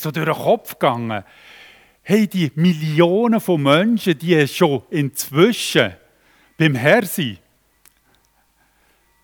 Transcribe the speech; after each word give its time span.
so 0.00 0.10
durch 0.10 0.26
den 0.26 0.34
Kopf 0.34 0.78
gegangen. 0.78 1.24
Hey, 2.02 2.26
die 2.26 2.52
Millionen 2.54 3.40
von 3.40 3.62
Menschen, 3.62 4.18
die 4.18 4.46
schon 4.46 4.82
inzwischen 4.90 5.92
beim 6.56 6.74
Herr 6.74 7.04
sind, 7.04 7.38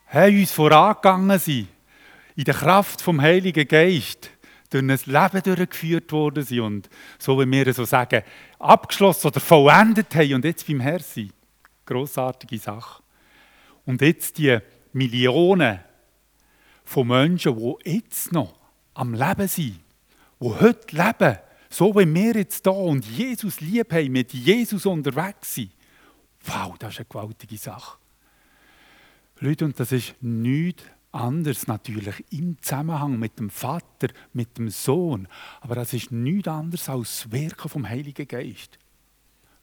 haben 0.07 0.39
uns 0.39 0.53
vorangegangen 0.53 1.39
sind, 1.39 1.69
in 2.37 2.45
der 2.45 2.55
Kraft 2.55 3.01
vom 3.01 3.21
Heiligen 3.21 3.67
Geist, 3.67 4.31
durch 4.69 4.83
ein 4.83 4.89
Leben 4.89 5.43
durchgeführt 5.43 6.13
worden 6.13 6.43
sind 6.43 6.61
und 6.61 6.89
so 7.19 7.39
wie 7.39 7.51
wir 7.51 7.73
so 7.75 7.85
sagen, 7.85 8.23
abgeschlossen 8.59 9.29
oder 9.29 9.41
vollendet 9.41 10.15
haben 10.15 10.35
und 10.35 10.45
jetzt 10.45 10.67
beim 10.67 10.81
Herr 10.81 11.01
sind. 11.01 11.33
Grossartige 11.85 12.59
Sache. 12.59 13.03
Und 13.85 14.01
jetzt 14.01 14.39
die 14.39 14.59
Millionen 14.93 15.81
von 16.85 17.07
Menschen, 17.07 17.57
die 17.57 17.93
jetzt 17.97 18.33
noch 18.33 18.55
am 18.95 19.15
Leben 19.15 19.49
sind, 19.49 19.81
die 20.43 20.61
heute 20.61 20.97
leben, 20.97 21.39
so 21.71 21.95
wie 21.95 22.15
wir 22.15 22.35
jetzt 22.35 22.67
da 22.67 22.71
und 22.71 23.05
Jesus 23.05 23.61
lieb 23.61 23.93
haben, 23.93 24.13
mit 24.13 24.33
Jesus 24.33 24.85
unterwegs 24.85 25.55
sind. 25.55 25.73
Wow, 26.45 26.77
das 26.79 26.95
ist 26.95 26.99
eine 27.01 27.07
gewaltige 27.09 27.57
Sache. 27.57 27.99
Leute, 29.39 29.65
und 29.65 29.79
das 29.79 29.93
ist 29.93 30.15
nichts 30.21 30.85
anderes 31.13 31.67
natürlich 31.67 32.25
im 32.31 32.61
Zusammenhang 32.61 33.19
mit 33.19 33.39
dem 33.39 33.51
Vater, 33.51 34.09
mit 34.33 34.57
dem 34.59 34.69
Sohn. 34.71 35.29
Aber 35.61 35.75
das 35.75 35.93
ist 35.93 36.11
nichts 36.11 36.49
anderes 36.49 36.89
als 36.89 37.23
das 37.23 37.33
Wirken 37.33 37.69
vom 37.69 37.89
Heiligen 37.89 38.27
Geist. 38.27 38.79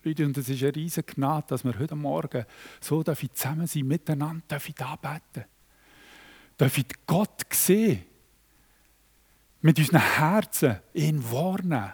Leute, 0.03 0.25
und 0.25 0.37
es 0.37 0.47
ist 0.47 0.63
eine 0.63 0.75
riesige 0.75 1.13
Gnade, 1.13 1.47
dass 1.49 1.65
wir 1.65 1.77
heute 1.77 1.95
Morgen 1.95 2.45
so 2.79 3.03
zusammen 3.03 3.67
sein, 3.67 3.87
miteinander 3.87 4.45
dürfen 4.49 4.75
anbeten. 4.79 5.45
Dürfen 6.57 6.85
Gott 7.05 7.41
sehen. 7.51 8.03
Mit 9.61 9.77
unseren 9.77 9.99
Herzen 9.99 10.77
ihn 10.93 11.23
wahrnehmen. 11.31 11.93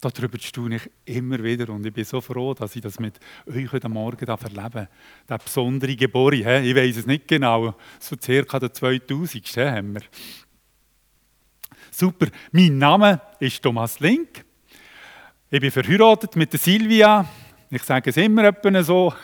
Darüber 0.00 0.38
staune 0.38 0.76
ich 0.76 1.16
immer 1.16 1.42
wieder 1.42 1.70
und 1.70 1.86
ich 1.86 1.92
bin 1.92 2.04
so 2.04 2.20
froh, 2.20 2.52
dass 2.52 2.76
ich 2.76 2.82
das 2.82 3.00
mit 3.00 3.18
euch 3.46 3.72
heute 3.72 3.88
Morgen 3.88 4.26
erleben 4.26 4.52
darf. 4.54 4.88
Der 5.28 5.38
besondere 5.38 5.96
Gebore, 5.96 6.60
ich 6.60 6.76
weiß 6.76 6.98
es 6.98 7.06
nicht 7.06 7.26
genau, 7.26 7.74
so 7.98 8.14
circa 8.22 8.60
der 8.60 8.72
2000. 8.72 9.56
haben 9.56 9.94
wir. 9.94 10.02
Super, 11.90 12.26
mein 12.52 12.76
Name 12.76 13.20
ist 13.40 13.62
Thomas 13.62 13.98
Link. 13.98 14.44
Ich 15.50 15.60
bin 15.60 15.70
verheiratet 15.70 16.36
mit 16.36 16.52
der 16.52 16.60
Silvia. 16.60 17.24
Ich 17.70 17.82
sage 17.82 18.10
es 18.10 18.16
immer 18.16 18.44
etwa 18.44 18.82
so. 18.82 19.14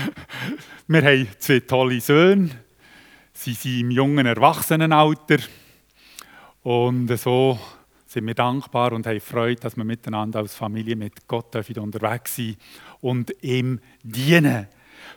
wir 0.86 1.02
haben 1.02 1.28
zwei 1.38 1.60
tolle 1.60 2.00
Söhne. 2.00 2.50
Sie 3.32 3.52
sind 3.52 3.80
im 3.80 3.90
jungen 3.90 4.24
Erwachsenenalter. 4.24 5.38
Und 6.66 7.16
so 7.16 7.56
sind 8.06 8.26
wir 8.26 8.34
dankbar 8.34 8.92
und 8.92 9.06
haben 9.06 9.20
Freude, 9.20 9.60
dass 9.60 9.76
wir 9.76 9.84
miteinander 9.84 10.40
als 10.40 10.56
Familie 10.56 10.96
mit 10.96 11.28
Gott 11.28 11.54
unterwegs 11.78 12.34
sind 12.34 12.58
und 13.00 13.32
ihm 13.40 13.78
dienen. 14.02 14.66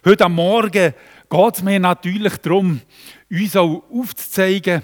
Heute 0.05 0.25
am 0.25 0.35
Morgen 0.35 0.93
geht 1.27 1.55
es 1.55 1.63
mir 1.63 1.79
natürlich 1.79 2.37
darum, 2.37 2.81
uns 3.31 3.55
auch 3.55 3.81
aufzuzeigen, 3.91 4.83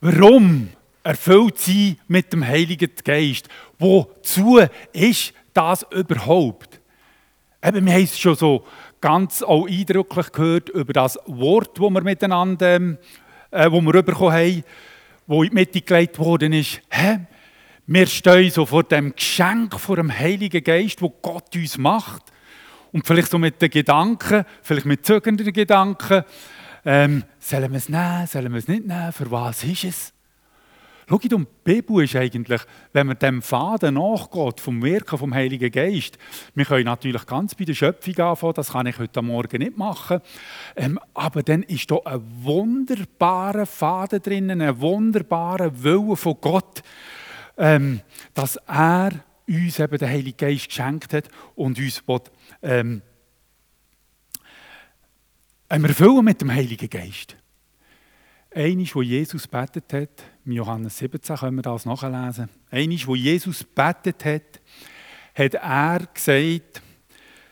warum 0.00 0.68
erfüllt 1.02 1.58
sie 1.58 1.96
mit 2.06 2.32
dem 2.32 2.46
Heiligen 2.46 2.92
Geist. 3.02 3.48
Wozu 3.80 4.60
ist 4.92 5.34
das 5.52 5.84
überhaupt? 5.90 6.80
Eben, 7.64 7.84
wir 7.84 7.94
haben 7.94 8.04
es 8.04 8.16
schon 8.16 8.36
so 8.36 8.64
ganz 9.00 9.42
auch 9.42 9.66
eindrücklich 9.66 10.30
gehört 10.30 10.68
über 10.68 10.92
das 10.92 11.18
Wort, 11.26 11.80
das 11.80 11.90
wir 11.90 12.02
miteinander, 12.02 12.96
äh, 13.50 13.70
wo 13.70 13.80
wir 13.80 14.02
bekommen 14.02 14.32
haben 14.32 14.64
wo 15.30 15.44
in 15.44 15.50
die 15.50 15.54
Mitte 15.54 15.80
gelegt 15.80 16.18
worden 16.18 16.52
ist, 16.52 16.80
hä? 16.90 17.20
wir 17.86 18.06
stehen 18.08 18.50
so 18.50 18.66
vor 18.66 18.82
dem 18.82 19.14
Geschenk, 19.14 19.78
vor 19.78 19.94
dem 19.94 20.16
Heiligen 20.16 20.62
Geist, 20.62 21.00
wo 21.00 21.08
Gott 21.08 21.54
uns 21.54 21.78
macht. 21.78 22.32
Und 22.90 23.06
vielleicht 23.06 23.30
so 23.30 23.38
mit 23.38 23.62
den 23.62 23.70
Gedanken, 23.70 24.44
vielleicht 24.62 24.86
mit 24.86 25.06
zögernden 25.06 25.52
Gedanken, 25.52 26.24
ähm, 26.84 27.22
sollen 27.38 27.70
wir 27.70 27.78
es 27.78 27.88
nehmen, 27.88 28.26
sollen 28.26 28.52
wir 28.52 28.58
es 28.58 28.66
nicht 28.66 28.86
nehmen, 28.86 29.12
für 29.12 29.30
was 29.30 29.62
ist 29.62 29.84
es? 29.84 30.12
Schaut, 31.10 31.32
und 31.32 31.48
die 31.48 31.74
Bibel 31.74 32.04
ist 32.04 32.14
eigentlich, 32.14 32.60
wenn 32.92 33.08
man 33.08 33.18
dem 33.18 33.42
Faden 33.42 33.94
nachgeht, 33.94 34.60
vom 34.60 34.80
Wirken 34.80 35.18
vom 35.18 35.34
Heiligen 35.34 35.72
Geist, 35.72 36.18
wir 36.54 36.64
können 36.64 36.84
natürlich 36.84 37.26
ganz 37.26 37.56
bei 37.56 37.64
der 37.64 37.74
Schöpfung 37.74 38.16
anfangen, 38.20 38.54
das 38.54 38.70
kann 38.70 38.86
ich 38.86 38.96
heute 38.96 39.20
Morgen 39.20 39.58
nicht 39.58 39.76
machen, 39.76 40.20
ähm, 40.76 41.00
aber 41.12 41.42
dann 41.42 41.64
ist 41.64 41.90
da 41.90 41.96
ein 42.04 42.22
wunderbarer 42.44 43.66
Faden 43.66 44.22
drin, 44.22 44.52
ein 44.52 44.80
wunderbarer 44.80 45.82
Wille 45.82 46.14
von 46.14 46.36
Gott, 46.40 46.80
ähm, 47.58 48.02
dass 48.32 48.54
er 48.68 49.10
uns 49.48 49.80
eben 49.80 49.98
den 49.98 50.08
Heiligen 50.08 50.36
Geist 50.36 50.68
geschenkt 50.68 51.12
hat 51.12 51.28
und 51.56 51.76
uns 51.76 52.06
will, 52.06 52.20
ähm, 52.62 53.02
erfüllen 55.68 56.24
mit 56.24 56.40
dem 56.40 56.52
Heiligen 56.52 56.88
Geist. 56.88 57.36
Eines, 58.52 58.94
wo 58.96 59.02
Jesus 59.02 59.46
betet 59.46 59.92
hat, 59.92 60.24
im 60.44 60.52
Johannes 60.52 60.98
17 60.98 61.36
können 61.36 61.56
wir 61.56 61.62
das 61.62 61.86
nachlesen. 61.86 62.48
Eines, 62.70 63.06
wo 63.06 63.14
Jesus 63.14 63.62
betet 63.62 64.24
hat, 64.24 64.60
hat 65.34 65.54
er 65.54 66.06
gesagt, 66.12 66.82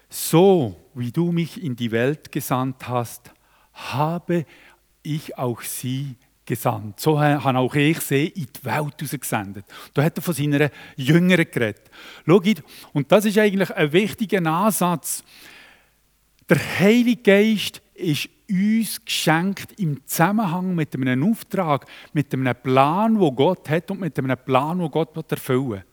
so 0.08 0.74
wie 0.94 1.12
du 1.12 1.30
mich 1.30 1.62
in 1.62 1.76
die 1.76 1.92
Welt 1.92 2.32
gesandt 2.32 2.88
hast, 2.88 3.30
habe 3.72 4.44
ich 5.04 5.38
auch 5.38 5.60
sie 5.62 6.16
gesandt. 6.44 6.98
So 6.98 7.20
habe 7.20 7.58
auch 7.58 7.74
ich 7.76 8.00
sie 8.00 8.26
in 8.26 8.46
die 8.46 8.64
Welt 8.64 9.00
rausgesendet. 9.00 9.66
Da 9.94 10.02
hat 10.02 10.18
er 10.18 10.22
von 10.22 10.34
seinen 10.34 10.70
Jüngeren 10.96 11.48
geredet. 11.48 11.90
Schaut, 12.26 12.64
und 12.92 13.12
das 13.12 13.24
ist 13.24 13.38
eigentlich 13.38 13.70
ein 13.70 13.92
wichtiger 13.92 14.44
Ansatz. 14.44 15.22
Der 16.48 16.58
Heilige 16.80 17.22
Geist 17.22 17.82
ist 17.94 18.28
uns 18.50 19.04
geschenkt 19.04 19.78
im 19.78 20.06
Zusammenhang 20.06 20.74
mit 20.74 20.94
einem 20.94 21.30
Auftrag, 21.30 21.86
mit 22.12 22.32
einem 22.32 22.54
Plan, 22.54 23.18
wo 23.18 23.30
Gott 23.32 23.68
hat 23.68 23.90
und 23.90 24.00
mit 24.00 24.18
einem 24.18 24.36
Plan, 24.36 24.78
wo 24.78 24.88
Gott 24.88 25.30
erfüllen 25.30 25.70
will. 25.70 25.84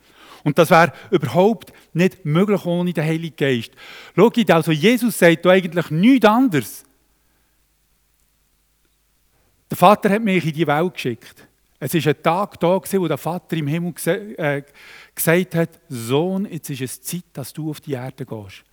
Und 0.44 0.58
das 0.60 0.70
wäre 0.70 0.94
überhaupt 1.10 1.74
nicht 1.94 2.24
möglich 2.24 2.66
ohne 2.66 2.94
den 2.94 3.04
Heiligen 3.04 3.36
Geist. 3.36 3.72
Schaut, 4.16 4.52
also 4.52 4.72
Jesus 4.72 5.18
sagt 5.18 5.44
da 5.44 5.50
eigentlich 5.50 5.90
nichts 5.90 6.26
anderes. 6.28 6.86
Der 9.70 9.78
Vater 9.78 10.10
hat 10.12 10.22
mich 10.22 10.46
in 10.46 10.54
die 10.54 10.68
Welt 10.68 10.94
geschickt. 10.94 11.48
Es 11.80 11.94
war 11.94 12.14
ein 12.14 12.24
Tag 12.24 12.60
da, 12.60 12.80
wo 12.80 13.08
der 13.08 13.18
Vater 13.18 13.58
im 13.58 13.68
Himmel 13.68 13.94
äh, 14.38 14.62
gesagt 15.14 15.56
hat, 15.56 15.70
Sohn, 15.90 16.46
jetzt 16.46 16.70
ist 16.70 16.82
es 16.82 17.02
Zeit, 17.02 17.26
dass 17.34 17.52
du 17.52 17.72
auf 17.72 17.82
die 17.82 17.94
Erde 17.94 18.26
gehst. 18.26 18.64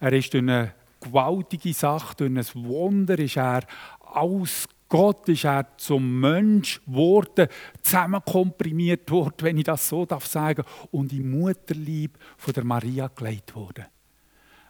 Er 0.00 0.12
ist 0.12 0.32
durch 0.34 0.42
eine 0.42 0.74
gewaltige 1.04 1.72
Sache, 1.72 2.14
durch 2.16 2.30
ein 2.30 2.64
Wunder 2.64 3.18
ist 3.18 3.36
er 3.36 3.62
aus 4.00 4.66
Gott 4.88 5.28
ist 5.28 5.44
er 5.44 5.76
zum 5.76 6.20
Mensch 6.20 6.80
geworden, 6.86 7.48
zusammenkomprimiert 7.82 9.10
worden, 9.10 9.34
wenn 9.40 9.58
ich 9.58 9.64
das 9.64 9.88
so 9.88 10.06
darf 10.06 10.26
sagen, 10.26 10.62
und 10.92 11.12
in 11.12 11.30
Mutterlieb 11.30 12.16
von 12.36 12.52
der 12.54 12.62
Maria 12.62 13.08
gelegt 13.08 13.56
worden. 13.56 13.86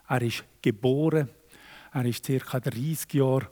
Er 0.08 0.22
ist 0.22 0.44
geboren, 0.62 1.28
er 1.92 2.04
ist 2.06 2.24
ca. 2.24 2.58
30 2.58 3.12
Jahre 3.12 3.50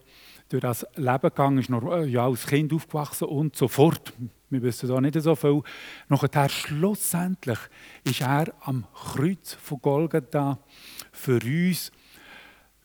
durch 0.48 0.62
das 0.62 0.86
Leben 0.96 1.20
gegangen, 1.20 1.58
ist 1.58 1.68
noch 1.68 1.92
äh, 1.92 2.06
ja, 2.06 2.24
als 2.24 2.46
Kind 2.46 2.72
aufgewachsen 2.72 3.28
und 3.28 3.54
so 3.56 3.68
fort. 3.68 4.12
Wir 4.48 4.62
wissen 4.62 4.88
da 4.88 5.00
nicht 5.00 5.20
so 5.20 5.34
viel. 5.34 5.62
Nachher 6.08 6.48
schlussendlich 6.48 7.58
ist 8.04 8.20
er 8.20 8.52
am 8.60 8.86
Kreuz 8.94 9.54
von 9.54 9.80
Golgatha 9.80 10.58
für 11.10 11.38
uns 11.42 11.90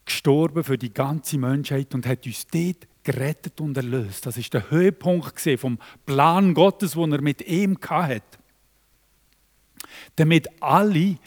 gestorben 0.07 0.63
für 0.63 0.78
die 0.78 0.94
ganze 0.94 1.38
Menschheit 1.38 1.94
und 1.94 2.07
hat 2.07 2.25
uns 2.25 2.47
dort 2.47 2.88
gerettet 3.03 3.62
und 3.62 3.78
erlöst. 3.78 4.25
Das 4.25 4.38
ist 4.38 4.53
der 4.53 4.72
Höhepunkt 4.72 5.40
vom 5.57 5.78
Plan 6.06 6.54
Gottes, 6.54 6.94
den 6.94 7.12
er 7.12 7.21
mit 7.21 7.42
ihm 7.48 7.77
hatte. 7.88 8.21
Damit 10.15 10.48
alle, 10.62 11.18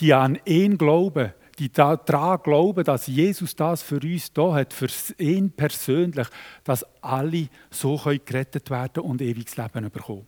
die 0.00 0.14
an 0.14 0.38
ihn 0.46 0.78
glauben, 0.78 1.32
die 1.58 1.70
daran 1.70 2.40
glauben, 2.42 2.84
dass 2.84 3.06
Jesus 3.06 3.54
das 3.54 3.82
für 3.82 4.00
uns 4.00 4.32
da 4.32 4.54
hat, 4.54 4.72
für 4.72 4.88
ihn 5.18 5.50
persönlich, 5.50 6.26
dass 6.64 6.86
alle 7.02 7.48
so 7.70 8.00
gerettet 8.24 8.70
werden 8.70 9.02
und 9.02 9.20
ewiges 9.20 9.58
Leben 9.58 9.90
bekommen. 9.90 10.26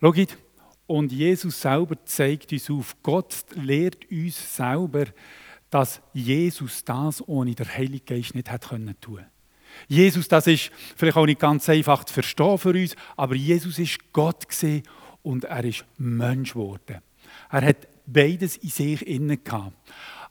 Schaut, 0.00 0.38
und 0.86 1.12
Jesus 1.12 1.60
selber 1.60 2.02
zeigt 2.06 2.52
uns 2.52 2.70
auf, 2.70 2.96
Gott 3.02 3.44
lehrt 3.54 4.10
uns 4.10 4.56
selber, 4.56 5.06
dass 5.70 6.00
Jesus 6.12 6.84
das 6.84 7.26
ohne 7.26 7.54
den 7.54 7.68
Heiligen 7.68 8.04
Geist 8.06 8.34
nicht 8.34 8.50
hat 8.50 8.68
können 8.68 8.98
tun. 9.00 9.24
Jesus, 9.86 10.28
das 10.28 10.46
ist 10.46 10.70
vielleicht 10.96 11.16
auch 11.16 11.26
nicht 11.26 11.40
ganz 11.40 11.68
einfach 11.68 12.04
zu 12.04 12.14
verstehen 12.14 12.58
für 12.58 12.70
uns, 12.70 12.96
aber 13.16 13.34
Jesus 13.34 13.78
ist 13.78 14.12
Gott 14.12 14.48
gesehen 14.48 14.82
und 15.22 15.44
er 15.44 15.64
ist 15.64 15.84
Mensch 15.98 16.52
geworden. 16.54 17.02
Er 17.50 17.62
hat 17.62 17.88
beides 18.06 18.56
in 18.56 18.70
sich 18.70 19.06
inne 19.06 19.36
gehabt. 19.36 19.76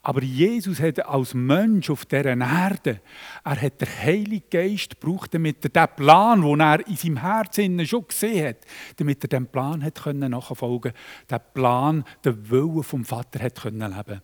Aber 0.03 0.23
Jesus 0.23 0.79
hat 0.79 1.05
als 1.05 1.33
Mensch 1.33 1.89
auf 1.89 2.05
dieser 2.05 2.37
Erde, 2.37 3.01
er 3.43 3.61
hat 3.61 3.81
den 3.81 3.89
Heiligen 3.89 4.49
Geist 4.49 4.99
gebraucht, 4.99 5.33
damit 5.33 5.65
er 5.65 5.69
den 5.69 5.95
Plan, 5.95 6.41
den 6.41 6.59
er 6.61 6.87
in 6.87 6.95
seinem 6.95 7.17
Herzen 7.17 7.85
schon 7.85 8.07
gesehen 8.07 8.47
hat, 8.47 8.57
damit 8.95 9.23
er 9.23 9.27
dem 9.27 9.47
Plan 9.47 9.83
hat 9.83 10.01
können 10.01 10.31
nachfolgen, 10.31 10.93
den 11.29 11.39
Plan, 11.53 12.05
den 12.23 12.49
Willen 12.49 12.83
vom 12.83 13.03
Vater 13.03 13.43
hat 13.43 13.61
können 13.61 13.93
leben. 13.93 14.21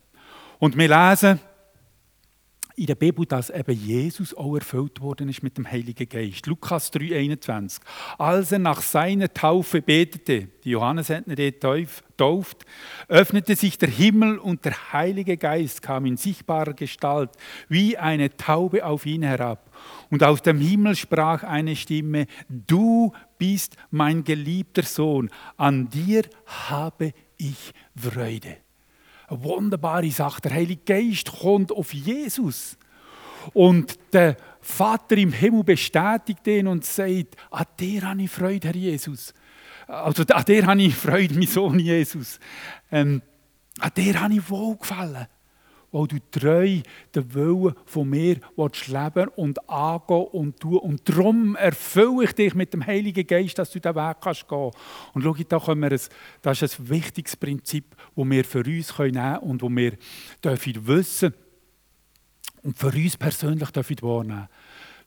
Und 0.63 0.77
wir 0.77 0.87
lesen, 0.87 1.41
in 2.77 2.85
der 2.85 2.95
Bibel, 2.95 3.25
dass 3.25 3.49
eben 3.49 3.75
Jesus 3.75 4.33
auch 4.33 4.55
erfüllt 4.55 5.01
worden 5.01 5.27
ist 5.27 5.43
mit 5.43 5.57
dem 5.57 5.69
Heiligen 5.69 6.07
Geist. 6.07 6.47
Lukas 6.47 6.89
3,21. 6.93 7.81
Als 8.17 8.53
er 8.53 8.59
nach 8.59 8.81
seiner 8.81 9.33
Taufe 9.33 9.81
betete, 9.81 10.47
die 10.63 10.69
Johannes 10.69 11.09
hat 11.09 11.27
ihn 11.27 11.35
getauft, 11.35 12.65
öffnete 13.09 13.57
sich 13.57 13.77
der 13.77 13.89
Himmel 13.89 14.37
und 14.37 14.63
der 14.63 14.93
Heilige 14.93 15.35
Geist 15.35 15.81
kam 15.81 16.05
in 16.05 16.15
sichtbarer 16.15 16.75
Gestalt 16.75 17.31
wie 17.67 17.97
eine 17.97 18.33
Taube 18.37 18.85
auf 18.85 19.05
ihn 19.05 19.23
herab. 19.23 19.69
Und 20.11 20.23
aus 20.23 20.41
dem 20.43 20.61
Himmel 20.61 20.95
sprach 20.95 21.43
eine 21.43 21.75
Stimme: 21.75 22.25
Du 22.47 23.11
bist 23.37 23.75
mein 23.91 24.23
geliebter 24.23 24.83
Sohn, 24.83 25.29
an 25.57 25.89
dir 25.89 26.23
habe 26.45 27.11
ich 27.35 27.73
Freude. 27.97 28.62
Eine 29.27 29.43
wunderbare 29.43 30.11
Sache. 30.11 30.41
Der 30.41 30.53
Heilige 30.53 30.81
Geist 30.83 31.31
kommt 31.31 31.71
auf 31.71 31.93
Jesus. 31.93 32.77
Und 33.53 33.97
der 34.13 34.37
Vater 34.61 35.17
im 35.17 35.33
Himmel 35.33 35.63
bestätigt 35.63 36.47
ihn 36.47 36.67
und 36.67 36.85
sagt, 36.85 37.35
an 37.51 37.65
dir 37.79 38.03
habe 38.03 38.23
ich 38.23 38.31
Freude, 38.31 38.67
Herr 38.67 38.75
Jesus. 38.75 39.33
Also 39.87 40.23
an 40.23 40.45
dir 40.45 40.65
habe 40.65 40.81
ich 40.81 40.95
Freude, 40.95 41.33
mein 41.33 41.47
Sohn 41.47 41.79
Jesus. 41.79 42.39
Ähm, 42.91 43.21
an 43.79 43.91
dir 43.95 44.21
habe 44.21 44.35
ich 44.35 44.49
wohlgefallen 44.49 45.27
weil 45.93 46.07
du 46.07 46.17
treu 46.31 46.81
den 47.15 47.33
Willen 47.33 47.75
von 47.85 48.09
mir 48.09 48.37
leben 48.57 49.27
und 49.35 49.69
angehen 49.69 50.27
und 50.31 50.59
tun. 50.59 50.79
Und 50.79 51.07
darum 51.07 51.55
erfülle 51.55 52.25
ich 52.25 52.33
dich 52.33 52.55
mit 52.55 52.73
dem 52.73 52.85
Heiligen 52.85 53.25
Geist, 53.25 53.59
dass 53.59 53.71
du 53.71 53.79
diesen 53.79 53.95
Weg 53.95 54.17
kannst 54.19 54.49
gehen 54.49 54.71
Und 55.13 55.21
schau, 55.21 55.35
da 55.47 55.59
können 55.59 55.81
wir 55.81 55.91
ein, 55.91 56.01
das 56.41 56.61
ist 56.61 56.79
ein 56.79 56.89
wichtiges 56.89 57.37
Prinzip, 57.37 57.95
das 58.15 58.29
wir 58.29 58.43
für 58.43 58.65
uns 58.65 58.97
nehmen 58.97 59.13
können 59.13 59.37
und 59.37 59.61
das 59.61 59.69
wir 59.69 59.97
dürfen 60.43 60.87
wissen 60.87 61.33
und 62.63 62.77
für 62.77 62.87
uns 62.87 63.15
persönlich 63.15 63.69
dürfen 63.69 64.01
wahrnehmen. 64.01 64.49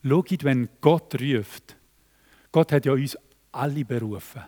Schau, 0.03 0.23
wenn 0.43 0.69
Gott 0.79 1.21
ruft, 1.21 1.75
Gott 2.53 2.71
hat 2.71 2.85
ja 2.85 2.93
uns 2.93 3.17
alle 3.51 3.83
berufen 3.83 4.41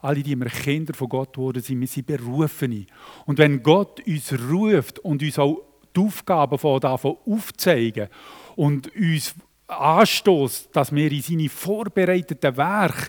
alle, 0.00 0.22
die 0.22 0.38
wir 0.38 0.50
Kinder 0.50 0.92
von 0.92 1.08
Gott 1.08 1.32
geworden 1.32 1.62
sind, 1.62 1.80
wir 1.80 1.86
sind 1.86 2.06
Berufene. 2.06 2.84
Und 3.24 3.38
wenn 3.38 3.62
Gott 3.62 4.06
uns 4.06 4.34
ruft 4.38 4.98
und 4.98 5.22
uns 5.22 5.38
auch 5.38 5.62
die 5.94 6.00
Aufgaben 6.00 6.58
von 6.58 6.80
davon 6.80 7.16
aufzeigen 7.26 8.08
und 8.56 8.94
uns 8.94 9.34
anstoßen, 9.66 10.68
dass 10.72 10.94
wir 10.94 11.10
in 11.10 11.22
seine 11.22 11.48
vorbereiteten 11.48 12.56
Werke 12.56 13.08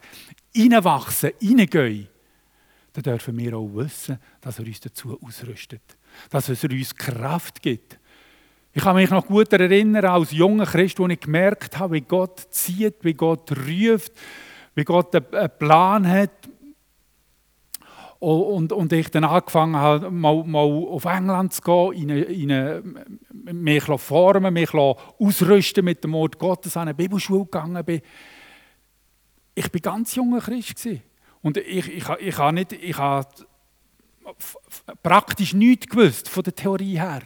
hineinwachsen, 0.53 1.31
hineingehen, 1.39 2.07
dann 2.93 3.03
dürfen 3.03 3.37
wir 3.37 3.57
auch 3.57 3.69
wissen, 3.73 4.17
dass 4.39 4.59
er 4.59 4.65
uns 4.65 4.79
dazu 4.79 5.19
ausrüstet. 5.21 5.81
Dass 6.29 6.47
er 6.47 6.71
uns 6.71 6.95
Kraft 6.95 7.61
gibt. 7.61 7.99
Ich 8.71 8.83
kann 8.83 8.95
mich 8.95 9.09
noch 9.09 9.25
gut 9.25 9.51
erinnern, 9.51 10.05
als 10.05 10.31
junger 10.31 10.65
Christ, 10.65 10.99
wo 10.99 11.07
ich 11.07 11.19
gemerkt 11.19 11.77
habe, 11.77 11.95
wie 11.95 12.01
Gott 12.01 12.39
zieht, 12.51 12.95
wie 13.01 13.13
Gott 13.13 13.51
ruft, 13.51 14.13
wie 14.75 14.83
Gott 14.83 15.13
einen 15.15 15.49
Plan 15.57 16.07
hat 16.07 16.49
und, 18.19 18.71
und 18.71 18.93
ich 18.93 19.11
dann 19.11 19.23
angefangen 19.23 19.75
habe, 19.75 20.09
mal, 20.09 20.43
mal 20.43 20.59
auf 20.59 21.05
England 21.05 21.53
zu 21.53 21.61
gehen, 21.61 22.09
in 22.09 22.49
in 22.49 23.61
mich 23.61 23.83
formen, 23.83 24.53
mich 24.53 24.73
ausrüsten 24.73 25.85
mit 25.85 26.03
dem 26.03 26.13
Wort 26.13 26.39
Gottes, 26.39 26.75
an 26.77 26.83
eine 26.83 26.93
Bibelschule 26.93 27.45
gegangen 27.45 27.83
bin. 27.85 28.01
Ich 29.53 29.71
war 29.73 29.79
ganz 29.79 30.15
junger 30.15 30.41
Christ. 30.41 30.87
Und 31.41 31.57
ich, 31.57 31.87
ich, 31.87 32.09
ich, 32.09 32.09
ich 32.19 32.37
habe 32.37 32.53
nicht, 32.53 32.71
ich 32.73 32.97
habe 32.97 33.27
praktisch 35.03 35.53
nichts 35.53 35.87
gewusst 35.87 36.29
von 36.29 36.43
der 36.43 36.55
Theorie 36.55 36.99
her. 36.99 37.21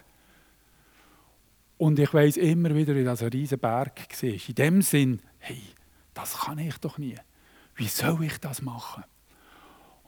Und 1.77 1.97
ich 1.97 2.13
weiß 2.13 2.37
immer 2.37 2.75
wieder, 2.75 2.93
wie 2.93 3.05
das 3.05 3.23
ein 3.23 3.29
riesiger 3.29 3.57
Berg 3.57 4.01
war. 4.21 4.29
In 4.29 4.55
dem 4.55 4.81
Sinn, 4.81 5.21
hey, 5.39 5.61
das 6.13 6.37
kann 6.37 6.59
ich 6.59 6.77
doch 6.79 6.97
nie. 6.97 7.15
Wie 7.75 7.87
soll 7.87 8.25
ich 8.25 8.37
das 8.39 8.61
machen? 8.61 9.05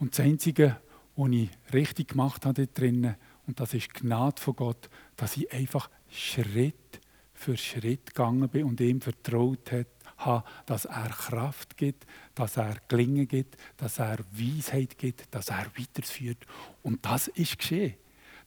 Und 0.02 0.18
das 0.18 0.26
Einzige, 0.26 0.78
was 1.16 1.30
ich 1.30 1.50
richtig 1.72 2.08
gemacht 2.10 2.48
habe 2.48 2.66
drinnen, 2.66 3.16
und 3.46 3.60
das 3.60 3.76
ist 3.76 3.94
Gnade 3.94 4.42
von 4.42 4.56
Gott, 4.56 4.90
dass 5.16 5.38
ich 5.38 5.54
einfach 5.54 5.92
Schritt 6.10 7.00
für 7.36 7.56
Schritt 7.56 8.08
gegangen 8.08 8.50
bin 8.50 8.64
und 8.64 8.82
ihm 8.82 9.00
vertraut 9.00 9.72
habe, 10.18 10.44
dass 10.66 10.86
er 10.86 11.10
Kraft 11.10 11.78
gibt, 11.78 12.08
dass 12.34 12.58
er 12.58 12.78
Gelingen 12.88 13.28
gibt, 13.28 13.58
dass 13.78 14.00
er 14.00 14.18
Weisheit 14.32 14.98
gibt, 14.98 15.34
dass 15.36 15.50
er 15.50 15.68
weiterführt. 15.78 16.48
Und 16.82 17.06
das 17.06 17.28
ist 17.28 17.60
geschehen. 17.60 17.94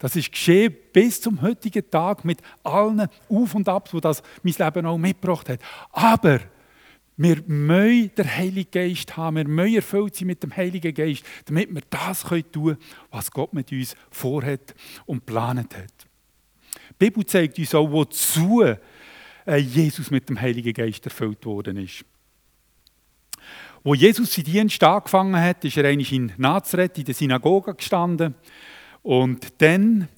Das 0.01 0.17
ist 0.17 0.33
geschehen 0.33 0.75
bis 0.93 1.21
zum 1.21 1.41
heutigen 1.41 1.89
Tag 1.89 2.25
mit 2.25 2.41
allen 2.65 3.07
Auf 3.29 3.55
und 3.55 3.69
Abs, 3.69 3.95
wo 3.95 4.01
das 4.01 4.25
mein 4.43 4.55
Leben 4.59 4.87
auch 4.87 4.99
mitgebracht 4.99 5.49
hat. 5.49 5.61
Aber 5.93 6.41
wir 7.17 7.43
müssen 7.47 8.15
den 8.17 8.37
Heiligen 8.37 8.71
Geist 8.71 9.17
haben, 9.17 9.37
wir 9.37 9.47
müssen 9.47 9.77
erfüllt 9.77 10.17
sein 10.17 10.27
mit 10.27 10.43
dem 10.43 10.55
Heiligen 10.57 10.93
Geist, 10.93 11.25
damit 11.45 11.73
wir 11.73 11.83
das 11.89 12.23
tun 12.23 12.45
können, 12.53 12.79
was 13.11 13.31
Gott 13.31 13.53
mit 13.53 13.71
uns 13.71 13.95
vorhat 14.11 14.75
und 15.07 15.27
geplant 15.27 15.77
hat. 15.77 16.07
Die 16.91 16.95
Bibel 16.99 17.25
zeigt 17.25 17.59
uns 17.59 17.75
auch, 17.75 17.91
wozu 17.91 18.63
äh, 18.63 19.57
Jesus 19.57 20.11
mit 20.11 20.29
dem 20.29 20.41
Heiligen 20.41 20.73
Geist 20.73 21.05
erfüllt 21.05 21.45
worden 21.47 21.77
ist. 21.77 22.05
Wo 23.83 23.95
Jesus 23.95 24.33
seinen 24.33 24.45
Dienst 24.45 24.83
angefangen 24.83 25.39
hat, 25.39 25.65
ist 25.65 25.77
er 25.77 25.85
eigentlich 25.85 26.13
in 26.13 26.33
Nazareth 26.39 26.99
in 26.99 27.05
der 27.05 27.15
Synagoge 27.15 27.75
gestanden. 27.75 28.35
Und 29.03 29.61
dann 29.61 30.09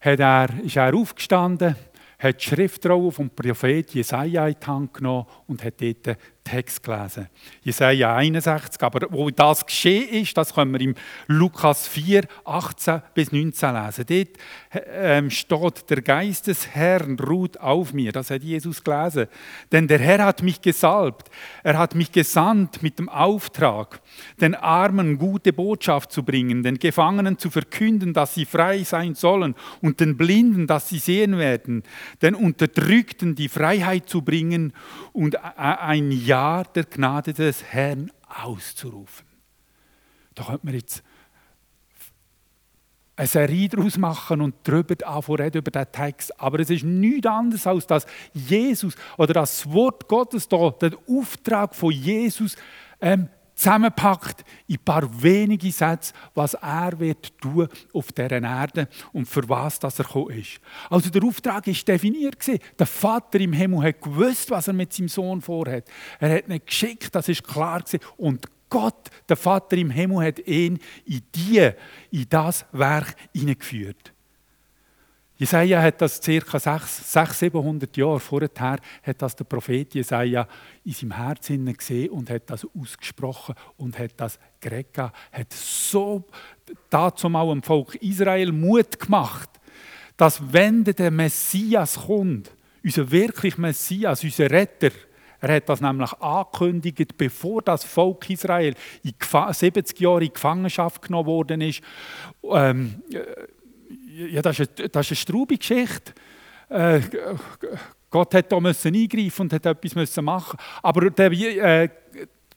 hat 0.00 0.20
er, 0.20 0.50
ist 0.62 0.76
er 0.76 0.94
aufgestanden, 0.94 1.74
hat 2.18 2.40
die 2.40 2.44
Schriftrolle 2.44 3.10
vom 3.10 3.30
Prophet 3.30 3.94
Jesaja 3.94 4.46
in 4.46 4.56
die 4.60 4.66
Hand 4.66 4.94
genommen 4.94 5.26
und 5.46 5.64
hat 5.64 5.80
dort 5.80 6.18
Text 6.44 6.82
gelesen. 6.82 7.28
Jesaja 7.62 8.16
61. 8.16 8.80
Aber 8.82 9.06
wo 9.10 9.30
das 9.30 9.64
geschehen 9.64 10.08
ist, 10.10 10.36
das 10.36 10.54
können 10.54 10.72
wir 10.72 10.80
im 10.80 10.94
Lukas 11.26 11.88
4, 11.88 12.24
18 12.44 13.02
bis 13.14 13.32
19 13.32 13.74
lesen. 13.74 14.04
Dort 14.06 14.84
ähm, 14.92 15.30
steht, 15.30 15.88
der 15.88 16.02
Geist 16.02 16.46
des 16.46 16.68
Herrn 16.68 17.18
ruht 17.18 17.58
auf 17.58 17.94
mir. 17.94 18.12
Das 18.12 18.30
hat 18.30 18.42
Jesus 18.42 18.84
gelesen. 18.84 19.26
Denn 19.72 19.88
der 19.88 19.98
Herr 19.98 20.22
hat 20.22 20.42
mich 20.42 20.60
gesalbt. 20.60 21.30
Er 21.62 21.78
hat 21.78 21.94
mich 21.94 22.12
gesandt 22.12 22.82
mit 22.82 22.98
dem 22.98 23.08
Auftrag, 23.08 24.00
den 24.38 24.54
Armen 24.54 25.16
gute 25.16 25.54
Botschaft 25.54 26.12
zu 26.12 26.24
bringen, 26.24 26.62
den 26.62 26.78
Gefangenen 26.78 27.38
zu 27.38 27.48
verkünden, 27.48 28.12
dass 28.12 28.34
sie 28.34 28.44
frei 28.44 28.82
sein 28.84 29.14
sollen 29.14 29.54
und 29.80 30.00
den 30.00 30.18
Blinden, 30.18 30.66
dass 30.66 30.90
sie 30.90 30.98
sehen 30.98 31.38
werden, 31.38 31.84
den 32.20 32.34
Unterdrückten 32.34 33.34
die 33.34 33.48
Freiheit 33.48 34.10
zu 34.10 34.20
bringen 34.20 34.74
und 35.12 35.36
ein 35.56 36.12
Ja 36.12 36.33
Jahr 36.34 36.64
der 36.64 36.82
Gnade 36.82 37.32
des 37.32 37.62
Herrn 37.62 38.10
auszurufen. 38.26 39.24
Da 40.34 40.42
könnte 40.42 40.66
man 40.66 40.74
jetzt 40.74 41.04
eine 43.14 43.28
Serie 43.28 43.68
daraus 43.68 43.96
machen 43.96 44.40
und 44.40 44.56
darüber 44.64 45.38
reden, 45.38 45.58
über 45.58 45.70
diesen 45.70 45.92
Text. 45.92 46.40
Aber 46.40 46.58
es 46.58 46.70
ist 46.70 46.82
nichts 46.82 47.28
anderes, 47.28 47.64
als 47.68 47.86
dass 47.86 48.06
Jesus 48.32 48.96
oder 49.16 49.32
das 49.32 49.70
Wort 49.70 50.08
Gottes 50.08 50.48
da, 50.48 50.70
den 50.70 50.96
Auftrag 51.08 51.72
von 51.72 51.92
Jesus 51.92 52.56
ähm, 53.00 53.28
zusammenpackt 53.54 54.44
in 54.66 54.76
ein 54.76 54.84
paar 54.84 55.22
wenige 55.22 55.70
Sätze, 55.70 56.12
was 56.34 56.54
er 56.54 56.98
wird 56.98 57.38
tun 57.40 57.68
auf 57.92 58.12
dieser 58.12 58.42
Erde 58.42 58.88
und 59.12 59.26
für 59.26 59.48
was 59.48 59.78
das 59.78 59.98
er 59.98 60.04
gekommen 60.04 60.38
ist. 60.38 60.60
Also 60.90 61.10
der 61.10 61.22
Auftrag 61.24 61.66
ist 61.66 61.86
definiert. 61.86 62.38
Der 62.78 62.86
Vater 62.86 63.40
im 63.40 63.52
Himmel 63.52 63.82
hat 63.82 64.00
gewusst, 64.00 64.50
was 64.50 64.68
er 64.68 64.74
mit 64.74 64.92
seinem 64.92 65.08
Sohn 65.08 65.40
vorhat. 65.40 65.84
Er 66.18 66.36
hat 66.36 66.48
ihn 66.48 66.60
geschickt, 66.64 67.14
das 67.14 67.28
ist 67.28 67.44
klar. 67.44 67.82
Und 68.16 68.46
Gott, 68.68 69.10
der 69.28 69.36
Vater 69.36 69.76
im 69.76 69.90
Himmel, 69.90 70.26
hat 70.26 70.38
ihn 70.46 70.78
in 71.04 71.22
die, 71.34 71.70
in 72.10 72.26
das 72.28 72.66
Werk 72.72 73.14
hineingeführt. 73.32 74.13
Jesaja 75.36 75.82
hat 75.82 76.00
das 76.00 76.20
ca. 76.20 76.58
600, 76.58 77.32
700 77.32 77.96
Jahre 77.96 78.20
vorher 78.20 78.50
hat 79.02 79.22
das 79.22 79.34
der 79.34 79.44
Prophet 79.44 79.92
Jesaja 79.94 80.46
in 80.84 80.92
seinem 80.92 81.16
Herzen 81.16 81.76
gesehen 81.76 82.10
und 82.10 82.30
hat 82.30 82.48
das 82.50 82.64
ausgesprochen 82.78 83.54
und 83.76 83.98
hat 83.98 84.12
das 84.16 84.38
geredet, 84.60 84.96
hat 84.96 85.52
so 85.52 86.24
dazu 86.88 87.28
mal 87.28 87.48
dem 87.48 87.62
Volk 87.64 87.96
Israel 87.96 88.52
Mut 88.52 88.98
gemacht, 89.00 89.50
dass 90.16 90.40
wenn 90.52 90.84
der 90.84 91.10
Messias 91.10 91.96
kommt, 92.06 92.52
unser 92.84 93.10
wirklich 93.10 93.58
Messias, 93.58 94.22
unser 94.22 94.48
Retter, 94.50 94.90
er 95.40 95.56
hat 95.56 95.68
das 95.68 95.80
nämlich 95.80 96.12
angekündigt, 96.20 97.18
bevor 97.18 97.60
das 97.60 97.84
Volk 97.84 98.30
Israel 98.30 98.74
in 99.02 99.12
70 99.20 100.00
Jahre 100.00 100.24
in 100.24 100.32
Gefangenschaft 100.32 101.02
genommen 101.02 101.26
worden 101.26 101.60
ist. 101.60 101.82
Ähm, 102.44 103.02
ja, 104.14 104.42
das 104.42 104.60
ist 104.60 104.78
eine, 104.78 104.88
das 104.88 105.06
ist 105.06 105.12
eine 105.12 105.16
straube 105.16 105.56
Geschichte. 105.58 106.12
Äh, 106.68 107.00
Gott 108.10 108.34
hat 108.34 108.52
da 108.52 108.60
müssen 108.60 108.94
eingreifen 108.94 109.42
und 109.42 109.52
hat 109.52 109.66
etwas 109.66 109.94
müssen 109.94 110.24
machen. 110.24 110.58
Aber 110.82 111.10
der, 111.10 111.32
äh, 111.32 111.88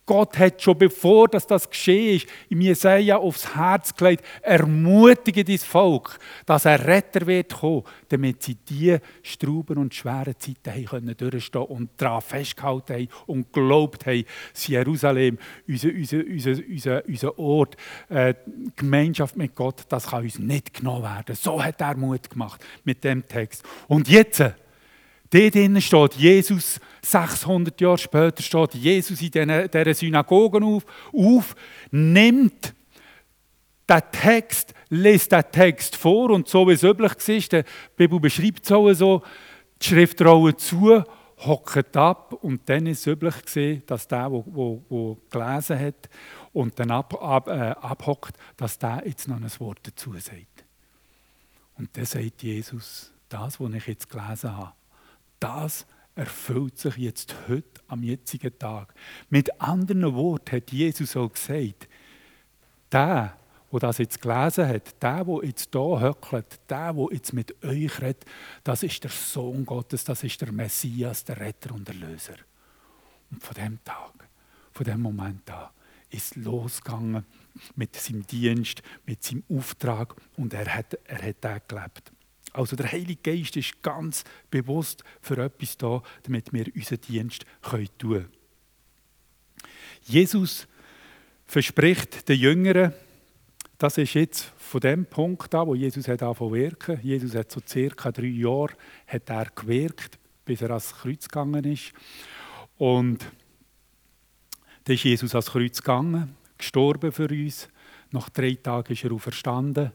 Gott 0.08 0.38
hat 0.38 0.62
schon 0.62 0.78
bevor 0.78 1.28
dass 1.28 1.46
das 1.46 1.68
geschehen 1.68 2.16
ist, 2.16 2.26
im 2.48 2.62
Jesaja 2.62 3.18
aufs 3.18 3.54
Herz 3.54 3.94
gelegt, 3.94 4.24
ermutige 4.40 5.44
dein 5.44 5.58
Volk, 5.58 6.18
dass 6.46 6.64
ein 6.64 6.80
Retter 6.80 7.26
wird 7.26 7.52
kommen, 7.52 7.84
damit 8.08 8.42
sie 8.42 8.54
diese 8.54 9.02
Strauben 9.22 9.76
und 9.76 9.94
schweren 9.94 10.34
Zeiten 10.38 10.72
haben 10.74 10.84
können 10.86 11.16
durchstehen 11.16 11.62
und 11.62 11.90
daran 11.98 12.22
festgehalten 12.22 12.94
haben 12.94 13.08
und 13.26 13.52
geglaubt 13.52 14.06
haben, 14.06 14.24
dass 14.54 14.66
Jerusalem, 14.66 15.38
unser, 15.68 15.90
unser, 15.90 16.24
unser, 16.24 16.50
unser, 16.66 17.02
unser 17.06 17.38
Ort, 17.38 17.76
äh, 18.08 18.32
Gemeinschaft 18.76 19.36
mit 19.36 19.54
Gott, 19.54 19.82
das 19.90 20.06
kann 20.06 20.24
uns 20.24 20.38
nicht 20.38 20.72
genommen 20.72 21.02
werden. 21.02 21.36
So 21.36 21.62
hat 21.62 21.82
er 21.82 21.96
Mut 21.98 22.30
gemacht 22.30 22.64
mit 22.82 23.04
dem 23.04 23.28
Text. 23.28 23.62
Und 23.88 24.08
jetzt 24.08 24.42
Dort 25.30 25.54
drinnen 25.54 25.82
steht 25.82 26.14
Jesus, 26.14 26.80
600 27.02 27.80
Jahre 27.80 27.98
später 27.98 28.42
steht 28.42 28.74
Jesus 28.74 29.20
in 29.20 29.30
dieser 29.30 29.94
Synagoge 29.94 30.64
auf, 30.64 30.84
auf 31.12 31.54
nimmt 31.90 32.74
den 33.88 34.02
Text, 34.12 34.74
liest 34.90 35.32
den 35.32 35.44
Text 35.50 35.96
vor 35.96 36.30
und 36.30 36.48
so 36.48 36.66
wie 36.68 36.72
es 36.72 36.82
üblich 36.82 37.12
ist, 37.28 37.52
die 37.52 37.64
Bibel 37.96 38.20
beschreibt 38.20 38.70
es 38.70 38.98
so, 38.98 39.22
die 39.80 39.86
Schriftrolle 39.86 40.56
zu, 40.56 41.02
hockt 41.38 41.96
ab 41.96 42.32
und 42.32 42.68
dann 42.68 42.86
ist 42.86 43.00
es 43.00 43.06
üblich 43.06 43.42
gesehen, 43.44 43.82
dass 43.86 44.08
der, 44.08 44.28
der 44.28 45.16
gelesen 45.30 45.78
hat 45.78 46.08
und 46.52 46.78
dann 46.78 46.90
ab, 46.90 47.14
ab, 47.22 47.48
äh, 47.48 47.74
abhockt, 47.80 48.36
dass 48.56 48.78
der 48.78 49.02
jetzt 49.06 49.28
noch 49.28 49.36
ein 49.36 49.50
Wort 49.60 49.78
dazu 49.84 50.12
sagt. 50.14 50.64
Und 51.76 51.96
dann 51.96 52.04
sagt 52.04 52.42
Jesus, 52.42 53.12
das, 53.28 53.60
was 53.60 53.72
ich 53.72 53.86
jetzt 53.86 54.10
gelesen 54.10 54.56
habe, 54.56 54.72
das 55.38 55.86
erfüllt 56.18 56.78
sich 56.78 56.96
jetzt 56.96 57.34
heute, 57.48 57.80
am 57.86 58.02
jetzigen 58.02 58.58
Tag. 58.58 58.92
Mit 59.30 59.60
anderen 59.60 60.14
Worten 60.14 60.56
hat 60.56 60.72
Jesus 60.72 61.16
auch 61.16 61.32
gesagt, 61.32 61.88
der, 62.90 63.36
der 63.70 63.80
das 63.80 63.98
jetzt 63.98 64.20
gelesen 64.20 64.66
hat, 64.66 65.02
der, 65.02 65.24
der 65.24 65.44
jetzt 65.44 65.68
hier 65.72 66.00
höckelt, 66.00 66.60
der, 66.68 66.92
der 66.92 67.06
jetzt 67.12 67.32
mit 67.32 67.64
euch 67.64 68.00
redet, 68.00 68.24
das 68.64 68.82
ist 68.82 69.04
der 69.04 69.10
Sohn 69.10 69.64
Gottes, 69.64 70.04
das 70.04 70.24
ist 70.24 70.40
der 70.40 70.50
Messias, 70.50 71.24
der 71.24 71.38
Retter 71.38 71.72
und 71.72 71.86
der 71.86 71.94
Löser. 71.94 72.36
Und 73.30 73.42
von 73.42 73.54
dem 73.54 73.84
Tag, 73.84 74.28
von 74.72 74.84
dem 74.84 75.00
Moment 75.00 75.48
an, 75.50 75.68
ist 76.10 76.34
losgegangen 76.36 77.24
mit 77.76 77.94
seinem 77.94 78.26
Dienst, 78.26 78.82
mit 79.06 79.22
seinem 79.22 79.44
Auftrag 79.48 80.16
und 80.36 80.52
er 80.52 80.74
hat, 80.74 80.98
er 81.04 81.22
hat 81.22 81.44
den 81.44 81.60
gelebt. 81.68 82.12
Also 82.58 82.74
der 82.74 82.90
Heilige 82.90 83.22
Geist 83.22 83.56
ist 83.56 83.80
ganz 83.84 84.24
bewusst 84.50 85.04
für 85.20 85.38
etwas 85.38 85.76
da, 85.76 86.02
damit 86.24 86.52
wir 86.52 86.66
unseren 86.74 87.00
Dienst 87.02 87.46
tun 87.62 87.88
können. 87.98 88.28
Jesus 90.02 90.66
verspricht 91.46 92.28
den 92.28 92.36
Jüngeren, 92.36 92.92
das 93.78 93.96
ist 93.96 94.14
jetzt 94.14 94.52
von 94.56 94.80
dem 94.80 95.06
Punkt 95.06 95.54
an, 95.54 95.68
wo 95.68 95.76
Jesus 95.76 96.08
hat 96.08 96.20
angefangen 96.20 96.54
wirken. 96.54 96.98
Jesus 97.00 97.36
hat 97.36 97.52
so 97.52 97.60
circa 97.64 98.10
drei 98.10 98.26
Jahre 98.26 98.74
hat 99.06 99.30
er 99.30 99.46
gewirkt, 99.54 100.18
bis 100.44 100.60
er 100.60 100.70
ans 100.70 100.96
Kreuz 100.96 101.28
gegangen 101.28 101.62
ist. 101.62 101.92
Und 102.76 103.24
dann 104.82 104.94
ist 104.94 105.04
Jesus 105.04 105.32
ans 105.32 105.52
Kreuz 105.52 105.80
gegangen, 105.80 106.34
gestorben 106.58 107.12
für 107.12 107.28
uns. 107.28 107.68
Nach 108.10 108.28
drei 108.30 108.54
Tagen 108.54 108.92
ist 108.92 109.04
er 109.04 109.12
auferstanden. 109.12 109.92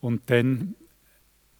Und 0.00 0.30
dann 0.30 0.74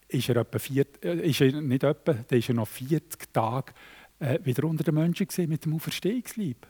ist 0.08 0.28
er, 0.28 0.36
etwa 0.36 0.58
vier, 0.58 0.86
äh, 1.02 1.28
ist 1.28 1.40
er 1.40 1.60
nicht 1.60 1.82
etwa, 1.82 2.12
dann 2.12 2.38
ist 2.38 2.48
er 2.48 2.54
noch 2.54 2.68
40 2.68 3.32
Tage 3.32 3.72
äh, 4.18 4.38
wieder 4.42 4.64
unter 4.64 4.84
den 4.84 4.94
Menschen 4.94 5.26
mit 5.48 5.64
dem 5.64 5.74
Auferstehungslieb. 5.74 6.66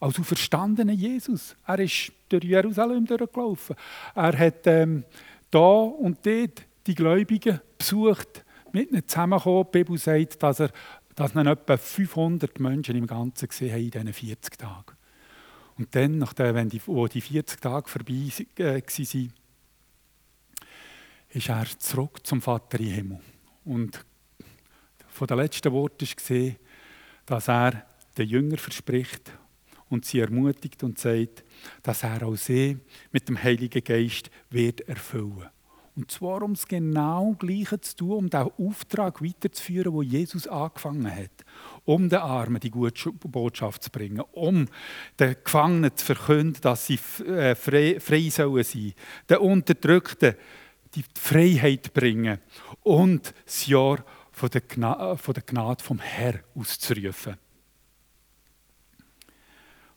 Als 0.00 0.18
auferstandener 0.18 0.92
Jesus. 0.92 1.56
Er 1.66 1.80
ist 1.80 2.12
durch 2.28 2.44
Jerusalem 2.44 3.04
durchgelaufen. 3.04 3.76
Er 4.14 4.38
hat 4.38 4.66
ähm, 4.66 5.04
da 5.50 5.58
und 5.58 6.24
dort 6.24 6.62
die 6.86 6.94
Gläubigen 6.94 7.60
besucht, 7.76 8.44
mit 8.72 8.90
ihnen 8.90 9.06
zusammengekommen. 9.06 9.64
Die 9.64 9.78
Bibel 9.78 9.98
sagt, 9.98 10.42
dass 10.42 10.60
er 10.60 10.70
dass 11.18 11.34
er 11.34 11.46
etwa 11.46 11.76
500 11.76 12.60
Menschen 12.60 12.94
im 12.94 13.06
Ganzen 13.06 13.48
gesehen 13.48 13.72
hat 13.72 13.80
in 13.80 13.90
diesen 13.90 14.12
40 14.12 14.56
Tagen. 14.56 14.96
Und 15.76 15.94
dann, 15.94 16.18
nachdem, 16.18 16.54
wenn 16.54 16.68
die, 16.68 16.80
wo 16.86 17.08
die 17.08 17.20
40 17.20 17.60
Tage 17.60 17.88
vorbei 17.88 18.30
äh, 18.56 18.80
waren, 18.80 19.32
ist 21.30 21.48
er 21.48 21.66
zurück 21.78 22.26
zum 22.26 22.40
Vater 22.40 22.80
im 22.80 22.86
Himmel. 22.86 23.20
Und 23.64 24.04
von 25.08 25.26
den 25.26 25.38
letzten 25.38 25.72
Worten 25.72 26.06
gesehen, 26.06 26.56
dass 27.26 27.48
er 27.48 27.84
den 28.16 28.28
Jünger 28.28 28.56
verspricht 28.56 29.32
und 29.88 30.04
sie 30.04 30.20
ermutigt 30.20 30.82
und 30.82 30.98
sagt, 30.98 31.44
dass 31.82 32.02
er 32.02 32.22
auch 32.22 32.36
sie 32.36 32.78
mit 33.12 33.28
dem 33.28 33.42
Heiligen 33.42 33.82
Geist 33.82 34.30
wird 34.50 34.80
erfüllen. 34.82 35.48
Und 35.98 36.12
zwar 36.12 36.42
um 36.42 36.52
es 36.52 36.68
genau 36.68 37.34
Gleiche 37.40 37.80
zu 37.80 37.96
tun, 37.96 38.12
um 38.12 38.30
den 38.30 38.48
Auftrag 38.56 39.20
weiterzuführen, 39.20 39.92
wo 39.92 40.02
Jesus 40.02 40.46
angefangen 40.46 41.12
hat. 41.12 41.44
Um 41.84 42.08
den 42.08 42.20
Armen 42.20 42.60
die 42.60 42.70
gute 42.70 43.10
Botschaft 43.10 43.82
zu 43.82 43.90
bringen, 43.90 44.22
um 44.30 44.66
den 45.18 45.34
Gefangenen 45.42 45.96
zu 45.96 46.06
verkünden, 46.06 46.60
dass 46.60 46.86
sie 46.86 47.00
äh, 47.26 47.56
frei, 47.56 47.98
frei 47.98 48.28
sollen 48.30 48.62
sein, 48.62 48.92
den 49.28 49.38
Unterdrückten 49.38 50.36
die 50.94 51.04
Freiheit 51.14 51.92
bringen 51.92 52.38
und 52.82 53.34
das 53.44 53.66
Jahr 53.66 54.04
von 54.32 54.50
der, 54.50 54.60
Gnade, 54.62 55.16
von 55.16 55.34
der 55.34 55.42
Gnade 55.42 55.82
vom 55.82 55.98
Herrn 55.98 56.40
auszurufen. 56.54 57.36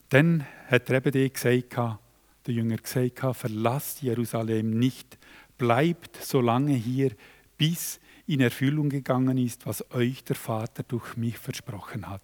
Dann 0.10 0.46
hat 0.68 0.90
er 0.90 1.06
eben 1.06 1.34
gesagt, 1.34 2.00
der 2.46 2.54
Jünger 2.54 2.78
gesagt, 2.78 3.38
verlasst 3.38 4.02
Jerusalem 4.02 4.72
nicht, 4.72 5.18
bleibt 5.58 6.18
so 6.18 6.42
lange 6.42 6.74
hier, 6.74 7.12
bis 7.58 8.00
in 8.26 8.42
Erfüllung 8.42 8.90
gegangen 8.90 9.38
ist, 9.38 9.66
was 9.66 9.90
euch 9.92 10.24
der 10.24 10.36
Vater 10.36 10.84
durch 10.84 11.16
mich 11.18 11.38
versprochen 11.38 12.10
hat. 12.10 12.24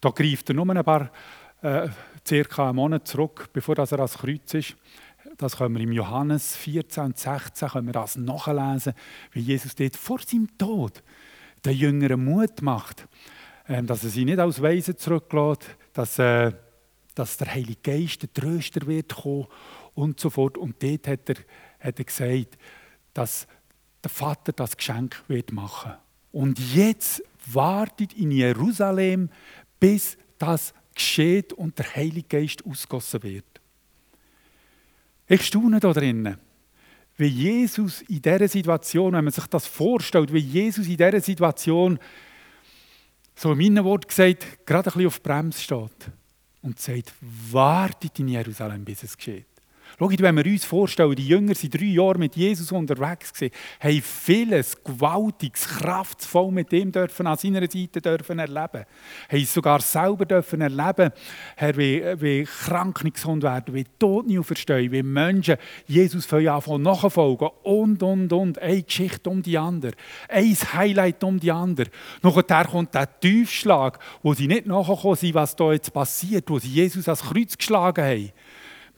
Da 0.00 0.10
greift 0.10 0.50
er 0.50 0.54
nur 0.54 0.68
ein 0.68 0.84
paar, 0.84 1.10
äh, 1.62 1.88
circa 2.26 2.68
einen 2.68 2.76
Monat 2.76 3.08
zurück, 3.08 3.48
bevor 3.52 3.78
er 3.78 3.90
ans 3.90 4.18
Kreuz 4.18 4.54
ist. 4.54 4.76
Das 5.40 5.56
können 5.56 5.74
wir 5.74 5.82
im 5.82 5.92
Johannes 5.92 6.54
14 6.54 7.02
und 7.04 7.18
16 7.18 7.68
können 7.70 7.86
wir 7.86 7.94
das 7.94 8.16
nachlesen, 8.16 8.92
wie 9.32 9.40
Jesus 9.40 9.74
dort 9.74 9.96
vor 9.96 10.20
seinem 10.20 10.48
Tod 10.58 11.02
den 11.64 11.72
Jüngeren 11.78 12.22
Mut 12.22 12.60
macht, 12.60 13.08
ähm, 13.66 13.86
dass 13.86 14.04
er 14.04 14.10
sie 14.10 14.26
nicht 14.26 14.38
als 14.38 14.60
Weisen 14.60 14.98
zurücklässt, 14.98 15.66
dass, 15.94 16.18
äh, 16.18 16.52
dass 17.14 17.38
der 17.38 17.54
Heilige 17.54 17.80
Geist, 17.82 18.20
der 18.20 18.34
Tröster 18.34 18.86
wird 18.86 19.14
kommen 19.14 19.46
und 19.94 20.20
so 20.20 20.28
fort. 20.28 20.58
Und 20.58 20.82
dort 20.82 21.08
hat 21.08 21.30
er, 21.30 21.36
hat 21.80 21.98
er 21.98 22.04
gesagt, 22.04 22.58
dass 23.14 23.48
der 24.04 24.10
Vater 24.10 24.52
das 24.52 24.76
Geschenk 24.76 25.24
wird 25.26 25.52
machen. 25.52 25.92
Und 26.32 26.58
jetzt 26.74 27.22
wartet 27.46 28.12
in 28.12 28.30
Jerusalem, 28.30 29.30
bis 29.78 30.18
das 30.36 30.74
geschieht 30.94 31.54
und 31.54 31.78
der 31.78 31.96
Heilige 31.96 32.28
Geist 32.28 32.66
ausgossen 32.66 33.22
wird. 33.22 33.59
Ich 35.32 35.46
staune 35.46 35.78
da 35.78 35.92
drinnen, 35.92 36.38
wie 37.16 37.26
Jesus 37.26 38.02
in 38.02 38.20
dieser 38.20 38.48
Situation, 38.48 39.12
wenn 39.12 39.22
man 39.22 39.32
sich 39.32 39.46
das 39.46 39.64
vorstellt, 39.64 40.32
wie 40.32 40.40
Jesus 40.40 40.88
in 40.88 40.96
dieser 40.96 41.20
Situation, 41.20 42.00
so 43.36 43.52
in 43.52 43.58
meinen 43.58 43.84
Worten 43.84 44.08
gesagt, 44.08 44.66
gerade 44.66 44.90
ein 44.90 44.92
bisschen 44.92 45.06
auf 45.06 45.22
Bremse 45.22 45.60
steht 45.60 46.10
und 46.62 46.80
sagt, 46.80 47.12
wartet 47.20 48.18
in 48.18 48.26
Jerusalem, 48.26 48.84
bis 48.84 49.04
es 49.04 49.16
geschieht. 49.16 49.46
Schau, 50.00 50.08
wenn 50.18 50.34
wir 50.34 50.46
uns 50.46 50.64
vorstellen, 50.64 51.14
die 51.14 51.28
Jünger 51.28 51.54
sind 51.54 51.74
drei 51.74 51.84
Jahre 51.84 52.16
mit 52.16 52.34
Jesus 52.34 52.72
unterwegs 52.72 53.34
gewesen, 53.34 53.54
haben 53.78 54.00
vieles 54.00 54.82
Gewaltiges, 54.82 55.68
kraftvoll 55.68 56.50
mit 56.52 56.72
ihm 56.72 56.90
dürfen, 56.90 57.26
an 57.26 57.36
seiner 57.36 57.60
Seite 57.60 58.00
dürfen 58.00 58.38
erleben. 58.38 58.86
Haben 59.28 59.44
sogar 59.44 59.82
selber 59.82 60.24
dürfen 60.24 60.62
erleben, 60.62 61.10
Herr, 61.54 61.76
wie, 61.76 62.02
wie 62.18 62.44
Kranken 62.44 63.12
gesund 63.12 63.42
werden, 63.42 63.74
wie 63.74 63.84
Tote 63.98 64.42
verstehen, 64.42 64.90
wie 64.90 65.02
Menschen 65.02 65.56
Jesus 65.86 66.24
von 66.24 66.40
von 66.62 66.80
nachfolgen 66.80 67.50
und, 67.62 68.02
und, 68.02 68.32
und. 68.32 68.58
Eine 68.58 68.82
Geschichte 68.82 69.28
um 69.28 69.42
die 69.42 69.58
andere. 69.58 69.92
Ein 70.28 70.56
Highlight 70.72 71.22
um 71.24 71.38
die 71.38 71.52
andere. 71.52 71.90
Nachher 72.22 72.64
kommt 72.64 72.94
der 72.94 73.20
Tiefschlag, 73.20 73.98
wo 74.22 74.32
sie 74.32 74.46
nicht 74.46 74.64
nachgekommen 74.64 75.16
sind, 75.16 75.34
was 75.34 75.54
da 75.54 75.72
jetzt 75.72 75.92
passiert, 75.92 76.48
wo 76.48 76.58
sie 76.58 76.68
Jesus 76.68 77.06
ans 77.06 77.20
Kreuz 77.20 77.54
geschlagen 77.58 78.02
haben. 78.02 78.32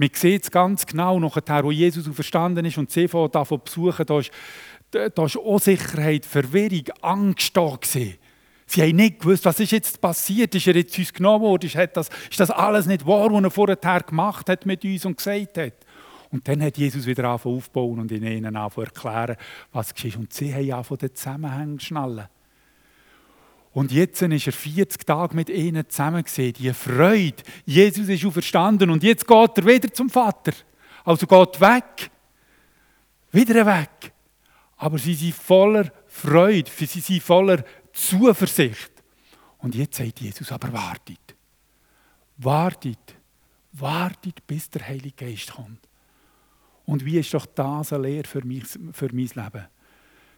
Man 0.02 0.10
sieht 0.12 0.42
es 0.42 0.50
ganz 0.50 0.84
genau, 0.84 1.20
nachher, 1.20 1.62
wo 1.62 1.70
Jesus 1.70 2.12
verstanden 2.12 2.64
ist 2.64 2.76
und 2.76 2.90
sie 2.90 3.06
davon 3.06 3.60
besuchen, 3.64 4.04
da 4.04 4.18
ist, 4.18 4.32
da 4.90 5.24
ist 5.24 5.36
Unsicherheit, 5.36 6.26
Verwirrung, 6.26 6.86
Angst 7.02 7.56
da 7.56 7.76
gewesen. 7.80 8.16
Sie 8.66 8.82
haben 8.82 8.96
nicht 8.96 9.20
gewusst, 9.20 9.44
was 9.44 9.60
ist 9.60 9.70
jetzt 9.70 10.00
passiert. 10.00 10.56
Ist 10.56 10.66
er 10.66 10.74
jetzt 10.74 10.98
uns 10.98 11.12
genommen 11.12 11.44
worden? 11.44 11.66
Ist 11.66 11.76
das, 11.94 12.08
ist 12.28 12.40
das 12.40 12.50
alles 12.50 12.86
nicht 12.86 13.06
wahr, 13.06 13.32
was 13.32 13.44
er 13.44 13.50
vorher 13.52 14.00
gemacht 14.00 14.48
hat 14.48 14.66
mit 14.66 14.84
uns 14.84 15.04
und 15.04 15.18
gesagt 15.18 15.58
hat? 15.58 15.74
Und 16.32 16.48
dann 16.48 16.60
hat 16.62 16.78
Jesus 16.78 17.06
wieder 17.06 17.22
angefangen 17.28 17.58
aufbauen 17.58 18.00
und 18.00 18.10
ihnen 18.10 18.56
angefangen 18.56 18.86
erklären, 18.88 19.36
was 19.70 19.94
geschieht. 19.94 20.16
Und 20.16 20.32
sie 20.32 20.52
haben 20.52 20.72
angefangen, 20.72 20.98
den 20.98 21.14
Zusammenhang 21.14 21.78
zu 21.78 21.86
schnallen. 21.86 22.26
Und 23.72 23.90
jetzt 23.90 24.20
ist 24.20 24.46
er 24.46 24.52
40 24.52 25.06
Tage 25.06 25.34
mit 25.34 25.48
ihnen 25.48 25.88
zusammen 25.88 26.22
gesehen. 26.22 26.52
Die 26.52 26.72
Freude. 26.74 27.42
Jesus 27.64 28.08
ist 28.08 28.24
auferstanden 28.24 28.90
und 28.90 29.02
jetzt 29.02 29.26
geht 29.26 29.58
er 29.58 29.66
wieder 29.66 29.92
zum 29.92 30.10
Vater. 30.10 30.52
Also 31.04 31.26
geht 31.26 31.60
weg. 31.60 32.10
Wieder 33.32 33.64
weg. 33.64 34.12
Aber 34.76 34.98
sie 34.98 35.14
sind 35.14 35.34
voller 35.34 35.90
Freude, 36.06 36.70
sie 36.76 36.86
sind 36.86 37.22
voller 37.22 37.64
Zuversicht. 37.92 38.92
Und 39.58 39.74
jetzt 39.74 39.96
sagt 39.96 40.20
Jesus, 40.20 40.52
aber 40.52 40.72
wartet. 40.72 41.34
Wartet. 42.36 43.16
Wartet, 43.72 44.46
bis 44.46 44.68
der 44.68 44.86
Heilige 44.86 45.24
Geist 45.24 45.52
kommt. 45.52 45.78
Und 46.84 47.04
wie 47.04 47.18
ist 47.18 47.32
doch 47.32 47.46
das 47.46 47.92
eine 47.92 48.08
Lehre 48.08 48.26
für, 48.28 48.44
mich, 48.44 48.64
für 48.92 49.08
mein 49.12 49.30
Leben? 49.34 49.66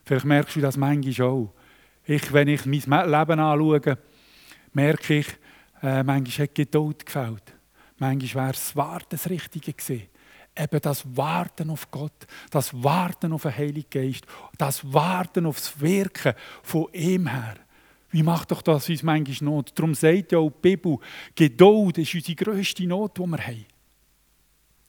Vielleicht 0.05 0.27
merkst 0.27 0.57
du 0.57 0.61
das 0.61 0.77
manchmal 0.77 1.27
auch. 1.27 1.53
Ich, 2.07 2.33
wenn 2.33 2.49
ich 2.49 2.67
mein 2.67 3.11
Leben 3.11 3.41
anschaue, 3.41 3.99
merke 4.73 5.19
ich, 5.19 5.29
äh, 5.83 6.03
manchmal 6.03 6.47
hat 6.47 6.55
Geduld 6.55 7.07
gefällt. 7.07 7.55
Manchmal 7.99 8.45
wäre 8.45 8.53
das 8.53 8.77
Warten 8.77 9.07
das 9.11 9.31
Richtige 9.31 9.73
gewesen. 9.73 10.09
Eben 10.57 10.81
das 10.81 11.05
Warten 11.17 11.71
auf 11.71 11.91
Gott, 11.91 12.27
das 12.51 12.73
Warten 12.83 13.33
auf 13.33 13.43
den 13.43 13.57
Heiligen 13.57 13.91
Geist, 13.91 14.25
das 14.57 14.93
Warten 14.93 15.47
auf 15.47 15.57
das 15.57 15.81
Wirken 15.81 16.35
von 16.63 16.87
ihm 16.93 17.27
her. 17.27 17.57
Wie 18.11 18.23
macht 18.23 18.53
doch 18.53 18.63
das 18.63 18.89
uns 18.89 19.03
manchmal 19.03 19.51
Not? 19.51 19.73
Darum 19.75 19.95
sagt 19.95 20.31
ja 20.31 20.39
auch 20.39 20.51
die 20.51 20.61
Bibel, 20.61 20.99
Geduld 21.35 21.99
ist 21.99 22.15
unsere 22.15 22.37
grösste 22.37 22.87
Not, 22.87 23.19
die 23.19 23.27
wir 23.27 23.39
haben. 23.39 23.67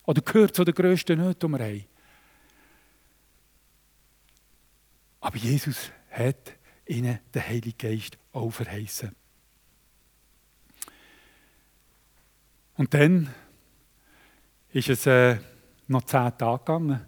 Oder 0.05 0.21
gehört 0.21 0.55
zu 0.55 0.63
der 0.63 0.75
grössten 0.75 1.19
Not, 1.19 1.41
die 1.41 1.47
wir 1.47 1.59
haben. 1.59 1.85
Aber 5.21 5.37
Jesus 5.37 5.89
hat 6.11 6.54
ihnen 6.87 7.19
den 7.33 7.47
Heiligen 7.47 7.77
Geist 7.77 8.17
auch 8.31 8.51
verheißen. 8.51 9.15
Und 12.77 12.93
dann 12.93 13.33
ist 14.71 14.89
es 14.89 15.05
äh, 15.05 15.37
noch 15.87 16.03
zehn 16.03 16.37
Tage 16.37 16.59
gegangen. 16.59 17.01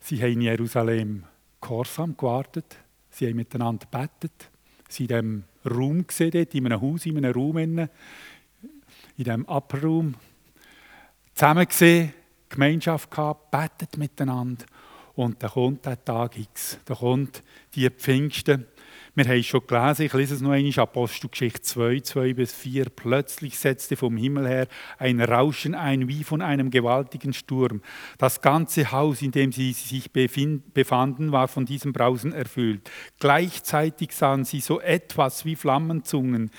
Sie 0.00 0.22
haben 0.22 0.32
in 0.32 0.40
Jerusalem 0.42 1.24
gehorsam 1.60 2.16
gewartet. 2.16 2.76
Sie 3.10 3.26
haben 3.26 3.36
miteinander 3.36 3.86
gebetet. 3.90 4.50
Sie 4.88 5.10
waren 5.10 5.18
in 5.18 5.44
diesem 5.64 5.78
Raum 5.78 6.06
gesehen, 6.06 6.46
in 6.52 6.66
einem 6.66 6.80
Haus, 6.80 7.06
in 7.06 7.16
einem 7.16 7.32
Raum, 7.32 7.58
in 7.58 7.88
diesem 9.16 9.44
Upper 9.46 9.82
Room. 9.82 10.14
Zusammen 11.34 11.66
gesehen, 11.66 12.14
Gemeinschaft 12.48 13.10
gehabt, 13.10 13.50
betet 13.50 13.96
miteinander. 13.96 14.64
Und 15.14 15.42
dann 15.42 15.50
kommt 15.50 15.84
der 15.84 16.02
Tag 16.04 16.38
X. 16.38 16.78
Da 16.84 16.94
kommt 16.94 17.42
die 17.74 17.90
Pfingsten. 17.90 18.66
Wir 19.18 19.24
haben 19.24 19.40
es 19.40 19.46
schon 19.46 19.66
gelesen, 19.66 20.02
ich 20.02 20.12
lese 20.12 20.34
es 20.36 20.40
noch 20.42 20.52
einmal, 20.52 20.78
Apostelgeschichte 20.78 21.60
2, 21.62 22.00
2 22.02 22.34
bis 22.34 22.52
4. 22.52 22.84
Plötzlich 22.84 23.58
setzte 23.58 23.96
vom 23.96 24.16
Himmel 24.16 24.46
her 24.46 24.68
ein 24.96 25.20
Rauschen 25.20 25.74
ein, 25.74 26.06
wie 26.06 26.22
von 26.22 26.40
einem 26.40 26.70
gewaltigen 26.70 27.32
Sturm. 27.32 27.82
Das 28.18 28.42
ganze 28.42 28.92
Haus, 28.92 29.20
in 29.20 29.32
dem 29.32 29.50
sie 29.50 29.72
sich 29.72 30.12
befanden, 30.12 31.32
war 31.32 31.48
von 31.48 31.66
diesem 31.66 31.92
Brausen 31.92 32.32
erfüllt. 32.32 32.88
Gleichzeitig 33.18 34.12
sahen 34.12 34.44
sie 34.44 34.60
so 34.60 34.80
etwas 34.80 35.44
wie 35.44 35.56
Flammenzungen, 35.56 36.52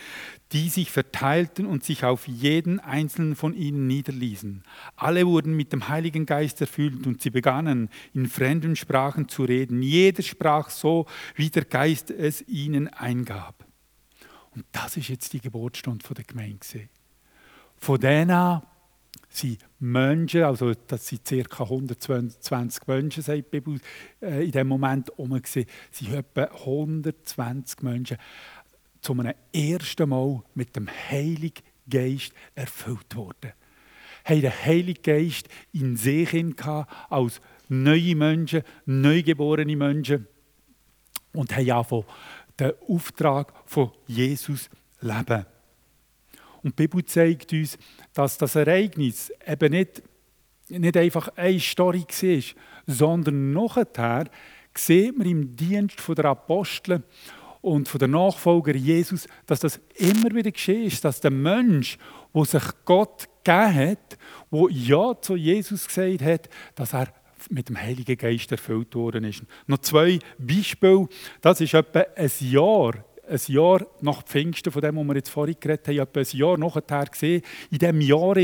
die 0.51 0.69
sich 0.69 0.89
verteilten 0.89 1.65
und 1.67 1.83
sich 1.83 2.03
auf 2.03 2.27
jeden 2.27 2.79
einzelnen 2.79 3.35
von 3.35 3.53
ihnen 3.53 3.85
niederließen. 3.85 4.63
Alle 4.95 5.27
wurden 5.27 5.55
mit 5.55 5.71
dem 5.73 5.89
Heiligen 5.89 6.25
Geist 6.25 6.59
erfüllt 6.59 7.05
und 7.05 7.21
sie 7.21 7.29
begannen 7.29 7.89
in 8.13 8.25
fremden 8.25 8.75
Sprachen 8.75 9.29
zu 9.29 9.43
reden. 9.43 9.83
Jeder 9.83 10.23
sprach 10.23 10.71
so, 10.71 11.05
wie 11.35 11.49
der 11.49 11.65
Geist 11.65 12.09
es 12.09 12.43
ihnen 12.50 12.88
eingab. 12.88 13.65
Und 14.56 14.65
das 14.72 14.98
ist 14.98 15.10
jetzt 15.10 15.34
die 15.34 15.41
Geburtsstunde 15.41 16.06
der 16.13 16.24
Gemeinde. 16.24 16.89
Von 17.77 18.00
denen 18.00 18.32
an 18.32 18.62
sind 19.29 19.60
Menschen, 19.79 20.44
also 20.44 20.74
das 20.88 21.08
sind 21.08 21.24
ca. 21.24 21.63
120 21.63 22.88
Menschen, 22.88 23.24
sagt 23.24 23.38
die 23.38 23.59
Bibel, 23.59 23.79
äh, 24.22 24.46
in 24.46 24.51
diesem 24.51 24.68
Moment 24.68 25.09
herum, 25.09 25.40
sind 25.44 25.68
etwa 26.12 26.44
120 26.44 27.83
Menschen 27.83 28.18
zum 29.01 29.24
ersten 29.53 30.09
Mal 30.09 30.44
mit 30.55 30.75
dem 30.75 30.90
Heiligen 30.90 31.64
Geist 31.90 32.33
erfüllt 32.55 33.16
worden. 33.16 33.53
Haben 34.25 34.42
den 34.42 34.51
Heiligen 34.51 35.01
Geist 35.01 35.48
in 35.72 35.96
sich 35.96 36.35
als 37.09 37.42
neue 37.70 38.16
Menschen, 38.16 38.64
neugeborene 38.85 39.75
Menschen 39.75 40.27
und 41.33 41.55
haben 41.55 41.72
einfach 41.72 42.03
den 42.59 42.74
Auftrag 42.87 43.53
von 43.65 43.91
Jesus 44.07 44.69
leben. 45.01 45.45
Und 46.61 46.77
die 46.77 46.87
Bibel 46.87 47.05
zeigt 47.05 47.53
uns, 47.53 47.77
dass 48.13 48.37
das 48.37 48.55
Ereignis 48.55 49.31
eben 49.48 49.72
nicht, 49.72 50.03
nicht 50.67 50.98
einfach 50.98 51.29
eine 51.35 51.59
Story 51.59 52.05
war, 52.07 52.43
sondern 52.85 53.53
nachher 53.53 54.25
sieht 54.75 55.17
man 55.17 55.27
im 55.27 55.55
Dienst 55.55 55.98
der 56.07 56.25
Apostel 56.25 57.03
und 57.61 58.01
der 58.01 58.07
Nachfolger 58.07 58.75
Jesus, 58.75 59.27
dass 59.45 59.59
das 59.59 59.79
immer 59.95 60.33
wieder 60.33 60.51
geschehen 60.51 60.85
ist, 60.85 61.03
dass 61.03 61.19
der 61.19 61.31
Mensch, 61.31 61.98
wo 62.31 62.45
sich 62.45 62.63
Gott 62.85 63.27
gegeben 63.43 63.75
hat, 63.75 64.17
wo 64.50 64.69
ja 64.69 65.19
zu 65.19 65.35
Jesus 65.35 65.87
gesagt 65.87 66.22
hat, 66.22 66.50
dass 66.75 66.93
er 66.93 67.07
mit 67.49 67.69
dem 67.69 67.79
Heiligen 67.79 68.17
Geist 68.17 68.51
erfüllt 68.51 68.95
worden 68.95 69.23
ist. 69.23 69.43
Noch 69.67 69.79
zwei 69.79 70.19
Beispiele. 70.37 71.07
Das 71.41 71.61
ist 71.61 71.73
etwa 71.73 72.05
ein 72.15 72.31
Jahr 72.39 72.93
ein 73.29 73.39
Jahr 73.47 73.85
nach 74.01 74.23
Pfingsten, 74.23 74.71
von 74.71 74.81
dem, 74.81 74.95
wo 74.95 75.03
wir 75.03 75.15
jetzt 75.15 75.29
vorhin 75.29 75.55
geredet 75.59 75.87
haben, 75.87 75.99
etwa 75.99 76.19
ein 76.19 76.37
Jahr 76.37 76.57
nachher 76.57 77.05
gesehen, 77.05 77.41
in 77.69 77.77
diesem 77.77 78.01
Jahr 78.01 78.35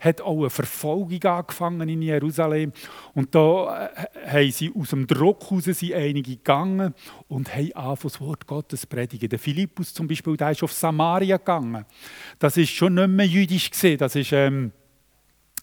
hat 0.00 0.20
auch 0.20 0.40
eine 0.40 0.50
Verfolgung 0.50 1.22
angefangen 1.24 1.88
in 1.88 2.02
Jerusalem. 2.02 2.72
Und 3.14 3.34
da 3.34 3.88
äh, 3.88 4.26
haben 4.26 4.50
sie 4.50 4.72
aus 4.78 4.90
dem 4.90 5.06
Druck 5.06 5.50
heraus 5.50 5.64
sind 5.64 5.94
einige 5.94 6.36
gegangen 6.36 6.94
und 7.28 7.54
haben 7.54 7.72
angefangen, 7.72 7.98
das 8.02 8.20
Wort 8.20 8.46
Gottes 8.46 8.86
predigen. 8.86 9.28
Der 9.28 9.38
Philippus 9.38 9.94
zum 9.94 10.06
Beispiel, 10.06 10.36
der 10.36 10.50
ist 10.50 10.62
auf 10.62 10.72
Samaria 10.72 11.38
gegangen. 11.38 11.84
Das 12.38 12.56
ist 12.56 12.70
schon 12.70 12.94
nicht 12.94 13.08
mehr 13.08 13.26
jüdisch 13.26 13.70
gesehen, 13.70 13.98
das 13.98 14.14
ist... 14.14 14.32
Ähm, 14.32 14.72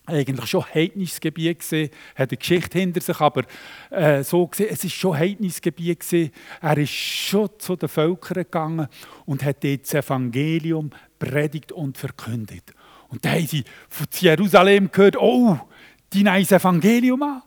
eigentlich 0.06 0.50
schon 0.50 0.66
heidnisches 0.74 1.20
Gebiet 1.20 1.60
gesehen, 1.60 1.90
hat 2.16 2.30
eine 2.30 2.38
Geschichte 2.38 2.78
hinter 2.78 3.02
sich, 3.02 3.20
aber 3.20 3.44
äh, 3.90 4.24
so 4.24 4.48
gesehen, 4.48 4.68
es 4.72 4.84
ist 4.84 4.94
schon 4.94 5.18
heidnisches 5.18 5.62
Gebiet 5.62 6.02
gesehen. 6.02 6.32
Er 6.62 6.78
ist 6.78 6.92
schon 6.92 7.50
zu 7.58 7.76
den 7.76 7.90
Völkern 7.90 8.44
gegangen 8.44 8.88
und 9.26 9.44
hat 9.44 9.64
dort 9.64 9.84
das 9.84 9.94
Evangelium 9.94 10.90
predigt 11.18 11.72
und 11.72 11.98
verkündet. 11.98 12.74
Und 13.08 13.24
da 13.24 13.32
haben 13.32 13.48
sie 13.48 13.64
von 13.90 14.08
Jerusalem 14.12 14.92
gehört, 14.92 15.18
oh, 15.18 15.58
die 16.12 16.24
nehmen 16.24 16.42
das 16.42 16.52
Evangelium 16.52 17.24
an, 17.24 17.42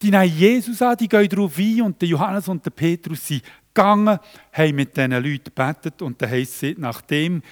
die 0.00 0.10
nehmen 0.10 0.36
Jesus 0.36 0.82
an, 0.82 0.96
die 0.96 1.08
gehen 1.08 1.28
darauf 1.28 1.56
ein 1.56 1.82
und 1.82 2.00
der 2.00 2.08
Johannes 2.08 2.48
und 2.48 2.64
der 2.64 2.70
Petrus 2.70 3.26
sind 3.26 3.42
gegangen, 3.72 4.18
haben 4.52 4.74
mit 4.74 4.96
diesen 4.96 5.12
Leuten 5.12 5.44
gebetet 5.44 6.02
und 6.02 6.20
da 6.20 6.26
heisst 6.26 6.62
es, 6.62 6.78
nachdem 6.78 7.42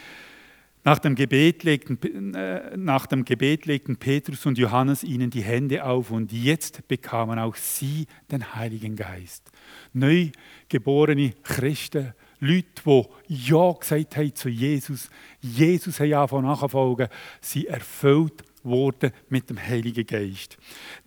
nach 0.83 0.99
dem, 0.99 1.15
Gebet 1.15 1.63
legten, 1.63 2.35
äh, 2.35 2.77
nach 2.77 3.07
dem 3.07 3.25
Gebet 3.25 3.67
legten 3.67 3.97
Petrus 3.97 4.47
und 4.47 4.57
Johannes 4.57 5.05
ihnen 5.05 5.31
die 5.31 5.43
Hände 5.43 5.85
auf 5.85 6.11
und 6.11 6.33
jetzt 6.33 6.87
bekamen 6.89 7.39
auch 7.39 7.57
sie 7.57 8.07
den 8.31 8.55
Heiligen 8.55 8.97
Geist. 8.97 9.51
Neugeborene 9.93 11.33
Christen, 11.43 12.15
Leute, 12.41 12.83
die 12.87 13.05
Ja 13.29 13.73
gesagt 13.73 14.17
haben 14.17 14.35
zu 14.35 14.49
Jesus, 14.49 15.11
Jesus 15.41 16.01
haben 16.01 16.15
angefangen 16.15 16.47
nachfolgen, 16.47 17.09
sie 17.41 17.67
erfüllt 17.67 18.43
worden 18.63 19.13
mit 19.29 19.51
dem 19.51 19.59
Heiligen 19.59 20.07
Geist. 20.07 20.57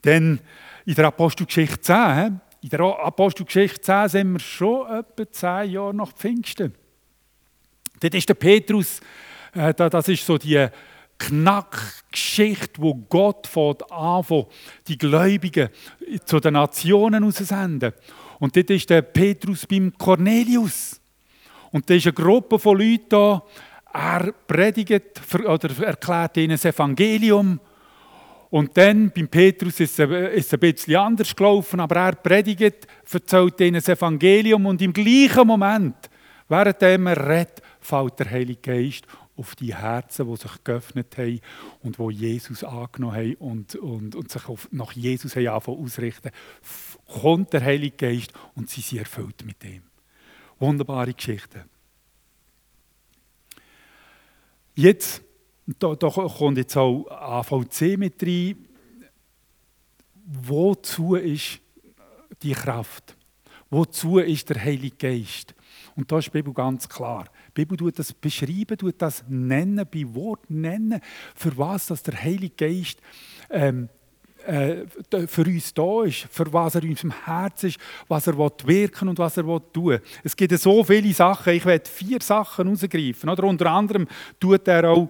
Denn 0.04 0.40
in 0.86 0.96
der 0.96 1.08
Apostelgeschichte 1.08 1.82
10, 1.82 2.42
in 2.62 2.70
der 2.70 2.82
Apostelgeschichte 2.82 3.82
10 3.82 4.10
sind 4.10 4.34
wir 4.34 4.40
schon 4.40 4.88
etwa 4.88 5.32
zehn 5.32 5.72
Jahre 5.72 5.94
nach 5.94 6.14
Pfingsten. 6.14 6.76
Dort 8.00 8.16
ist 8.16 8.30
der 8.30 8.36
Petrus 8.36 9.02
das 9.54 10.08
ist 10.08 10.26
so 10.26 10.38
die 10.38 10.68
Knackgeschichte, 11.18 12.82
wo 12.82 12.96
Gott 12.96 13.48
fängt 13.48 13.90
an, 13.92 14.26
die 14.88 14.98
Gläubigen 14.98 15.70
zu 16.26 16.40
den 16.40 16.54
Nationen 16.54 17.24
auszusenden. 17.24 17.94
Und 18.40 18.56
dort 18.56 18.70
ist 18.72 18.90
der 18.90 19.04
Petrus 19.04 19.66
beim 19.66 19.94
Cornelius. 19.98 21.00
Und 21.72 21.90
da 21.90 21.94
ist 21.94 22.06
eine 22.06 22.14
Gruppe 22.14 22.60
von 22.60 22.78
Leuten 22.78 23.06
da. 23.10 23.44
Er 23.94 24.32
predigt 24.48 25.22
oder 25.46 25.86
erklärt 25.86 26.38
ihnen 26.38 26.52
das 26.52 26.66
Evangelium. 26.66 27.60
Und 28.50 28.76
dann 28.78 29.12
beim 29.12 29.28
Petrus 29.28 29.80
ist 29.80 29.98
es 30.00 30.54
ein 30.54 30.60
bisschen 30.60 30.96
anders 30.96 31.36
gelaufen, 31.36 31.80
aber 31.80 31.96
er 31.96 32.16
predigt, 32.16 32.88
erzählt 33.12 33.60
ihnen 33.62 33.76
das 33.76 33.90
Evangelium 33.90 34.66
und 34.66 34.82
im 34.82 34.94
gleichen 34.94 35.48
Moment, 35.48 35.96
während 36.48 36.82
er 36.82 37.30
redet, 37.30 37.62
fällt 37.80 38.20
der 38.20 38.30
Heilige 38.30 38.62
Geist 38.62 39.06
auf 39.36 39.56
die 39.56 39.76
Herzen, 39.76 40.28
die 40.28 40.36
sich 40.36 40.64
geöffnet 40.64 41.18
haben 41.18 41.42
und 41.82 41.98
wo 41.98 42.10
Jesus 42.10 42.64
angenommen 42.64 43.16
haben 43.16 43.36
und, 43.36 43.76
und, 43.76 44.16
und 44.16 44.32
sich 44.32 44.48
auf, 44.48 44.68
nach 44.72 44.92
Jesus 44.92 45.36
haben 45.36 45.48
ausrichten, 45.66 46.32
kommt 47.08 47.54
der 47.54 47.64
Heilige 47.64 47.96
Geist 47.96 48.32
und 48.56 48.70
sie 48.70 48.82
sind 48.82 49.00
erfüllt 49.00 49.44
mit 49.46 49.62
dem. 49.64 49.84
Wunderbare 50.60 51.14
Geschichte. 51.14 51.66
Jetzt, 54.76 55.22
da, 55.66 55.96
da 55.96 56.10
kommt 56.10 56.58
jetzt 56.58 56.78
auch 56.78 57.06
AVC 57.10 57.98
mit 57.98 58.22
rein. 58.24 58.68
Wozu 60.26 61.16
ist 61.16 61.60
die 62.42 62.54
Kraft? 62.54 63.16
Wozu 63.70 64.20
ist 64.20 64.50
der 64.50 64.64
Heilige 64.64 64.96
Geist? 64.96 65.54
Und 65.96 66.12
da 66.12 66.20
ist 66.20 66.28
die 66.28 66.32
Bibel 66.32 66.54
ganz 66.54 66.88
klar. 66.88 67.26
Die 67.56 67.62
Bibel 67.62 67.78
tut 67.78 68.00
das 68.00 68.14
beschreiben, 68.14 68.78
tut 68.78 68.96
das 68.98 69.24
nennen, 69.28 69.86
bei 69.92 70.06
Wort 70.16 70.50
nennen, 70.50 71.00
für 71.36 71.56
was 71.58 71.88
dass 71.88 72.02
der 72.02 72.22
Heilige 72.22 72.56
Geist 72.56 73.00
ähm, 73.52 73.90
äh, 74.46 74.88
für 75.28 75.46
uns 75.46 75.74
da 75.74 76.04
ist, 76.04 76.28
für 76.32 76.52
was 76.52 76.76
er 76.76 76.84
uns 76.84 77.04
im 77.04 77.14
Herzen 77.26 77.68
ist, 77.70 77.80
was 78.08 78.28
er 78.28 78.38
wirken 78.38 79.08
und 79.08 79.20
was 79.20 79.38
er 79.38 79.44
tun 79.44 79.86
will. 79.86 80.02
Es 80.24 80.36
gibt 80.36 80.58
so 80.60 80.84
viele 80.84 81.14
Sachen, 81.14 81.54
ich 81.54 81.66
werde 81.66 81.90
vier 81.90 82.22
Sachen 82.22 82.66
herausgreifen. 82.66 83.30
Oder 83.30 83.44
unter 83.46 83.68
anderem 83.68 84.08
tut 84.40 84.68
er 84.68 84.90
auch, 84.90 85.10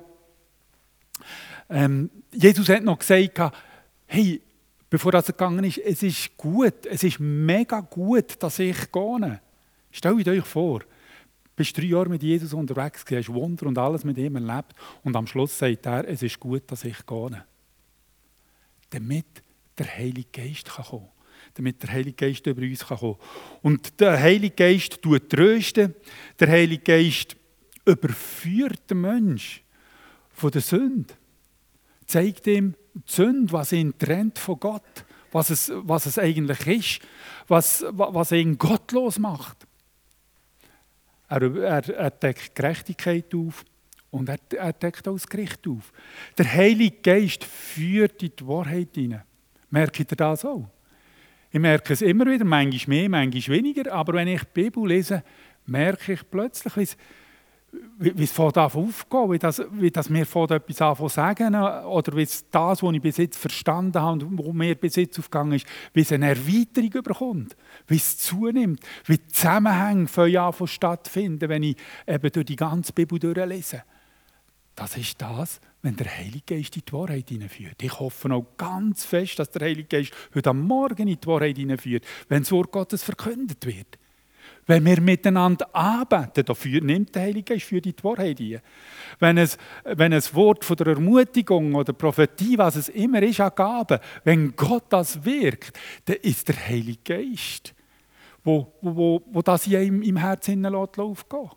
ähm, 1.69 2.09
Jesus 2.31 2.69
hat 2.69 2.83
noch 2.83 2.99
gesagt, 2.99 3.55
hey, 4.05 4.41
bevor 4.89 5.13
er 5.13 5.23
gegangen 5.23 5.63
ist, 5.63 5.79
es 5.79 6.03
ist 6.03 6.37
gut, 6.37 6.85
es 6.85 7.03
ist 7.03 7.19
mega 7.19 7.79
gut, 7.79 8.35
dass 8.39 8.59
ich 8.59 8.91
gehe. 8.91 9.41
Stellt 9.91 10.27
euch 10.27 10.45
vor, 10.45 10.81
bist 11.55 11.77
drei 11.77 11.85
Jahre 11.85 12.09
mit 12.09 12.23
Jesus 12.23 12.53
unterwegs, 12.53 13.05
hast 13.09 13.33
Wunder 13.33 13.67
und 13.67 13.77
alles 13.77 14.03
mit 14.03 14.17
ihm 14.17 14.35
erlebt 14.35 14.73
und 15.03 15.15
am 15.15 15.27
Schluss 15.27 15.57
sagt 15.57 15.85
er, 15.85 16.07
es 16.07 16.23
ist 16.23 16.39
gut, 16.39 16.63
dass 16.67 16.83
ich 16.83 17.05
gehe. 17.05 17.45
Damit 18.89 19.25
der 19.77 19.97
Heilige 19.97 20.29
Geist 20.31 20.65
kann 20.65 20.85
kommen. 20.85 21.09
Damit 21.55 21.83
der 21.83 21.91
Heilige 21.91 22.15
Geist 22.15 22.45
über 22.47 22.61
uns 22.61 22.85
kann 22.85 22.97
kommen. 22.97 23.17
Und 23.61 23.99
der 23.99 24.19
Heilige 24.19 24.55
Geist 24.55 25.01
tut 25.01 25.29
trösten, 25.29 25.93
der 26.39 26.49
Heilige 26.49 26.83
Geist 26.83 27.35
überführt 27.85 28.89
den 28.89 29.01
Menschen 29.01 29.63
von 30.31 30.51
der 30.51 30.61
Sünde, 30.61 31.13
zeigt 32.05 32.47
ihm 32.47 32.75
die 32.93 33.01
Sünde, 33.05 33.51
was 33.51 33.71
ihn 33.71 33.97
trennt 33.97 34.39
von 34.39 34.59
Gott, 34.59 35.05
was 35.31 35.49
es, 35.49 35.71
was 35.75 36.05
es 36.05 36.17
eigentlich 36.17 36.65
ist, 36.67 37.01
was, 37.47 37.83
was 37.91 38.31
ihn 38.31 38.57
gottlos 38.57 39.19
macht. 39.19 39.67
Er, 41.33 41.55
er, 41.55 41.89
er 41.89 42.11
deckt 42.11 42.53
Gerechtigkeit 42.53 43.33
auf, 43.33 43.65
und 44.11 44.29
er, 44.29 44.37
er 44.55 44.73
deckt 44.73 45.07
auch 45.07 45.13
das 45.13 45.27
Gericht 45.27 45.67
auf. 45.67 45.91
Der 46.37 46.51
Heilige 46.53 46.97
Geist 47.01 47.43
führt 47.43 48.21
in 48.21 48.31
die 48.37 48.47
Wahrheit 48.47 48.89
hinein. 48.93 49.23
Merkt 49.71 49.99
ihr 49.99 50.05
das 50.05 50.45
auch? 50.45 50.69
Ich 51.49 51.59
merke 51.59 51.93
es 51.93 52.03
immer 52.03 52.27
wieder, 52.27 52.45
manchmal 52.45 52.99
mehr, 52.99 53.09
manchmal 53.09 53.57
weniger, 53.57 53.91
aber 53.91 54.13
wenn 54.13 54.27
ich 54.27 54.43
die 54.43 54.61
Bibel 54.61 54.87
lese, 54.87 55.23
merke 55.65 56.13
ich 56.13 56.29
plötzlich, 56.29 56.75
wie 56.77 56.83
es, 56.83 56.97
wie 57.97 58.23
es 58.23 58.31
von 58.31 58.53
aufgeht, 58.53 59.29
wie 59.29 59.39
das, 59.39 59.63
wie 59.71 59.91
das 59.91 60.09
mir 60.09 60.25
von 60.25 60.49
etwas 60.49 60.81
anfangen 60.81 61.09
sagen 61.09 61.55
oder 61.55 62.15
wie 62.15 62.23
es 62.23 62.49
das, 62.49 62.83
was 62.83 62.93
ich 62.93 63.01
bis 63.01 63.17
jetzt 63.17 63.37
verstanden 63.37 64.01
habe 64.01 64.25
und 64.25 64.37
wo 64.37 64.53
mir 64.53 64.75
bis 64.75 64.95
jetzt 64.95 65.17
aufgegangen 65.19 65.53
ist, 65.53 65.65
wie 65.93 66.01
es 66.01 66.11
eine 66.11 66.29
Erweiterung 66.29 67.03
bekommt, 67.03 67.55
wie 67.87 67.95
es 67.95 68.17
zunimmt, 68.17 68.79
wie 69.05 69.17
die 69.17 69.27
Zusammenhänge 69.27 70.07
von 70.07 70.67
stattfinden, 70.67 71.49
wenn 71.49 71.63
ich 71.63 71.77
eben 72.07 72.31
durch 72.31 72.45
die 72.45 72.55
ganze 72.55 72.93
Bibel 72.93 73.19
durchlese. 73.19 73.83
Das 74.75 74.97
ist 74.97 75.21
das, 75.21 75.61
wenn 75.83 75.95
der 75.95 76.17
Heilige 76.17 76.55
Geist 76.55 76.75
in 76.75 76.83
die 76.87 76.93
Wahrheit 76.93 77.29
hineinführt. 77.29 77.81
Ich 77.83 77.99
hoffe 77.99 78.31
auch 78.33 78.57
ganz 78.57 79.05
fest, 79.05 79.37
dass 79.37 79.51
der 79.51 79.67
Heilige 79.67 79.97
Geist 79.97 80.13
heute 80.33 80.49
am 80.49 80.61
Morgen 80.61 81.07
in 81.07 81.19
die 81.19 81.27
Wahrheit 81.27 81.57
hineinführt, 81.57 82.03
wenn 82.27 82.41
das 82.41 82.51
Wort 82.51 82.71
Gottes 82.71 83.03
verkündet 83.03 83.65
wird. 83.65 83.99
Wenn 84.65 84.85
wir 84.85 85.01
miteinander 85.01 85.67
arbeiten, 85.73 86.45
dafür 86.45 86.81
nimmt 86.81 87.13
der 87.13 87.23
Heilige 87.23 87.53
Geist 87.53 87.65
für 87.65 87.81
die 87.81 87.93
Wahrheit 88.01 88.37
hin. 88.37 88.59
Wenn 89.19 89.37
es, 89.37 89.57
wenn 89.83 90.13
ein 90.13 90.23
Wort 90.33 90.63
von 90.63 90.77
der 90.77 90.87
Ermutigung 90.87 91.75
oder 91.75 91.91
Prophetie, 91.93 92.57
was 92.57 92.77
es 92.77 92.89
immer 92.89 93.21
ist, 93.21 93.41
an 93.41 93.51
Gaben, 93.55 93.99
wenn 94.23 94.55
Gott 94.55 94.85
das 94.89 95.25
wirkt, 95.25 95.77
dann 96.05 96.17
ist 96.17 96.47
der 96.47 96.55
Heilige 96.67 96.99
Geist, 97.03 97.73
wo, 98.43 98.73
wo, 98.81 99.21
wo 99.31 99.41
das 99.41 99.67
in 99.67 100.01
im 100.01 100.17
Herzen 100.17 100.65
aufgehen 100.65 101.49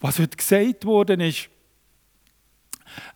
Was 0.00 0.18
heute 0.18 0.36
gesagt 0.36 0.84
worden 0.84 1.20
ist, 1.20 1.48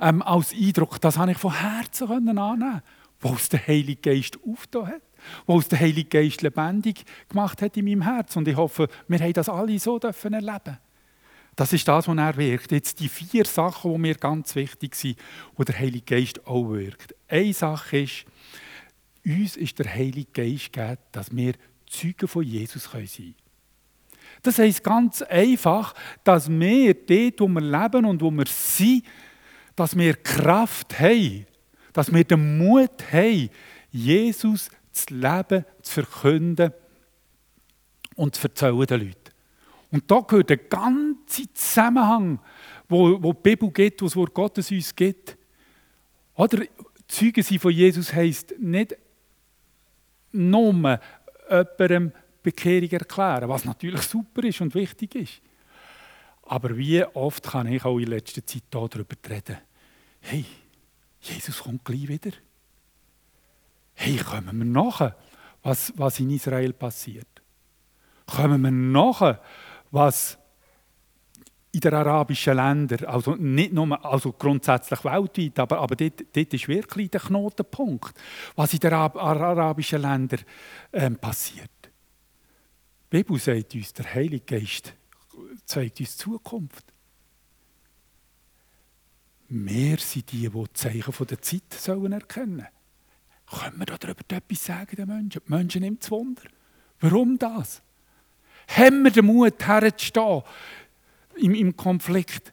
ähm, 0.00 0.22
als 0.22 0.52
Eindruck, 0.52 1.00
das 1.00 1.18
habe 1.18 1.32
ich 1.32 1.38
von 1.38 1.52
Herzen 1.52 2.10
annehmen 2.10 2.82
wo 3.20 3.34
es 3.34 3.48
der 3.48 3.66
Heilige 3.66 4.12
Geist 4.12 4.38
aufgetan 4.46 4.88
hat, 4.88 5.02
wo 5.46 5.58
es 5.58 5.68
der 5.68 5.80
Heilige 5.80 6.08
Geist 6.08 6.42
lebendig 6.42 7.04
gemacht 7.28 7.62
hat 7.62 7.76
in 7.76 7.84
meinem 7.84 8.02
Herz. 8.02 8.36
Und 8.36 8.48
ich 8.48 8.56
hoffe, 8.56 8.88
wir 9.08 9.18
haben 9.18 9.32
das 9.32 9.48
alle 9.48 9.78
so 9.78 9.98
dürfen 9.98 10.34
erleben. 10.34 10.78
Das 11.56 11.72
ist 11.72 11.88
das, 11.88 12.06
was 12.06 12.16
er 12.16 12.36
wirkt. 12.36 12.70
Jetzt 12.70 13.00
die 13.00 13.08
vier 13.08 13.46
Sachen, 13.46 13.92
die 13.92 13.98
mir 13.98 14.14
ganz 14.14 14.54
wichtig 14.54 14.94
sind, 14.94 15.18
wo 15.56 15.64
der 15.64 15.78
Heilige 15.78 16.16
Geist 16.16 16.46
auch 16.46 16.70
wirkt. 16.70 17.14
Eine 17.28 17.54
Sache 17.54 18.00
ist, 18.00 18.26
uns 19.24 19.56
ist 19.56 19.78
der 19.78 19.92
Heilige 19.92 20.30
Geist 20.32 20.72
gegeben, 20.72 20.98
dass 21.12 21.34
wir 21.34 21.54
Zeugen 21.88 22.28
von 22.28 22.42
Jesus 22.42 22.84
sein 22.84 23.08
können. 23.14 23.34
Das 24.42 24.58
heisst 24.58 24.84
ganz 24.84 25.22
einfach, 25.22 25.94
dass 26.22 26.48
wir 26.50 26.94
dort, 26.94 27.40
wo 27.40 27.48
wir 27.48 27.60
leben 27.60 28.04
und 28.04 28.20
wo 28.20 28.30
wir 28.30 28.46
sind, 28.46 29.04
dass 29.74 29.96
wir 29.96 30.14
Kraft 30.14 30.98
haben, 31.00 31.46
dass 31.92 32.12
wir 32.12 32.24
den 32.24 32.58
Mut 32.58 33.12
haben, 33.12 33.48
Jesus 33.90 34.70
zu 34.96 35.14
leben, 35.14 35.64
zu 35.82 35.92
verkünden 35.92 36.72
und 38.16 38.35
zu 38.35 38.48
erzählen 38.48 38.87
den 38.87 39.00
Leuten. 39.00 39.30
Und 39.90 40.11
da 40.11 40.20
gehört 40.20 40.50
der 40.50 40.56
ganze 40.56 41.52
Zusammenhang, 41.52 42.40
wo, 42.88 43.22
wo 43.22 43.32
die 43.32 43.40
Bibel 43.42 43.70
gibt, 43.70 44.02
wo 44.02 44.06
das 44.06 44.16
Wort 44.16 44.35
Gottes 44.35 44.70
uns 44.70 44.94
gibt. 44.94 45.37
Oder 46.35 46.64
Zeugen 47.09 47.42
sein 47.42 47.59
von 47.59 47.72
Jesus 47.72 48.12
heisst 48.12 48.59
nicht 48.59 48.96
nur 50.32 51.00
jemandem 51.48 52.12
Bekehrung 52.42 52.90
erklären, 52.90 53.48
was 53.48 53.64
natürlich 53.64 54.02
super 54.02 54.44
ist 54.44 54.61
und 54.61 54.74
wichtig 54.74 55.14
ist. 55.14 55.40
Aber 56.42 56.76
wie 56.76 57.04
oft 57.04 57.44
kann 57.44 57.66
ich 57.66 57.85
auch 57.85 57.98
in 57.98 58.09
letzter 58.09 58.44
Zeit 58.44 58.62
darüber 58.70 59.04
reden? 59.28 59.59
Hey, 60.20 60.44
Jesus 61.20 61.62
kommt 61.62 61.85
gleich 61.85 62.09
wieder. 62.09 62.30
Hey, 63.98 64.18
kommen 64.18 64.59
wir 64.59 64.64
nachher, 64.64 65.16
was, 65.62 65.92
was 65.96 66.20
in 66.20 66.30
Israel 66.30 66.72
passiert? 66.72 67.26
Kommen 68.26 68.62
wir 68.62 68.70
nachher, 68.70 69.40
was 69.90 70.38
in 71.72 71.80
den 71.80 71.94
arabischen 71.94 72.56
Ländern, 72.56 73.04
also 73.06 73.35
nicht 73.37 73.72
nur 73.72 74.04
also 74.04 74.32
grundsätzlich 74.32 75.02
weltweit, 75.04 75.59
aber, 75.59 75.78
aber 75.78 75.96
dort, 75.96 76.24
dort 76.35 76.54
ist 76.54 76.68
wirklich 76.68 77.11
der 77.11 77.20
Knotenpunkt, 77.20 78.18
was 78.54 78.74
in 78.74 78.80
den 78.80 78.92
arabischen 78.92 80.02
Ländern 80.02 80.40
ähm, 80.92 81.16
passiert. 81.16 81.70
Die 81.85 83.18
Bibel 83.18 83.38
sagt 83.38 83.74
uns, 83.74 83.92
der 83.92 84.14
Heilige 84.14 84.59
Geist 84.59 84.94
zeigt 85.64 86.00
uns 86.00 86.16
die 86.16 86.22
Zukunft. 86.22 86.92
Wir 89.48 89.98
sind 89.98 90.32
die, 90.32 90.48
die 90.48 90.50
die 90.50 90.72
Zeichen 90.72 91.26
der 91.26 91.42
Zeit 91.42 91.88
erkennen 91.88 92.20
sollen. 92.59 92.66
Können 93.50 93.78
wir 93.78 93.87
darüber 93.87 94.20
etwas 94.28 94.64
sagen, 94.64 94.96
den 94.96 95.09
Menschen? 95.09 95.42
Die 95.46 95.50
Menschen 95.50 95.82
nimmt 95.82 96.02
es 96.02 96.11
Wunder. 96.11 96.42
Warum 97.00 97.38
das? 97.38 97.82
Haben 98.68 99.04
wir 99.04 99.11
den 99.11 99.26
Mut, 99.26 99.64
herzustehen 99.66 100.42
im, 101.37 101.54
im 101.54 101.76
Konflikt, 101.76 102.52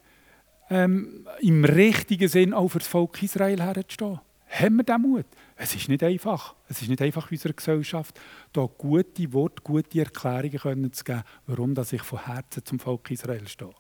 ähm, 0.70 1.28
im 1.40 1.66
richtigen 1.66 2.28
Sinn 2.28 2.54
auch 2.54 2.68
für 2.68 2.80
das 2.80 2.88
Volk 2.88 3.22
Israel 3.24 3.62
herzustehen? 3.62 4.20
Haben 4.48 4.76
wir 4.76 4.84
den 4.84 5.02
Mut? 5.02 5.26
Es 5.56 5.74
ist 5.74 5.90
nicht 5.90 6.04
einfach. 6.04 6.54
Es 6.70 6.82
ist 6.82 6.90
nicht 6.90 7.02
einfach 7.02 7.32
in 7.32 7.38
unserer 7.38 7.54
Gesellschaft, 7.54 8.20
da 8.52 8.68
gute 8.78 9.34
Worte, 9.34 9.64
gute 9.64 10.00
Erklärungen 10.00 10.94
zu 10.94 11.04
geben, 11.04 11.24
warum 11.48 11.74
ich 11.92 12.02
von 12.04 12.26
Herzen 12.26 12.64
zum 12.64 12.80
Volk 12.80 13.10
Israel 13.10 13.48
stehe. 13.48 13.74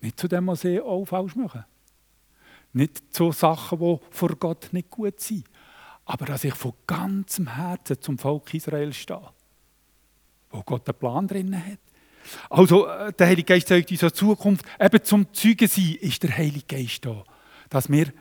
Nicht 0.00 0.20
zu 0.20 0.28
dem, 0.28 0.46
was 0.46 0.60
sie 0.60 0.80
auch 0.80 1.04
falsch 1.04 1.34
machen. 1.34 1.64
Nicht 2.72 3.14
zu 3.14 3.32
Sachen, 3.32 3.78
die 3.78 3.98
vor 4.10 4.30
Gott 4.36 4.68
nicht 4.72 4.90
gut 4.90 5.20
sind. 5.20 5.44
Aber 6.04 6.26
dass 6.26 6.44
ich 6.44 6.54
von 6.54 6.72
ganzem 6.86 7.54
Herzen 7.54 8.00
zum 8.00 8.18
Volk 8.18 8.52
Israel 8.54 8.92
stehe. 8.92 9.30
Wo 10.50 10.62
Gott 10.62 10.88
einen 10.88 10.98
Plan 10.98 11.28
drin 11.28 11.56
hat. 11.56 11.78
Also, 12.50 12.86
äh, 12.86 13.12
der 13.12 13.26
Heilige 13.26 13.46
Geist 13.46 13.68
zeigt 13.68 13.90
uns 13.90 14.02
in 14.02 14.14
Zukunft, 14.14 14.64
eben 14.80 15.02
zum 15.02 15.32
Zeugen 15.32 15.68
sein, 15.68 15.96
ist 16.00 16.22
der 16.22 16.36
Heilige 16.36 16.76
Geist 16.76 17.04
da. 17.04 17.24
Dass 17.72 17.90
wir 17.90 18.12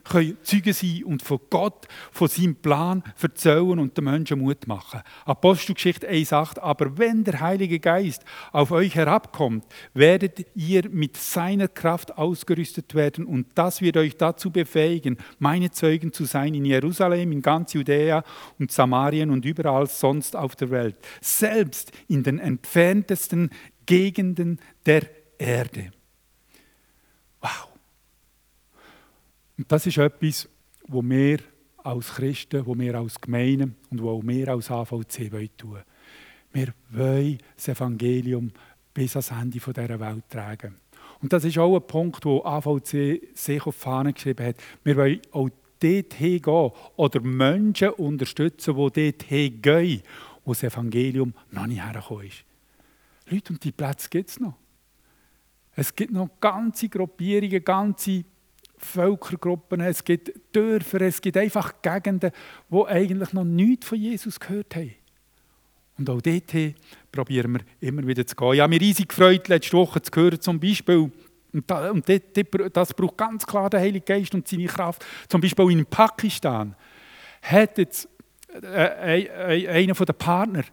Zeugen 0.44 0.74
sein 0.74 1.04
und 1.04 1.22
von 1.22 1.40
Gott, 1.50 1.86
von 2.10 2.30
seinem 2.30 2.56
Plan 2.56 3.04
erzählen 3.22 3.80
und 3.80 3.98
den 3.98 4.06
Menschen 4.06 4.40
Mut 4.40 4.66
machen. 4.66 5.02
Apostelgeschichte 5.26 6.10
1,8 6.10 6.58
Aber 6.60 6.98
wenn 6.98 7.26
der 7.26 7.42
Heilige 7.42 7.82
Geist 7.82 8.24
auf 8.54 8.72
euch 8.72 8.96
herabkommt, 8.96 9.66
werdet 9.94 10.46
ihr 10.56 10.90
mit 10.90 11.18
seiner 11.18 11.68
Kraft 11.68 12.18
ausgerüstet 12.18 12.96
werden 12.96 13.26
und 13.26 13.48
das 13.56 13.82
wird 13.82 13.98
euch 13.98 14.16
dazu 14.16 14.52
befähigen, 14.52 15.18
meine 15.38 15.70
Zeugen 15.70 16.14
zu 16.14 16.24
sein 16.24 16.54
in 16.54 16.64
Jerusalem, 16.64 17.34
in 17.34 17.42
ganz 17.42 17.74
Judäa 17.74 18.24
und 18.58 18.72
Samarien 18.72 19.32
und 19.32 19.44
überall 19.44 19.88
sonst 19.88 20.34
auf 20.34 20.56
der 20.56 20.70
Welt, 20.70 20.96
selbst 21.20 21.92
in 22.08 22.24
den 22.24 22.40
entferntesten 22.40 23.50
Gegenden 23.86 24.62
der 24.86 25.02
Erde. 25.38 25.92
Und 29.62 29.72
das 29.72 29.86
ist 29.86 30.00
etwas, 30.00 30.50
wo 30.88 31.04
wir 31.04 31.38
als 31.84 32.16
Christen, 32.16 32.66
wo 32.66 32.76
wir 32.76 32.96
als 32.96 33.22
Gemeinde 33.22 33.70
und 33.92 34.02
wo 34.02 34.20
wir 34.26 34.48
als 34.48 34.72
AVC 34.72 35.30
tun 35.56 35.74
wollen. 35.74 35.84
Wir 36.52 36.74
wollen 36.90 37.38
das 37.56 37.68
Evangelium 37.68 38.52
bis 38.92 39.16
ans 39.16 39.30
Ende 39.30 39.60
dieser 39.60 40.00
Welt 40.00 40.24
tragen. 40.32 40.78
Und 41.22 41.32
das 41.32 41.44
ist 41.44 41.60
auch 41.60 41.76
ein 41.76 41.86
Punkt, 41.86 42.26
wo 42.26 42.44
AVC 42.44 43.22
sich 43.36 43.64
auf 43.64 43.76
die 43.76 43.82
Fahne 43.84 44.14
geschrieben 44.14 44.48
hat. 44.48 44.56
Wir 44.84 44.98
wollen 44.98 45.22
auch 45.32 45.50
dort 45.80 46.14
hingehen 46.16 46.72
oder 46.96 47.22
Menschen 47.22 47.90
unterstützen, 47.90 48.76
die 48.76 49.12
dort 49.12 49.24
hingehen, 49.30 50.02
wo 50.44 50.54
das 50.54 50.64
Evangelium 50.64 51.36
noch 51.52 51.68
nicht 51.68 51.86
hergekommen 51.86 52.26
ist. 52.26 52.44
Leute, 53.28 53.54
und 53.54 53.64
die 53.64 53.72
Plätze 53.72 54.10
gibt 54.10 54.32
es 54.32 54.40
noch. 54.40 54.56
Es 55.76 55.96
gibt 55.96 56.14
noch 56.14 56.32
ganze 56.40 56.90
Gruppierungen, 56.90 57.64
ganze 57.64 58.26
Völkergruppen, 58.86 59.82
es 59.82 60.04
gibt 60.04 60.32
Dörfer, 60.54 61.02
es 61.02 61.22
gibt 61.22 61.38
einfach 61.38 61.82
Gegenden, 61.82 62.32
wo 62.70 62.86
eigentlich 62.86 63.34
noch 63.34 63.44
nichts 63.44 63.88
von 63.88 64.00
Jesus 64.00 64.40
gehört 64.40 64.76
haben. 64.76 64.94
Und 65.98 66.10
auch 66.10 66.22
dort 66.22 66.54
probieren 67.12 67.54
wir 67.54 67.62
immer 67.80 68.06
wieder 68.08 68.26
zu 68.26 68.36
gehen. 68.36 68.54
Ich 68.54 68.60
habe 68.60 68.70
mich 68.70 68.82
riesig 68.82 69.10
gefreut, 69.10 69.48
letzte 69.48 69.78
Woche 69.78 70.02
zu 70.02 70.12
hören, 70.20 70.42
zum 70.42 70.60
Beispiel, 70.60 71.12
und, 71.54 72.10
das 72.74 72.94
braucht 72.94 73.18
ganz 73.18 73.46
klar 73.46 73.70
den 73.70 73.82
Heiligen 73.82 74.06
Geist 74.06 74.34
und 74.34 74.48
seine 74.48 74.66
Kraft, 74.66 75.06
zum 75.28 75.42
Beispiel 75.42 75.72
in 75.72 75.86
Pakistan 75.86 76.76
hat 77.42 77.78
jetzt 77.78 78.08
äh, 78.64 79.24
äh, 79.24 79.68
einer 79.68 79.94
der 79.94 80.14
Partner 80.14 80.64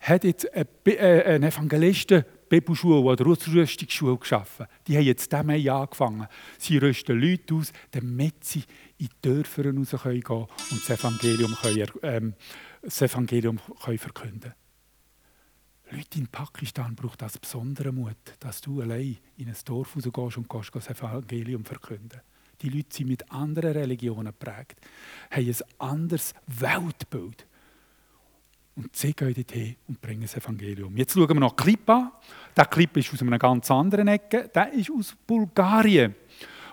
hat 0.00 0.24
jetzt 0.24 0.48
einen 0.54 1.42
Evangelisten 1.42 2.24
Bibelschule 2.50 3.00
oder 3.00 3.26
Ausrüstungsschule 3.26 4.18
geschaffen. 4.18 4.66
Die 4.86 4.96
haben 4.96 5.04
jetzt 5.04 5.32
diesem 5.32 5.50
Jahr 5.50 5.82
angefangen. 5.82 6.26
Sie 6.58 6.76
rüsten 6.76 7.18
Leute 7.18 7.54
aus, 7.54 7.72
damit 7.90 8.44
sie 8.44 8.64
in 8.98 9.06
die 9.06 9.08
Dörfer 9.22 9.64
raus 9.64 9.90
gehen 10.02 10.22
können 10.22 10.46
und 10.70 10.88
das 10.88 10.90
Evangelium, 10.90 11.54
können, 11.54 11.88
ähm, 12.02 12.34
das 12.82 13.00
Evangelium 13.00 13.58
können 13.82 13.98
verkünden 13.98 14.52
Leute 15.92 16.18
in 16.18 16.28
Pakistan 16.28 16.94
brauchen 16.94 17.18
das 17.18 17.38
besondere 17.38 17.90
Mut, 17.90 18.16
dass 18.38 18.60
du 18.60 18.80
allein 18.80 19.18
in 19.36 19.48
ein 19.48 19.56
Dorf 19.64 19.96
rausgehst 19.96 20.36
und 20.36 20.48
gehst 20.48 20.70
das 20.72 20.88
Evangelium 20.88 21.64
verkünden. 21.64 22.20
Die 22.62 22.68
Leute 22.68 22.96
sind 22.96 23.08
mit 23.08 23.30
anderen 23.32 23.72
Religionen 23.72 24.26
geprägt, 24.26 24.80
haben 25.30 25.46
ein 25.46 25.56
anderes 25.78 26.34
Weltbild. 26.46 27.46
Und 28.76 28.94
sie 28.96 29.12
gehen 29.12 29.34
dorthin 29.34 29.76
und 29.88 30.00
bringen 30.00 30.22
das 30.22 30.36
Evangelium. 30.36 30.96
Jetzt 30.96 31.14
schauen 31.14 31.28
wir 31.28 31.34
noch 31.34 31.56
Clip 31.56 31.88
an. 31.90 32.12
Der 32.56 32.66
Clip 32.66 32.96
ist 32.96 33.12
aus 33.12 33.22
einer 33.22 33.38
ganz 33.38 33.70
anderen 33.70 34.08
Ecke. 34.08 34.50
Der 34.54 34.72
ist 34.72 34.90
aus 34.90 35.14
Bulgarien, 35.26 36.14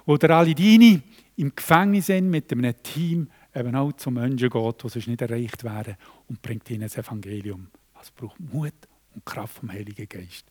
wo 0.05 0.15
der 0.17 0.31
Alidini 0.31 1.01
im 1.36 1.53
Gefängnis 1.55 2.10
mit 2.10 2.51
einem 2.51 2.73
Team 2.81 3.29
eben 3.53 3.75
auch 3.75 3.91
zu 3.93 4.12
Menschen 4.12 4.49
geht, 4.49 4.83
die 4.83 4.89
sonst 4.89 5.07
nicht 5.07 5.21
erreicht 5.21 5.63
werden 5.63 5.97
und 6.27 6.41
bringt 6.41 6.69
ihnen 6.69 6.81
das 6.81 6.97
Evangelium. 6.97 7.67
Es 8.01 8.12
braucht 8.12 8.39
Mut 8.39 8.73
und 9.13 9.25
Kraft 9.25 9.57
vom 9.57 9.71
Heiligen 9.71 10.07
Geist. 10.07 10.45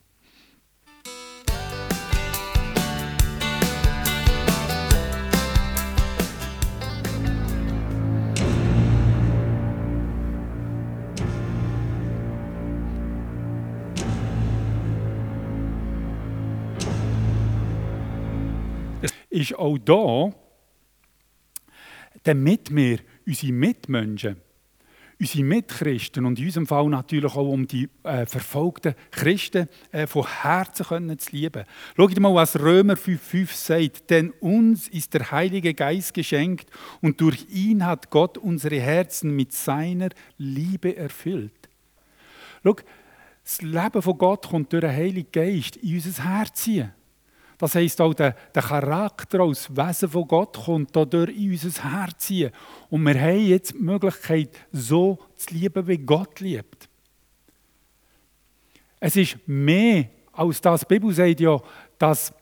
Ist 19.36 19.54
auch 19.54 19.78
da, 19.78 20.32
damit 22.22 22.74
wir 22.74 22.98
unsere 23.26 23.52
Mitmenschen, 23.52 24.36
unsere 25.20 25.44
Mitchristen 25.44 26.26
und 26.26 26.38
in 26.38 26.46
unserem 26.46 26.66
Fall 26.66 26.88
natürlich 26.88 27.34
auch 27.34 27.48
um 27.48 27.66
die 27.66 27.88
äh, 28.02 28.26
verfolgten 28.26 28.94
Christen 29.10 29.68
äh, 29.92 30.06
von 30.06 30.26
Herzen 30.26 30.86
können 30.86 31.18
zu 31.18 31.32
lieben. 31.32 31.64
Schaut 31.96 32.18
mal, 32.18 32.34
was 32.34 32.58
Römer 32.58 32.94
5,5 32.94 33.52
sagt. 33.52 34.10
Denn 34.10 34.30
uns 34.40 34.88
ist 34.88 35.14
der 35.14 35.30
Heilige 35.30 35.74
Geist 35.74 36.14
geschenkt 36.14 36.70
und 37.00 37.20
durch 37.20 37.46
ihn 37.50 37.84
hat 37.86 38.10
Gott 38.10 38.38
unsere 38.38 38.80
Herzen 38.80 39.34
mit 39.34 39.52
seiner 39.52 40.08
Liebe 40.36 40.96
erfüllt. 40.96 41.68
Schau, 42.62 42.76
das 43.44 43.62
Leben 43.62 44.02
von 44.02 44.18
Gott 44.18 44.48
kommt 44.48 44.72
durch 44.72 44.80
den 44.80 44.90
Heiligen 44.90 45.30
Geist 45.30 45.76
in 45.76 45.94
unser 45.94 46.24
Herz 46.24 46.62
ziehen. 46.62 46.92
Das 47.58 47.74
heisst 47.74 48.00
auch, 48.00 48.12
der, 48.12 48.36
der 48.54 48.62
Charakter 48.62 49.40
als 49.40 49.74
Wesen 49.74 50.10
von 50.10 50.28
Gott 50.28 50.56
kommt 50.64 50.94
dadurch 50.94 51.34
in 51.34 51.52
unser 51.52 51.90
Herz 51.90 52.26
ziehen. 52.26 52.50
Und 52.90 53.02
wir 53.04 53.18
haben 53.18 53.46
jetzt 53.46 53.72
die 53.72 53.78
Möglichkeit, 53.78 54.50
so 54.72 55.18
zu 55.36 55.54
lieben, 55.54 55.86
wie 55.86 55.98
Gott 55.98 56.40
liebt. 56.40 56.88
Es 59.00 59.16
ist 59.16 59.38
mehr 59.46 60.06
als 60.32 60.60
das. 60.60 60.80
Die 60.80 60.86
Bibel 60.86 61.12
sagt 61.14 61.40
ja, 61.40 61.58
dass, 61.98 62.32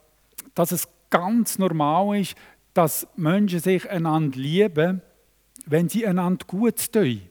dass 0.55 0.73
es 0.73 0.89
ganz 1.11 1.59
normal 1.59 2.21
ist, 2.21 2.35
dass 2.73 3.07
Menschen 3.17 3.61
sich 3.61 3.89
einander 3.89 4.37
lieben, 4.37 5.01
wenn 5.67 5.89
sie 5.89 6.07
einander 6.07 6.45
gut 6.47 6.93
tun. 6.93 7.23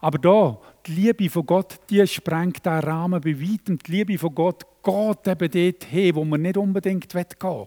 Aber 0.00 0.18
da, 0.18 0.58
die 0.86 0.92
Liebe 0.92 1.30
von 1.30 1.46
Gott, 1.46 1.78
die 1.88 2.04
sprengt 2.06 2.66
den 2.66 2.72
Rahmen 2.72 3.20
bei 3.20 3.40
weitem. 3.40 3.78
Die 3.78 3.90
Liebe 3.90 4.18
von 4.18 4.34
Gott 4.34 4.66
geht 4.84 5.26
eben 5.26 5.50
dort 5.50 5.84
hin, 5.84 6.14
wo 6.14 6.24
man 6.24 6.42
nicht 6.42 6.56
unbedingt 6.56 7.08
gehen 7.08 7.26
will. 7.40 7.66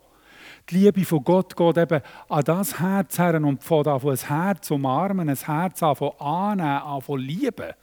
Die 0.69 0.75
Liebe 0.75 1.05
von 1.05 1.23
Gott 1.23 1.55
geht 1.55 1.77
eben 1.77 2.01
an 2.29 2.43
das 2.43 2.79
Herz 2.79 3.17
her 3.17 3.35
und 3.35 3.63
von 3.63 3.87
ein 3.87 4.17
Herz 4.17 4.71
umarmen, 4.71 5.29
ein 5.29 5.35
Herz 5.35 5.81
annehmen, 5.81 6.61
anfangen 6.61 7.19
lieben, 7.19 7.73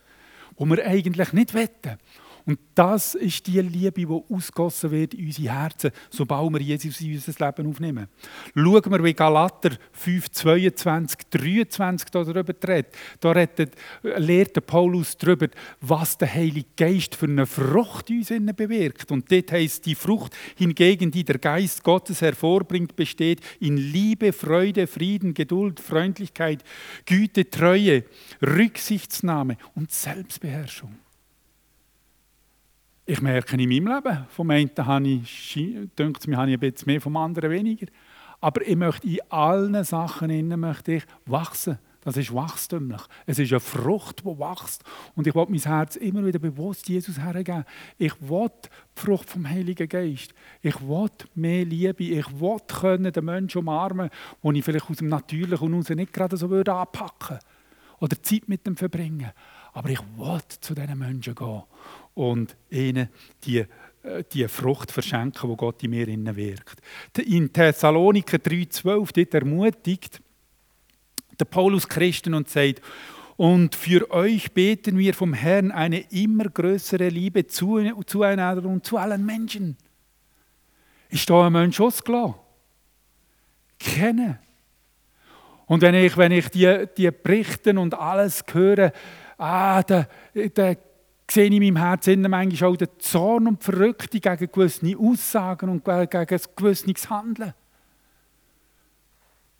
wo 0.57 0.67
wir 0.67 0.85
eigentlich 0.87 1.33
nicht 1.33 1.55
wollen. 1.55 1.99
Und 2.47 2.59
das 2.75 3.15
ist 3.15 3.47
die 3.47 3.61
Liebe, 3.61 3.93
die 3.93 4.07
ausgossen 4.07 4.91
wird 4.91 5.15
in 5.15 5.27
unsere 5.27 5.55
Herzen, 5.55 5.91
sobald 6.11 6.53
wir 6.53 6.61
Jesus 6.61 7.01
in 7.01 7.15
unser 7.15 7.47
Leben 7.47 7.71
aufnehmen. 7.71 8.09
Schauen 8.55 8.93
wir, 8.93 9.05
wie 9.05 9.15
Galater 9.15 9.71
5, 9.93 10.31
22, 10.31 11.19
23 11.31 12.11
darüber 12.11 12.55
redet. 12.69 12.95
Da 13.21 13.31
redet, 13.31 13.75
lehrt 14.03 14.67
Paulus 14.67 15.17
darüber, 15.17 15.49
was 15.81 16.19
der 16.19 16.35
Heilige 16.35 16.69
Geist 16.77 17.15
für 17.15 17.27
eine 17.27 17.47
Frucht 17.47 18.11
in 18.11 18.19
uns 18.19 18.57
bewirkt. 18.57 19.11
Und 19.11 19.33
dort 19.33 19.53
heißt 19.53 19.87
die 19.87 19.95
Frucht 19.95 20.37
hingegen, 20.57 21.11
die 21.11 21.25
der 21.25 21.39
Geist 21.39 21.83
Gottes 21.83 22.21
hervorbringt, 22.21 22.95
besteht 22.95 23.41
in 23.59 23.79
Liebe, 23.79 24.35
Freude, 24.35 24.87
Frieden, 24.87 25.33
Geduld, 25.33 25.81
Freundlichkeit, 25.81 26.63
Güte, 27.07 27.49
Treue, 27.49 28.05
Rücksichtsnahme 28.43 29.57
und 29.75 29.91
Selbstbeherrschung. 29.91 31.04
Ich 33.07 33.21
merke 33.21 33.57
in 33.61 33.69
meinem 33.69 33.95
Leben, 33.95 34.27
vom 34.31 34.49
einen 34.49 34.71
habe 34.79 35.07
ich, 35.07 35.59
denkt 35.99 36.27
mir, 36.27 36.39
habe 36.39 36.51
ich 36.51 36.57
ein 36.57 36.61
bisschen 36.61 36.87
mehr, 36.87 37.03
vom 37.03 37.19
anderen 37.19 37.51
weniger. 37.51 37.87
Aber 38.41 38.67
ich 38.67 38.77
möchte 38.77 39.07
in 39.07 39.19
allen 39.29 39.85
Sachen 39.85 40.31
innen 40.31 40.59
möchte 40.59 40.95
ich 40.95 41.05
wachsen. 41.27 41.79
Das 42.01 42.17
ist 42.17 42.33
wachstümlich. 42.35 43.03
Es 43.27 43.39
ist 43.39 43.53
eine 43.53 43.61
Frucht, 43.61 44.21
die 44.21 44.39
wächst. 44.39 44.85
Und 45.15 45.27
ich 45.27 45.35
will 45.35 45.45
mein 45.49 45.61
Herz 45.61 45.97
immer 45.97 46.25
wieder 46.25 46.39
bewusst 46.39 46.89
Jesus 46.89 47.19
hergeben. 47.19 47.65
Ich 47.99 48.15
will 48.23 48.49
die 48.65 49.01
Frucht 49.01 49.29
vom 49.29 49.49
Heiligen 49.49 49.89
Geist. 49.89 50.33
Ich 50.63 50.81
will 50.81 51.11
mehr 51.35 51.67
Liebe. 51.67 52.05
Ich 52.05 52.41
will 52.41 52.57
können 52.67 53.13
den 53.13 53.25
Menschen 53.25 53.59
umarmen, 53.59 54.09
den 54.43 54.55
ich 54.55 54.65
vielleicht 54.65 54.91
aus 54.91 54.99
dem 54.99 55.09
Natürlichen 55.09 55.75
und 55.75 55.91
nicht 55.91 56.13
gerade 56.13 56.39
so 56.39 56.49
würde 56.49 56.73
anpacken 56.73 57.39
Oder 58.01 58.23
Zeit 58.23 58.49
mit 58.49 58.67
dem 58.67 58.77
verbringen. 58.77 59.33
Aber 59.75 59.91
ich 59.91 60.01
will 60.17 60.41
zu 60.61 60.75
diesen 60.75 60.99
Menschen 60.99 61.35
gehen 61.35 61.63
und 62.15 62.57
ihnen 62.71 63.09
die, 63.45 63.65
äh, 64.03 64.25
die 64.33 64.49
Frucht 64.49 64.93
verschenken, 64.93 65.51
die 65.51 65.57
Gott 65.57 65.83
in 65.83 65.91
mir 65.91 66.07
wirkt. 66.37 66.81
In 67.19 67.53
Thessaloniker 67.53 68.39
3,12 68.39 69.13
dort 69.13 69.35
ermutigt 69.35 70.21
der 71.39 71.45
Paulus 71.47 71.89
Christen 71.89 72.35
und 72.35 72.49
sagt, 72.49 72.81
und 73.37 73.75
für 73.75 74.11
euch 74.13 74.53
beten 74.53 74.97
wir 74.97 75.13
vom 75.13 75.35
Herrn 75.35 75.73
eine 75.73 76.01
immer 76.13 76.45
größere 76.45 77.09
Liebe 77.09 77.47
zu, 77.47 77.81
zueinander 78.07 78.69
und 78.69 78.87
zu 78.87 78.97
allen 78.97 79.27
Menschen. 79.27 79.77
Ist 81.09 81.29
da 81.29 81.47
ein 81.47 81.53
Mensch 81.53 81.81
ausgelassen? 81.81 82.37
Kennen. 83.79 84.39
Und 85.67 85.83
wenn 85.83 85.95
ich, 85.95 86.17
wenn 86.17 86.31
ich 86.31 86.49
die, 86.49 86.87
die 86.97 87.11
Berichte 87.11 87.79
und 87.79 87.95
alles 87.95 88.45
höre, 88.53 88.93
ah, 89.37 89.83
da, 89.83 90.07
da 90.55 90.75
sehe 91.31 91.47
ich 91.47 91.53
in 91.53 91.63
meinem 91.63 91.77
Herzen 91.77 92.23
manchmal 92.23 92.71
auch 92.71 92.77
den 92.77 92.89
Zorn 92.99 93.49
und 93.49 93.61
die 93.61 93.65
Verrückte 93.65 94.21
gegen 94.21 94.53
gewisse 94.53 94.99
Aussagen 94.99 95.69
und 95.71 95.85
gegen 95.85 96.41
gewisses 96.57 97.11
Handeln. 97.11 97.55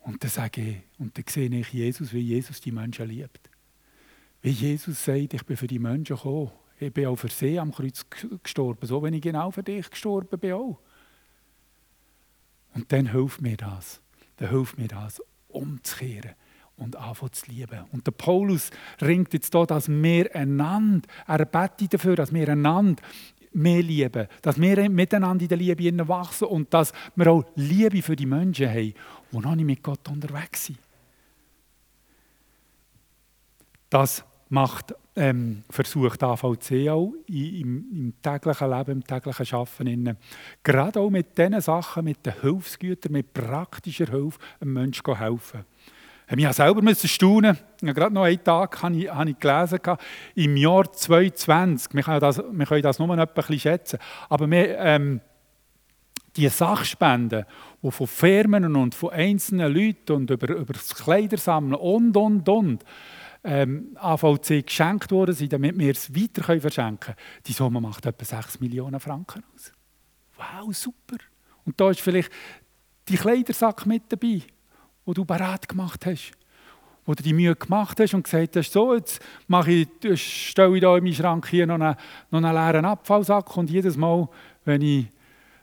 Und 0.01 0.23
dann 0.23 0.31
sage 0.31 0.61
ich, 0.61 0.77
und 0.99 1.17
dann 1.17 1.25
sehe 1.29 1.49
ich 1.49 1.73
Jesus, 1.73 2.13
wie 2.13 2.21
Jesus 2.21 2.61
die 2.61 2.73
Menschen 2.73 3.09
liebt. 3.09 3.51
Wie 4.43 4.51
Jesus 4.51 5.03
sagt, 5.03 5.33
ich 5.33 5.47
bin 5.47 5.57
für 5.57 5.67
die 5.67 5.79
Menschen 5.79 6.17
gekommen. 6.17 6.51
Ich 6.79 6.93
bin 6.93 7.07
auch 7.07 7.17
für 7.17 7.29
sie 7.29 7.59
am 7.59 7.73
Kreuz 7.73 8.05
gestorben, 8.43 8.87
so 8.87 9.03
wie 9.03 9.17
ich 9.17 9.23
genau 9.23 9.51
für 9.51 9.63
dich 9.63 9.89
gestorben 9.89 10.39
bin 10.39 10.53
auch. 10.53 10.79
Und 12.75 12.93
dann 12.93 13.11
hilft 13.11 13.41
mir 13.41 13.57
das. 13.57 14.03
Dann 14.37 14.51
hilft 14.51 14.77
mir 14.77 14.89
das, 14.89 15.23
umzukehren 15.49 16.35
und 16.77 16.97
anfangen 16.97 17.33
zu 17.33 17.51
lieben. 17.51 17.85
Und 17.93 18.07
der 18.07 18.13
Paulus 18.13 18.71
ringt 19.01 19.33
jetzt 19.33 19.53
hier, 19.53 19.67
dass 19.67 19.89
wir 19.89 20.35
einander, 20.35 21.09
er 21.27 21.45
betet 21.45 21.95
dafür, 21.95 22.17
dass 22.17 22.33
wir 22.33 22.49
einander 22.49 23.03
mehr 23.53 23.83
lieben, 23.83 24.27
dass 24.43 24.61
wir 24.61 24.91
miteinander 24.91 25.43
in 25.43 25.49
der 25.49 25.59
Liebe 25.59 26.09
wachsen 26.09 26.49
und 26.49 26.75
dass 26.75 26.93
wir 27.15 27.31
auch 27.31 27.45
Liebe 27.55 28.03
für 28.03 28.17
die 28.17 28.27
Menschen 28.27 28.69
haben, 28.69 28.95
die 29.33 29.39
noch 29.39 29.55
nicht 29.55 29.67
mit 29.67 29.83
Gott 29.83 30.09
unterwegs 30.09 30.67
sind. 30.67 30.79
Das 33.89 34.25
macht, 34.49 34.93
ähm, 35.15 35.63
versucht 35.71 36.23
AVC 36.23 36.89
auch 36.89 37.13
im, 37.29 37.87
im, 37.93 38.15
täglichen 38.21 38.71
Leben, 38.71 38.91
im 38.91 39.05
täglichen 39.05 39.57
Arbeiten. 39.57 40.19
Gerade 40.63 41.01
auch 41.01 41.11
mit 41.11 41.39
diesen 41.39 41.61
Sachen, 41.61 42.05
mit 42.05 42.27
den 42.27 42.41
Hilfsgütern, 42.41 43.13
mit 43.13 43.33
praktischer 43.33 44.07
Hilfe 44.07 44.39
einem 44.61 44.73
Menschen 44.73 45.17
helfen. 45.17 45.65
Ich 46.27 46.37
musste 46.37 46.55
selber 46.55 46.95
staunen. 46.95 47.59
Gerade 47.81 48.15
noch 48.15 48.23
einen 48.23 48.43
Tag 48.43 48.83
habe 48.83 48.97
ich, 48.97 49.11
habe 49.11 49.31
ich 49.31 49.39
gelesen, 49.39 49.79
im 50.35 50.57
Jahr 50.57 50.91
2020, 50.91 51.95
wir 51.95 52.03
können 52.03 52.21
das, 52.21 52.43
wir 52.51 52.67
können 52.67 52.83
das 52.83 52.99
nur 52.99 53.11
ein 53.11 53.29
bisschen 53.35 53.61
schätzen, 53.61 53.99
aber 54.31 54.51
wir, 54.51 54.79
ähm, 54.79 55.21
die 56.37 56.49
Sachspenden, 56.49 57.45
die 57.83 57.91
von 57.91 58.07
Firmen 58.07 58.75
und 58.75 58.95
von 58.95 59.11
einzelnen 59.11 59.73
Leuten 59.73 60.13
und 60.13 60.31
über, 60.31 60.49
über 60.49 60.73
das 60.73 60.95
Kleidersammeln 60.95 61.75
und, 61.75 62.17
und, 62.17 62.49
und, 62.49 62.85
ähm, 63.45 63.97
AVC 64.01 64.67
geschenkt 64.67 65.13
worden 65.13 65.35
sind, 65.35 65.53
damit 65.53 65.79
wir 65.79 65.93
es 65.93 66.15
weiter 66.15 66.43
verschenken 66.43 66.99
können, 66.99 67.17
die 67.47 67.53
Summe 67.53 67.81
macht 67.81 68.07
etwa 68.07 68.25
6 68.25 68.61
Millionen 68.61 68.99
Franken 68.99 69.45
aus. 69.55 69.73
Wow, 70.37 70.75
super. 70.75 71.19
Und 71.65 71.79
da 71.79 71.91
ist 71.91 72.01
vielleicht 72.01 72.31
die 73.09 73.17
Kleidersack 73.17 73.87
mit 73.87 74.05
dabei, 74.09 74.43
wo 75.05 75.13
du 75.13 75.25
bereit 75.25 75.69
gemacht 75.69 76.07
hast. 76.07 76.33
Wo 77.07 77.13
du 77.13 77.23
die 77.23 77.35
Mühe 77.35 77.55
gemacht 77.55 78.01
hast 78.01 78.15
und 78.15 78.25
gesagt 78.25 78.57
hast, 78.57 78.73
so, 78.73 78.95
jetzt 78.95 79.21
mache 79.47 79.71
ich, 79.73 79.89
stelle 80.21 80.75
ich 80.75 80.81
da 80.81 80.97
in 80.97 81.05
meinen 81.05 81.15
Schrank 81.15 81.47
hier 81.49 81.67
noch 81.67 81.75
einen, 81.75 81.97
noch 82.31 82.43
einen 82.43 82.55
leeren 82.55 82.85
Abfallsack 82.87 83.57
und 83.57 83.71
jedes 83.71 83.97
Mal, 83.97 84.29
wenn 84.65 84.81
ich, 84.81 85.07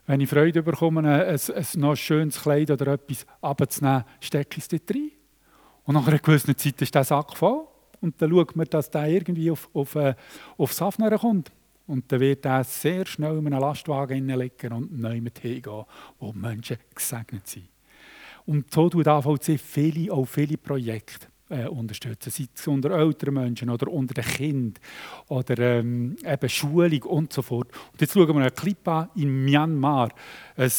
wenn 0.05 0.21
ich 0.21 0.29
Freude 0.29 0.61
bekomme, 0.61 0.99
ein, 0.99 1.39
ein, 1.39 1.65
noch 1.77 1.95
schönes 1.95 2.41
Kleid 2.41 2.69
oder 2.69 2.93
etwas 2.93 3.25
abzunehmen, 3.41 4.03
stecke 4.19 4.57
ich 4.57 4.63
es 4.63 4.67
dort 4.67 4.91
rein. 4.91 5.11
Und 5.85 5.95
nach 5.95 6.07
einer 6.07 6.19
gewissen 6.19 6.55
Zeit 6.55 6.81
ist 6.81 6.93
der 6.93 7.03
Sack 7.03 7.35
voll 7.35 7.65
und 8.01 8.21
dann 8.21 8.29
schaut 8.29 8.55
man, 8.55 8.67
dass 8.69 8.91
der 8.91 9.07
irgendwie 9.07 9.49
auf, 9.49 9.69
auf, 9.73 9.95
äh, 9.95 10.15
auf 10.57 10.73
Safner 10.73 11.17
kommt. 11.17 11.51
Und 11.87 12.11
dann 12.11 12.19
wird 12.19 12.45
er 12.45 12.63
sehr 12.63 13.05
schnell 13.05 13.37
in 13.37 13.47
einen 13.47 13.59
Lastwagen 13.59 14.15
hineinlegen 14.15 14.73
und 14.73 14.99
neu 14.99 15.19
mit 15.19 15.39
hingehen, 15.39 15.85
wo 16.19 16.31
Menschen 16.33 16.77
gesegnet 16.93 17.47
sind. 17.47 17.70
Und 18.45 18.73
so 18.73 18.89
tut 18.89 19.07
AVC 19.07 19.59
viele, 19.59 20.11
auch 20.11 20.25
viele 20.25 20.57
Projekte 20.57 21.27
äh, 21.51 21.67
unterstützen, 21.67 22.31
sei 22.31 22.47
es 22.53 22.67
unter 22.67 22.91
älteren 22.91 23.33
Menschen 23.35 23.69
oder 23.69 23.87
unter 23.87 24.13
den 24.13 24.23
Kindern 24.23 24.83
oder 25.27 25.57
ähm, 25.59 26.15
eben 26.25 26.49
Schulung 26.49 27.03
und 27.03 27.33
so 27.33 27.41
fort. 27.41 27.67
Und 27.91 28.01
jetzt 28.01 28.13
schauen 28.13 28.27
wir 28.27 28.35
einen 28.35 28.55
Clip 28.55 28.87
an 28.87 29.09
in 29.15 29.43
Myanmar. 29.45 30.09
Ein, 30.55 30.71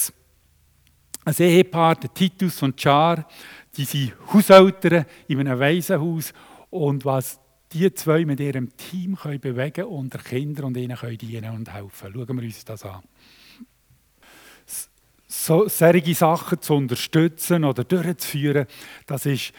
ein 1.24 1.34
Ehepaar, 1.38 1.96
der 1.96 2.12
Titus 2.12 2.62
und 2.62 2.80
Char, 2.80 3.26
die 3.76 3.84
sind 3.84 4.14
Hauseltern 4.32 5.04
in 5.28 5.40
einem 5.40 5.58
Waisenhaus 5.60 6.32
und 6.70 7.04
was 7.04 7.38
die 7.72 7.92
zwei 7.94 8.24
mit 8.24 8.40
ihrem 8.40 8.76
Team 8.76 9.16
können 9.16 9.40
bewegen 9.40 9.84
unter 9.84 10.18
Kindern 10.18 10.66
und 10.66 10.76
ihnen 10.76 10.96
können 10.96 11.18
dienen 11.18 11.54
und 11.54 11.72
helfen. 11.72 12.12
Schauen 12.12 12.36
wir 12.36 12.44
uns 12.44 12.64
das 12.64 12.84
an. 12.84 13.02
So, 15.34 15.66
solche 15.66 16.14
Sachen 16.14 16.60
zu 16.60 16.74
unterstützen 16.74 17.64
oder 17.64 17.84
durchzuführen, 17.84 18.66
das 19.06 19.24
ist, 19.24 19.54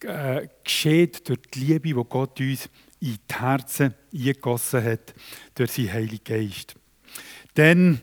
äh, 0.00 0.48
geschieht 0.64 1.28
durch 1.28 1.42
die 1.52 1.60
Liebe, 1.60 1.88
die 1.88 2.04
Gott 2.08 2.40
uns 2.40 2.70
in 3.00 3.18
die 3.30 3.34
Herzen 3.34 3.94
eingegossen 4.14 4.82
hat, 4.82 5.14
durch 5.54 5.72
seinen 5.72 5.92
Heiligen 5.92 6.24
Geist. 6.24 6.74
Denn 7.54 8.00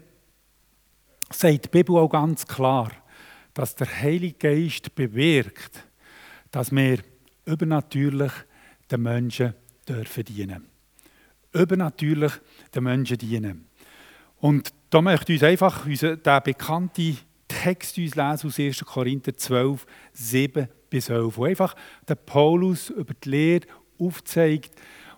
sagt 1.31 1.65
die 1.65 1.69
Bibel 1.69 1.95
auch 1.95 2.07
ganz 2.07 2.45
klar, 2.45 2.91
dass 3.55 3.73
der 3.73 3.87
Heilige 3.87 4.37
Geist 4.37 4.93
bewirkt, 4.93 5.87
dass 6.51 6.71
wir 6.71 6.99
übernatürlich 7.45 8.33
den 8.91 9.01
Menschen 9.01 9.55
dürfen 9.89 10.23
dienen. 10.23 10.69
Übernatürlich 11.51 12.33
den 12.75 12.83
Menschen 12.83 13.17
dienen. 13.17 13.65
Und 14.39 14.71
da 14.89 15.01
möchte 15.01 15.33
ich 15.33 15.41
uns 15.41 15.49
einfach 15.49 15.85
unseren, 15.85 16.21
den 16.21 16.43
bekannten 16.43 17.17
Text 17.47 17.97
lesen 17.97 18.21
aus 18.21 18.59
1. 18.59 18.85
Korinther 18.85 19.35
12, 19.35 19.85
7 20.13 20.67
bis 20.89 21.09
11, 21.09 21.37
wo 21.37 21.45
einfach 21.45 21.75
der 22.07 22.15
Paulus 22.15 22.89
über 22.89 23.13
die 23.13 23.29
Lehre 23.29 23.65
aufzeigt 23.99 24.71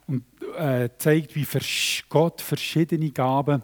und 0.07 0.23
äh, 0.57 0.89
zeigt, 0.97 1.35
wie 1.35 1.45
Gott 2.09 2.41
verschiedene 2.41 3.11
Gaben 3.11 3.61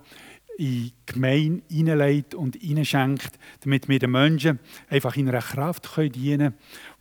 in 0.57 0.65
die 0.65 0.93
Gemeinde 1.05 1.63
hineinlegt 1.69 2.33
und 2.33 2.55
hineinschenkt, 2.55 3.37
damit 3.61 3.89
wir 3.89 3.99
den 3.99 4.11
Menschen 4.11 4.59
einfach 4.89 5.15
in 5.17 5.27
einer 5.27 5.41
Kraft 5.41 5.89
dienen 5.97 6.53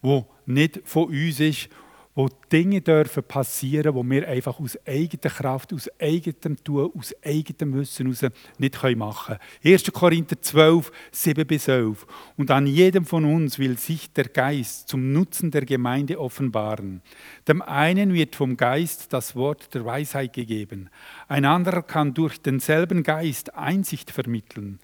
können, 0.02 0.24
die 0.46 0.52
nicht 0.52 0.80
von 0.84 1.08
uns 1.08 1.40
ist 1.40 1.68
wo 2.14 2.28
Dinge 2.52 2.80
dürfen 2.80 3.24
passieren, 3.24 3.94
wo 3.94 4.04
wir 4.04 4.28
einfach 4.28 4.60
aus 4.60 4.78
eigener 4.86 5.32
Kraft, 5.32 5.72
aus 5.72 5.90
eigenem 6.00 6.62
Tun, 6.62 6.92
aus 6.96 7.12
eigenem 7.24 7.74
Wissen 7.74 8.06
heraus 8.06 8.32
nicht 8.58 8.96
machen 8.96 9.38
können. 9.62 9.74
1. 9.74 9.92
Korinther 9.92 10.40
12, 10.40 10.92
7 11.10 11.46
bis 11.46 11.66
11. 11.66 12.06
Und 12.36 12.50
an 12.52 12.66
jedem 12.68 13.04
von 13.04 13.24
uns 13.24 13.58
will 13.58 13.76
sich 13.78 14.12
der 14.12 14.28
Geist 14.28 14.88
zum 14.88 15.12
Nutzen 15.12 15.50
der 15.50 15.64
Gemeinde 15.64 16.20
offenbaren. 16.20 17.02
Dem 17.48 17.62
einen 17.62 18.14
wird 18.14 18.36
vom 18.36 18.56
Geist 18.56 19.12
das 19.12 19.34
Wort 19.34 19.74
der 19.74 19.84
Weisheit 19.84 20.34
gegeben. 20.34 20.90
Ein 21.26 21.44
anderer 21.44 21.82
kann 21.82 22.14
durch 22.14 22.40
denselben 22.40 23.02
Geist 23.02 23.54
Einsicht 23.56 24.12
vermitteln. 24.12 24.78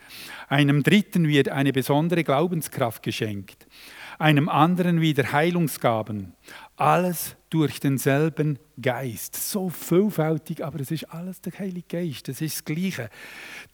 Einem 0.48 0.82
dritten 0.82 1.28
wird 1.28 1.48
eine 1.48 1.72
besondere 1.72 2.24
Glaubenskraft 2.24 3.04
geschenkt 3.04 3.66
einem 4.20 4.50
anderen 4.50 5.00
wieder 5.00 5.32
Heilungsgaben. 5.32 6.34
Alles 6.80 7.36
durch 7.50 7.78
denselben 7.78 8.58
Geist. 8.80 9.36
So 9.36 9.68
vielfältig, 9.68 10.64
aber 10.64 10.80
es 10.80 10.90
ist 10.90 11.04
alles 11.12 11.42
der 11.42 11.52
Heilige 11.58 11.86
Geist. 11.88 12.28
Das 12.28 12.40
ist 12.40 12.56
das 12.56 12.64
Gleiche. 12.64 13.10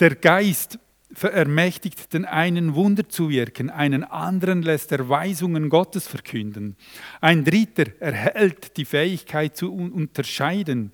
Der 0.00 0.16
Geist 0.16 0.80
ermächtigt 1.22 2.12
den 2.12 2.24
einen 2.24 2.74
Wunder 2.74 3.08
zu 3.08 3.30
wirken, 3.30 3.70
einen 3.70 4.02
anderen 4.02 4.62
lässt 4.62 4.90
er 4.90 5.08
Weisungen 5.08 5.68
Gottes 5.68 6.08
verkünden. 6.08 6.76
Ein 7.20 7.44
dritter 7.44 7.92
erhält 8.00 8.76
die 8.76 8.84
Fähigkeit 8.84 9.56
zu 9.56 9.72
unterscheiden, 9.72 10.90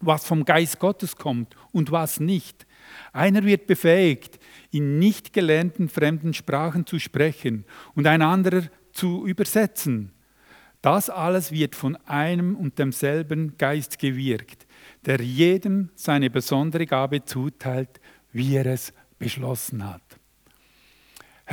was 0.00 0.26
vom 0.26 0.44
Geist 0.44 0.80
Gottes 0.80 1.16
kommt 1.16 1.54
und 1.70 1.92
was 1.92 2.18
nicht. 2.18 2.66
Einer 3.12 3.44
wird 3.44 3.68
befähigt, 3.68 4.40
in 4.72 4.98
nicht 4.98 5.32
gelernten 5.32 5.88
fremden 5.88 6.34
Sprachen 6.34 6.86
zu 6.86 6.98
sprechen 6.98 7.66
und 7.94 8.08
ein 8.08 8.20
anderer 8.20 8.64
zu 8.92 9.28
übersetzen. 9.28 10.11
Das 10.82 11.08
alles 11.08 11.52
wird 11.52 11.76
von 11.76 11.96
einem 12.06 12.56
und 12.56 12.78
demselben 12.78 13.56
Geist 13.56 13.98
gewirkt, 13.98 14.66
der 15.06 15.20
jedem 15.20 15.90
seine 15.94 16.28
besondere 16.28 16.86
Gabe 16.86 17.24
zuteilt, 17.24 18.00
wie 18.32 18.56
er 18.56 18.66
es 18.66 18.92
beschlossen 19.18 19.88
hat. 19.88 20.02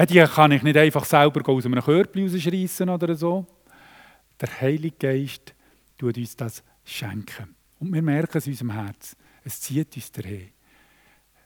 Die 0.09 0.19
kann 0.19 0.51
ich 0.51 0.63
nicht 0.63 0.77
einfach 0.77 1.05
selber 1.05 1.47
aus 1.47 1.65
einem 1.65 1.81
Körbchen 1.81 2.27
rausschreissen 2.27 2.89
oder 2.89 3.15
so. 3.15 3.45
Der 4.41 4.61
Heilige 4.61 4.95
Geist 4.97 5.53
tut 5.97 6.17
uns 6.17 6.35
das 6.35 6.63
schenken. 6.83 7.55
Und 7.79 7.93
wir 7.93 8.01
merken 8.01 8.37
es 8.37 8.47
in 8.47 8.53
unserem 8.53 8.71
Herz. 8.71 9.15
Es 9.43 9.61
zieht 9.61 9.95
uns 9.95 10.11
dahin. 10.11 10.49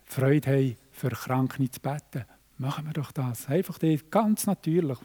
Freude 0.06 0.52
haben, 0.52 0.76
für 0.92 1.10
Kranke 1.10 1.70
zu 1.70 1.80
beten. 1.80 2.26
Machen 2.58 2.86
wir 2.86 2.94
doch 2.94 3.12
das. 3.12 3.48
Einfach 3.48 3.80
ganz 4.12 4.46
natürlich. 4.46 5.00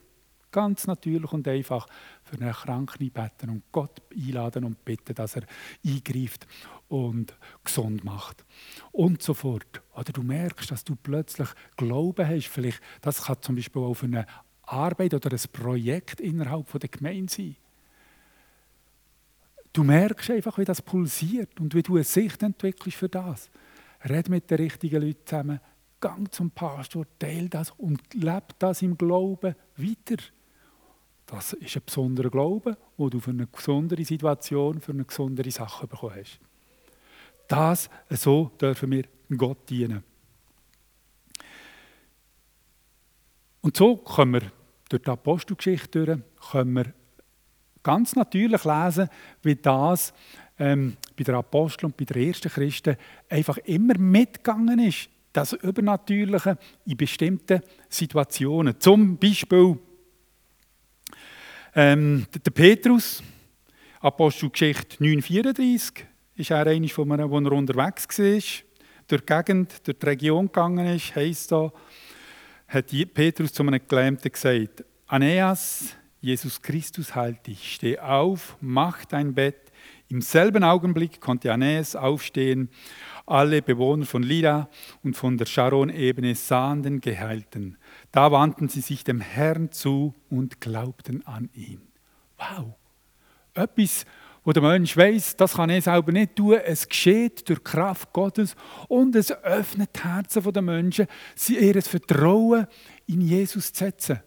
Ganz 0.51 0.87
natürlich 0.87 1.33
und 1.33 1.47
einfach 1.49 1.87
für 2.29 2.41
einen 2.41 2.53
Kranken 2.53 3.11
beten 3.11 3.51
und 3.51 3.63
Gott 3.73 4.03
einladen 4.15 4.65
und 4.65 4.85
bitten, 4.85 5.15
dass 5.15 5.37
er 5.37 5.43
eingreift 5.85 6.47
und 6.89 7.35
gesund 7.65 8.05
macht. 8.05 8.45
Und 8.93 9.23
so 9.23 9.35
fort. 9.35 9.83
Oder 9.95 10.13
du 10.13 10.23
merkst, 10.23 10.71
dass 10.71 10.85
du 10.85 10.97
plötzlich 10.97 11.49
Glauben 11.77 12.27
hast. 12.27 12.49
Vielleicht, 12.49 12.81
das 13.01 13.25
kann 13.25 13.41
zum 13.41 13.57
Beispiel 13.57 13.83
auch 13.83 13.95
für 13.95 14.07
einen 14.07 14.27
Arbeit 14.63 15.15
oder 15.15 15.31
ein 15.31 15.53
Projekt 15.53 16.21
innerhalb 16.21 16.71
der 16.79 16.89
Gemeinde 16.89 17.33
sein. 17.33 17.57
Du 19.73 19.85
merkst 19.85 20.31
einfach, 20.31 20.59
wie 20.59 20.65
das 20.65 20.83
pulsiert 20.83 21.61
und 21.61 21.75
wie 21.75 21.83
du 21.83 21.97
eine 21.97 22.05
Sicht 22.05 22.43
entwickelst 22.43 22.99
für 22.99 23.09
das. 23.09 23.51
Red 24.05 24.29
mit 24.29 24.51
den 24.51 24.59
richtigen 24.59 25.03
Leuten 25.03 25.27
zusammen, 25.27 25.61
gang 26.01 26.33
zum 26.33 26.51
Pastor, 26.51 27.07
teile 27.19 27.49
das 27.49 27.71
und 27.73 28.01
lebe 28.15 28.47
das 28.59 28.83
im 28.83 28.97
Glauben 28.97 29.55
weiter. 29.77 30.23
Das 31.29 31.53
ist 31.53 31.77
ein 31.77 31.83
besonderer 31.85 32.31
Glaube, 32.31 32.77
wo 32.97 33.11
du 33.11 33.21
für 33.21 33.31
eine 33.33 33.47
besondere 33.47 34.03
Situation, 34.03 34.81
für 34.81 34.93
eine 34.93 35.05
besondere 35.05 35.51
Sache 35.51 35.87
bekommen 35.87 36.15
hast. 36.17 36.41
Das, 37.47 37.91
so 38.09 38.51
dürfen 38.59 38.91
wir 38.91 39.05
Gott 39.37 39.69
dienen. 39.69 40.03
Und 43.61 43.77
so 43.77 43.99
können 43.99 44.33
wir 44.33 44.53
durch 44.89 45.03
die 45.03 45.11
Apostelgeschichte 45.11 46.07
durch, 46.07 46.21
können 46.51 46.73
wir 46.73 46.95
ganz 47.83 48.17
natürlich 48.17 48.65
lesen, 48.65 49.11
wie 49.43 49.57
das 49.57 50.15
ähm, 50.59 50.97
bei 51.15 51.25
den 51.25 51.35
Aposteln 51.35 51.93
und 51.93 51.97
bei 51.99 52.07
den 52.07 52.27
ersten 52.27 52.51
Christen 52.51 52.97
einfach 53.29 53.59
immer 53.59 53.99
mitgegangen 53.99 54.79
ist. 54.79 55.11
Das 55.35 55.53
Übernatürliche 55.53 56.57
in 56.87 56.97
bestimmten 56.97 57.61
Situationen. 57.91 58.81
Zum 58.81 59.19
Beispiel 59.19 59.79
ähm, 61.81 62.27
der 62.45 62.51
Petrus, 62.51 63.23
Apostelgeschichte 64.01 64.97
9,34, 64.97 65.93
ist 66.35 66.51
er 66.51 66.67
einer 66.67 66.89
von 66.89 67.13
einem, 67.13 67.31
wo 67.31 67.39
er 67.39 67.53
unterwegs 67.53 68.19
war, 68.19 68.25
durch 69.07 69.23
die 69.23 69.27
Gegend, 69.27 69.87
durch 69.87 69.97
die 69.97 70.07
Region 70.07 70.47
gegangen 70.47 70.89
ist, 70.89 71.15
heisst 71.15 71.53
da, 71.53 71.73
hat 72.67 72.93
Petrus 73.15 73.53
zu 73.53 73.63
einem 73.63 73.81
Gelähmten 73.87 74.33
gesagt, 74.33 74.85
Aeneas, 75.07 75.95
Jesus 76.21 76.61
Christus 76.61 77.15
heilt 77.15 77.47
dich, 77.47 77.75
steh 77.75 77.97
auf, 77.97 78.57
mach 78.61 79.05
dein 79.05 79.33
Bett. 79.33 79.71
Im 80.09 80.21
selben 80.21 80.65
Augenblick 80.65 81.21
konnte 81.21 81.53
Aeneas 81.53 81.95
aufstehen. 81.95 82.71
Alle 83.25 83.63
Bewohner 83.63 84.05
von 84.05 84.25
Lida 84.25 84.69
und 85.05 85.17
von 85.17 85.39
der 85.39 85.47
Sharon-Ebene 85.47 86.35
sahen 86.35 86.83
den 86.83 87.01
Geheilten. 87.01 87.79
Da 88.13 88.33
wandten 88.33 88.69
sie 88.69 88.81
sich 88.81 89.05
dem 89.05 89.21
Herrn 89.21 89.71
zu 89.71 90.15
und 90.31 90.61
glaubten 90.61 91.27
an 91.27 91.51
ihn. 91.53 91.89
Wow! 92.39 92.75
Etwas, 93.55 94.07
wo 94.45 94.53
der 94.53 94.63
Mensch 94.63 94.97
weiß, 94.97 95.37
das 95.37 95.55
kann 95.55 95.69
er 95.69 95.83
selber 95.83 96.13
nicht 96.13 96.37
tun. 96.37 96.59
Es 96.65 96.89
geschieht 96.89 97.49
durch 97.49 97.63
Kraft 97.63 98.13
Gottes 98.13 98.57
und 98.89 99.15
es 99.15 99.31
öffnet 99.31 99.91
die 99.97 100.09
Herzen 100.09 100.53
der 100.53 100.63
Menschen, 100.63 101.07
sie 101.35 101.59
ihr 101.59 101.83
Vertrauen 101.83 102.67
in 103.07 103.21
Jesus 103.21 103.73
zu 103.73 103.85
setzen. 103.85 104.21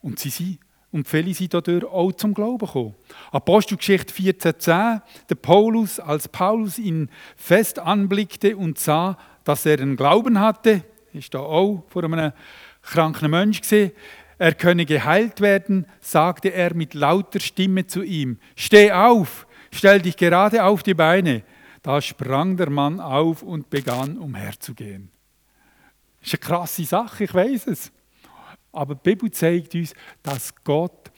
Und 0.00 0.18
sie 0.18 0.30
sind 0.30 0.58
und 0.90 1.06
viele 1.06 1.34
sind 1.34 1.52
dadurch 1.52 1.84
auch 1.84 2.12
zum 2.12 2.32
Glauben 2.32 2.66
gekommen. 2.66 2.94
Apostelgeschichte 3.30 4.14
14,10. 4.14 5.02
Der 5.28 5.34
Paulus, 5.34 6.00
als 6.00 6.28
Paulus 6.28 6.78
ihn 6.78 7.10
fest 7.36 7.78
anblickte 7.78 8.56
und 8.56 8.78
sah, 8.78 9.18
dass 9.44 9.66
er 9.66 9.80
einen 9.80 9.96
Glauben 9.96 10.40
hatte, 10.40 10.82
ist 11.12 11.34
da 11.34 11.40
auch 11.40 11.84
vor 11.88 12.04
einem 12.04 12.32
kranken 12.88 13.30
Mensch 13.30 13.60
gesehen, 13.60 13.92
er 14.38 14.54
könne 14.54 14.86
geheilt 14.86 15.40
werden, 15.40 15.86
sagte 16.00 16.52
er 16.52 16.74
mit 16.74 16.94
lauter 16.94 17.40
Stimme 17.40 17.86
zu 17.86 18.02
ihm: 18.02 18.38
Steh 18.56 18.92
auf, 18.92 19.46
stell 19.72 20.00
dich 20.00 20.16
gerade 20.16 20.64
auf 20.64 20.82
die 20.82 20.94
Beine. 20.94 21.42
Da 21.82 22.00
sprang 22.00 22.56
der 22.56 22.70
Mann 22.70 23.00
auf 23.00 23.42
und 23.42 23.70
begann 23.70 24.18
umherzugehen. 24.18 25.10
Das 26.20 26.32
ist 26.32 26.34
eine 26.34 26.48
krasse 26.48 26.84
Sache, 26.84 27.24
ich 27.24 27.34
weiß 27.34 27.68
es. 27.68 27.92
Aber 28.72 28.94
die 28.94 29.10
Bibel 29.10 29.30
zeigt 29.30 29.74
uns, 29.74 29.94
dass 30.22 30.54
Gott 30.62 31.10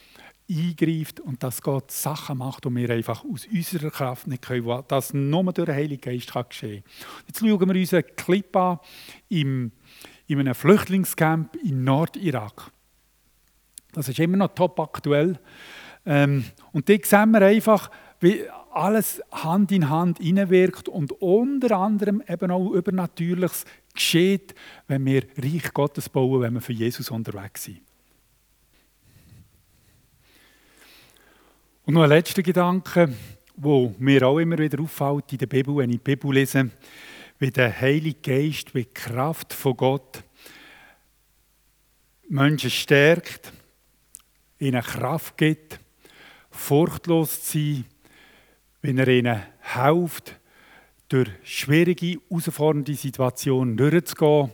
eingreift 0.50 1.20
und 1.20 1.42
dass 1.42 1.62
Gott 1.62 1.90
Sachen 1.90 2.38
macht, 2.38 2.64
die 2.64 2.74
wir 2.74 2.90
einfach 2.90 3.24
aus 3.24 3.46
unserer 3.46 3.90
Kraft 3.90 4.26
nicht 4.26 4.42
können, 4.42 4.82
dass 4.88 5.14
nur 5.14 5.52
durch 5.52 5.66
den 5.66 5.74
Heiligen 5.74 6.00
Geist 6.00 6.32
geschehen 6.48 6.82
kann. 6.82 7.24
Jetzt 7.26 7.40
schauen 7.40 7.68
wir 7.68 7.80
uns 7.80 7.94
einen 7.94 8.16
Clip 8.16 8.56
an 8.56 8.78
im, 9.28 9.72
in 10.30 10.40
einem 10.40 10.54
Flüchtlingscamp 10.54 11.56
in 11.56 11.84
Nordirak. 11.84 12.70
Das 13.92 14.08
ist 14.08 14.18
immer 14.20 14.36
noch 14.36 14.54
top 14.54 14.78
aktuell. 14.78 15.38
Ähm, 16.06 16.44
und 16.72 16.88
da 16.88 16.94
sehen 17.02 17.32
wir 17.32 17.42
einfach, 17.42 17.90
wie 18.20 18.42
alles 18.72 19.20
Hand 19.32 19.72
in 19.72 19.90
Hand 19.90 20.18
hineinwirkt 20.18 20.88
und 20.88 21.12
unter 21.20 21.76
anderem 21.76 22.22
eben 22.28 22.50
auch 22.50 22.70
Übernatürliches 22.70 23.64
geschieht, 23.92 24.54
wenn 24.86 25.04
wir 25.04 25.24
Reich 25.36 25.72
Gottes 25.74 26.08
bauen, 26.08 26.42
wenn 26.42 26.54
wir 26.54 26.60
für 26.60 26.72
Jesus 26.72 27.10
unterwegs 27.10 27.64
sind. 27.64 27.80
Und 31.84 31.94
noch 31.94 32.02
ein 32.02 32.10
letzter 32.10 32.42
Gedanke, 32.42 33.12
wo 33.56 33.92
mir 33.98 34.22
auch 34.26 34.38
immer 34.38 34.58
wieder 34.58 34.80
auffällt 34.80 35.32
in 35.32 35.38
der 35.38 35.46
Bibel, 35.46 35.76
wenn 35.76 35.90
ich 35.90 35.96
die 35.96 36.14
Bibel 36.14 36.32
lese, 36.32 36.70
wie 37.40 37.50
der 37.50 37.80
Heilige 37.80 38.20
Geist, 38.20 38.74
wie 38.74 38.84
die 38.84 38.94
Kraft 38.94 39.52
von 39.54 39.76
Gott 39.76 40.22
Menschen 42.28 42.70
stärkt, 42.70 43.52
ihnen 44.58 44.82
Kraft 44.82 45.36
gibt, 45.36 45.80
furchtlos 46.50 47.42
zu 47.42 47.58
sein, 47.58 47.84
wenn 48.82 48.98
er 48.98 49.08
ihnen 49.08 49.42
hilft, 49.62 50.36
durch 51.08 51.30
schwierige, 51.42 52.18
herausfordernde 52.28 52.94
Situationen 52.94 53.76
durchzugehen, 53.76 54.52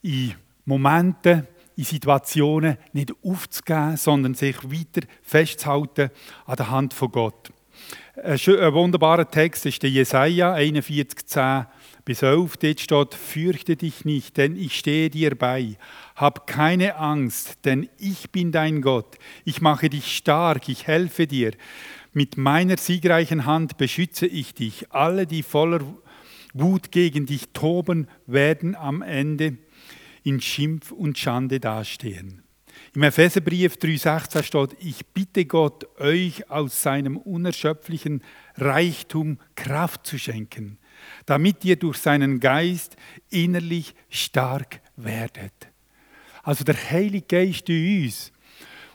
in 0.00 0.34
Momenten, 0.64 1.46
in 1.76 1.84
Situationen 1.84 2.78
nicht 2.92 3.12
aufzugeben, 3.22 3.96
sondern 3.96 4.34
sich 4.34 4.56
weiter 4.64 5.06
festzuhalten 5.22 6.10
an 6.46 6.56
der 6.56 6.70
Hand 6.70 6.94
von 6.94 7.10
Gott. 7.10 7.52
Ein 8.14 8.38
wunderbarer 8.38 9.28
Text 9.28 9.66
ist 9.66 9.82
der 9.82 9.90
Jesaja 9.90 10.54
41, 10.54 11.26
10 11.26 11.66
bis 12.04 12.22
11. 12.22 12.56
Dort 12.56 12.80
steht: 12.80 13.14
Fürchte 13.14 13.76
dich 13.76 14.04
nicht, 14.04 14.36
denn 14.36 14.56
ich 14.56 14.78
stehe 14.78 15.10
dir 15.10 15.34
bei. 15.36 15.76
Hab 16.16 16.46
keine 16.46 16.96
Angst, 16.96 17.64
denn 17.64 17.88
ich 17.98 18.30
bin 18.30 18.52
dein 18.52 18.82
Gott. 18.82 19.18
Ich 19.44 19.60
mache 19.60 19.88
dich 19.88 20.16
stark, 20.16 20.68
ich 20.68 20.86
helfe 20.86 21.26
dir. 21.26 21.52
Mit 22.12 22.36
meiner 22.36 22.76
siegreichen 22.76 23.46
Hand 23.46 23.78
beschütze 23.78 24.26
ich 24.26 24.54
dich. 24.54 24.92
Alle, 24.92 25.26
die 25.26 25.42
voller 25.42 25.80
Wut 26.52 26.92
gegen 26.92 27.26
dich 27.26 27.48
toben, 27.52 28.08
werden 28.26 28.74
am 28.74 29.00
Ende 29.02 29.56
in 30.22 30.40
Schimpf 30.40 30.92
und 30.92 31.18
Schande 31.18 31.60
dastehen. 31.60 32.42
Im 32.94 33.02
Epheserbrief 33.02 33.76
3,16 33.76 34.42
steht: 34.42 34.76
Ich 34.80 35.06
bitte 35.06 35.46
Gott, 35.46 35.86
euch 35.98 36.50
aus 36.50 36.82
seinem 36.82 37.16
unerschöpflichen 37.16 38.22
Reichtum 38.56 39.38
Kraft 39.54 40.06
zu 40.06 40.18
schenken, 40.18 40.78
damit 41.26 41.64
ihr 41.64 41.76
durch 41.76 41.98
seinen 41.98 42.40
Geist 42.40 42.96
innerlich 43.30 43.94
stark 44.08 44.80
werdet. 44.96 45.52
Also 46.42 46.64
der 46.64 46.76
Heilige 46.90 47.26
Geist 47.26 47.68
in 47.68 48.04
uns 48.04 48.32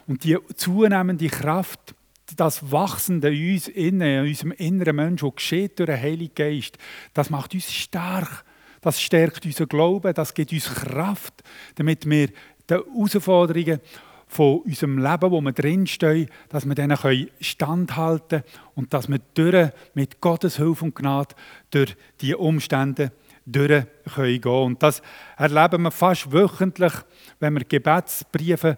und 0.06 0.24
die 0.24 0.36
zunehmende 0.56 1.28
Kraft 1.28 1.94
das 2.36 2.70
Wachsende 2.70 3.34
in 3.34 3.54
uns 3.54 3.68
in 3.68 4.02
unserem 4.02 4.52
inneren 4.52 4.96
Menschen, 4.96 5.28
das 5.28 5.36
geschieht 5.36 5.78
durch 5.78 5.88
den 5.88 6.00
Heiligen 6.00 6.34
Geist, 6.34 6.76
das 7.14 7.30
macht 7.30 7.54
uns 7.54 7.72
stark. 7.72 8.44
Das 8.80 9.00
stärkt 9.00 9.44
unseren 9.44 9.68
Glauben, 9.68 10.14
das 10.14 10.34
gibt 10.34 10.52
uns 10.52 10.72
Kraft, 10.72 11.42
damit 11.74 12.08
wir 12.08 12.28
den 12.70 12.82
Herausforderungen 12.94 13.80
von 14.28 14.60
unserem 14.60 14.98
Leben, 14.98 15.30
wo 15.30 15.40
wir 15.40 15.52
drinstehen, 15.52 16.28
dass 16.48 16.66
wir 16.66 16.74
denen 16.74 16.96
standhalten 17.40 18.42
können 18.42 18.44
und 18.74 18.94
dass 18.94 19.08
wir 19.08 19.20
durch, 19.34 19.70
mit 19.94 20.20
Gottes 20.20 20.56
Hilfe 20.56 20.84
und 20.84 20.94
Gnade 20.94 21.34
durch 21.70 21.96
die 22.20 22.34
Umstände 22.34 23.12
durch 23.46 23.84
können. 24.12 24.42
Und 24.44 24.82
das 24.82 25.02
erleben 25.36 25.82
wir 25.82 25.90
fast 25.90 26.30
wöchentlich, 26.30 26.92
wenn 27.40 27.54
wir 27.54 27.64
Gebetsbriefe 27.64 28.76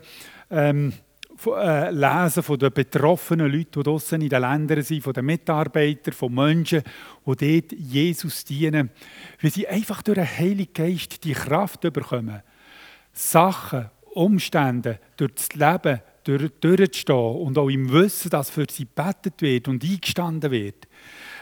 ähm, 0.50 0.92
äh, 1.46 1.90
lesen 1.90 2.42
von 2.42 2.58
den 2.58 2.72
betroffenen 2.72 3.50
Leuten, 3.50 3.70
die 3.72 3.82
draußen 3.82 4.20
in 4.20 4.28
den 4.28 4.42
Ländern 4.42 4.82
sind, 4.82 5.02
von 5.02 5.12
den 5.12 5.24
Mitarbeitern, 5.24 6.12
von 6.12 6.34
Menschen, 6.34 6.82
die 7.26 7.60
dort 7.60 7.72
Jesus 7.72 8.44
dienen, 8.44 8.90
wie 9.38 9.48
sie 9.48 9.66
einfach 9.66 10.02
durch 10.02 10.16
den 10.16 10.26
Heiligen 10.26 10.72
Geist 10.72 11.24
die 11.24 11.32
Kraft 11.32 11.80
bekommen, 11.80 12.42
Sachen, 13.12 13.90
Umstände, 14.20 15.00
durch 15.16 15.34
das 15.34 15.54
Leben 15.54 16.00
durch, 16.24 16.50
durchzustehen 16.60 17.36
und 17.36 17.56
auch 17.58 17.68
im 17.68 17.90
Wissen, 17.90 18.30
dass 18.30 18.50
für 18.50 18.66
sie 18.70 18.84
gebetet 18.84 19.40
wird 19.40 19.68
und 19.68 19.82
eingestanden 19.82 20.50
wird, 20.50 20.86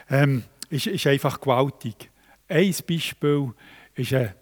ähm, 0.08 0.44
ist, 0.70 0.86
ist 0.86 1.06
einfach 1.06 1.40
gewaltig. 1.40 2.10
Ein 2.48 2.74
Beispiel 2.88 3.52
ist 3.94 4.12
eine, 4.12 4.34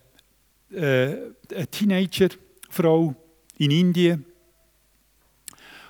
äh, 0.70 1.54
eine 1.54 1.66
Teenagerfrau 1.68 3.14
in 3.58 3.70
Indien, 3.70 4.24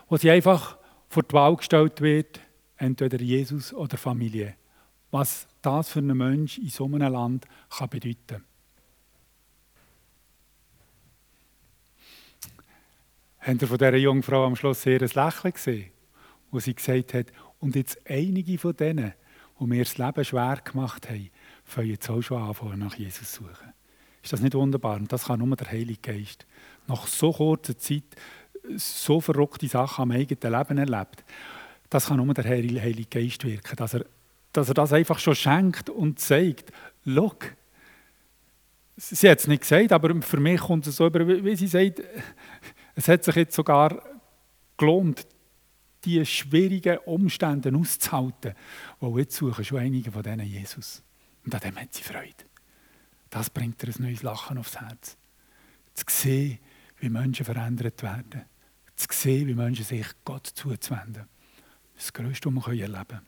wo 0.09 0.17
sie 0.17 0.31
einfach 0.31 0.79
vor 1.09 1.25
die 1.25 1.33
Wahl 1.33 1.57
gestellt 1.57 2.01
wird, 2.01 2.41
entweder 2.77 3.21
Jesus 3.21 3.73
oder 3.73 3.97
Familie. 3.97 4.55
Was 5.11 5.49
das 5.63 5.91
für 5.91 5.99
einen 5.99 6.17
Mensch 6.17 6.59
in 6.59 6.69
so 6.69 6.85
einem 6.85 7.13
Land 7.13 7.47
kann 7.71 7.89
bedeuten 7.89 8.45
Habt 13.47 13.63
ihr 13.63 13.69
von 13.69 13.79
dieser 13.79 13.95
Jungfrau 13.95 14.45
am 14.45 14.57
Schluss 14.57 14.85
ein 14.89 14.99
Lächeln 14.99 15.53
gesehen, 15.53 15.93
wo 16.51 16.59
sie 16.59 16.75
gesagt 16.75 17.15
hat, 17.15 17.27
und 17.61 17.77
jetzt 17.77 17.97
einige 18.05 18.59
von 18.59 18.75
denen, 18.75 19.15
die 19.61 19.65
mir 19.67 19.85
das 19.85 19.99
Leben 19.99 20.25
schwer 20.25 20.59
gemacht 20.65 21.09
haben, 21.09 21.31
fangen 21.65 21.91
jetzt 21.91 22.11
auch 22.11 22.21
schon 22.21 22.43
an, 22.43 22.79
nach 22.81 22.97
Jesus 22.97 23.31
zu 23.31 23.45
suchen. 23.45 23.73
Ist 24.21 24.33
das 24.33 24.41
nicht 24.41 24.55
wunderbar? 24.55 24.97
Und 24.97 25.13
das 25.13 25.27
kann 25.27 25.39
nur 25.39 25.55
der 25.55 25.71
Heilige 25.71 26.01
Geist. 26.01 26.45
Nach 26.89 27.07
so 27.07 27.31
kurzer 27.31 27.79
Zeit 27.79 28.03
so 28.75 29.21
verrückte 29.21 29.69
Sachen 29.69 30.03
am 30.03 30.11
eigenen 30.11 30.53
Leben 30.53 30.79
erlebt. 30.79 31.25
Das 31.89 32.07
kann 32.07 32.17
nur 32.17 32.35
der 32.35 32.47
Heilige 32.47 33.05
Geist 33.05 33.45
wirken, 33.45 33.77
dass 33.77 33.95
er, 33.95 34.07
dass 34.53 34.67
er 34.67 34.75
das 34.75 34.93
einfach 34.93 35.21
schon 35.21 35.37
schenkt 35.37 35.89
und 35.89 36.19
zeigt, 36.19 36.73
schau, 37.07 37.33
sie 38.97 39.31
hat 39.31 39.39
es 39.39 39.47
nicht 39.47 39.63
gesagt, 39.63 39.93
aber 39.93 40.21
für 40.21 40.41
mich 40.41 40.61
kommt 40.63 40.89
es 40.89 40.97
so 40.97 41.07
über, 41.07 41.25
wie 41.29 41.55
sie 41.55 41.69
sagt, 41.69 42.03
es 42.97 43.09
hat 43.09 43.23
sich 43.23 43.37
jetzt 43.37 43.55
sogar 43.55 44.03
gelohnt, 44.79 45.27
die 46.05 46.25
schwierigen 46.25 46.99
Umstände 47.05 47.73
auszuhalten. 47.77 48.55
Weil 49.01 49.21
jetzt 49.21 49.37
suchen 49.37 49.65
schon 49.65 49.79
einige 49.79 50.11
von 50.11 50.23
denen 50.23 50.47
Jesus. 50.47 51.03
Und 51.45 51.55
an 51.55 51.61
dem 51.61 51.77
hat 51.77 51.93
sie 51.93 52.03
Freude. 52.03 52.45
Das 53.29 53.51
bringt 53.51 53.83
ihr 53.83 53.91
ein 53.91 54.03
neues 54.03 54.23
Lachen 54.23 54.57
aufs 54.57 54.81
Herz. 54.81 55.17
Zu 55.93 56.05
sehen, 56.09 56.59
wie 56.99 57.11
Menschen 57.11 57.45
verändert 57.45 58.03
werden. 58.03 58.47
Zu 58.97 59.09
sehen, 59.11 59.49
wie 59.49 59.55
Menschen 59.55 59.85
sich 59.85 60.07
Gott 60.25 60.47
zuzuwenden. 60.47 61.27
Das 61.95 62.13
Größte, 62.13 62.55
was 62.55 62.67
wir 62.67 62.83
erleben 62.83 63.07
können. 63.09 63.27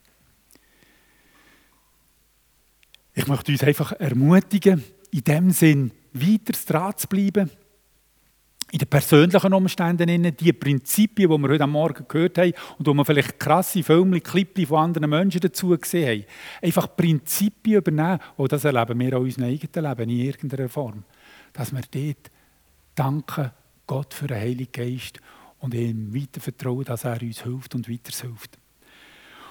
Ich 3.13 3.27
möchte 3.27 3.53
uns 3.53 3.65
einfach 3.65 3.93
ermutigen, 3.93 4.83
in 5.11 5.25
dem 5.25 5.51
Sinn 5.51 5.91
weiter 6.13 6.53
dran 6.67 6.97
zu 6.97 7.09
bleiben, 7.09 7.51
in 8.71 8.79
den 8.79 8.89
persönlichen 8.89 9.55
Umständen, 9.55 10.37
die 10.37 10.53
Prinzipien, 10.53 11.31
die 11.31 11.39
wir 11.39 11.49
heute 11.49 11.67
Morgen 11.67 12.05
gehört 12.07 12.39
haben 12.39 12.53
und 12.79 12.87
wo 12.87 12.93
wir 12.93 13.05
vielleicht 13.05 13.41
krasse 13.41 13.83
Filme, 13.83 14.21
Clips 14.21 14.69
von 14.69 14.79
anderen 14.79 15.09
Menschen 15.09 15.41
dazu 15.41 15.77
gesehen 15.77 16.09
haben, 16.09 16.25
einfach 16.63 16.95
Prinzipien 16.95 17.79
übernehmen, 17.79 18.19
und 18.37 18.53
das 18.53 18.65
erleben 18.65 19.01
wir 19.01 19.17
auch 19.17 19.21
in 19.21 19.27
unserem 19.27 19.49
eigenen 19.49 19.85
Leben 19.85 20.11
in 20.11 20.27
irgendeiner 20.27 20.69
Form, 20.69 21.05
dass 21.53 21.73
wir 21.73 21.81
dort 21.91 22.31
danken 22.95 23.51
Gott 23.87 24.13
für 24.13 24.27
den 24.27 24.39
Heiligen 24.39 24.73
Geist 24.73 25.19
und 25.61 25.75
ihm 25.75 26.15
weiter 26.15 26.41
vertrauen, 26.41 26.85
dass 26.85 27.05
er 27.05 27.23
uns 27.23 27.43
hilft 27.43 27.75
und 27.75 27.89
weiter 27.89 28.13
hilft. 28.21 28.59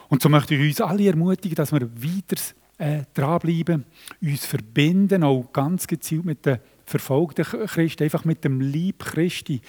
Und 0.10 0.22
so 0.22 0.30
möchte 0.30 0.56
ich 0.56 0.70
uns 0.70 0.82
alle 0.82 1.08
ermutigen, 1.08 1.56
dass 1.56 1.72
wir 1.72 1.82
weiter 1.82 2.42
äh, 2.78 3.04
dranbleiben, 3.14 3.84
uns 4.22 4.46
verbinden, 4.46 5.24
auch 5.24 5.52
ganz 5.52 5.88
gezielt 5.88 6.24
mit 6.24 6.46
den 6.46 6.60
verfolgten 6.88 7.46
Christen, 7.46 8.04
einfach 8.04 8.26
mit 8.26 8.44
dem 8.44 8.62
Lieb 8.62 9.04
Christi 9.04 9.62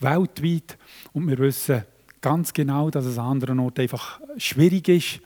weltweit. 0.00 0.78
Und 1.12 1.28
wir 1.28 1.38
wissen 1.38 1.84
ganz 2.20 2.52
genau, 2.52 2.90
dass 2.90 3.04
es 3.04 3.18
an 3.18 3.32
anderen 3.32 3.60
Orten 3.60 3.82
einfach 3.82 4.20
schwierig 4.38 4.88
ist 4.88 5.20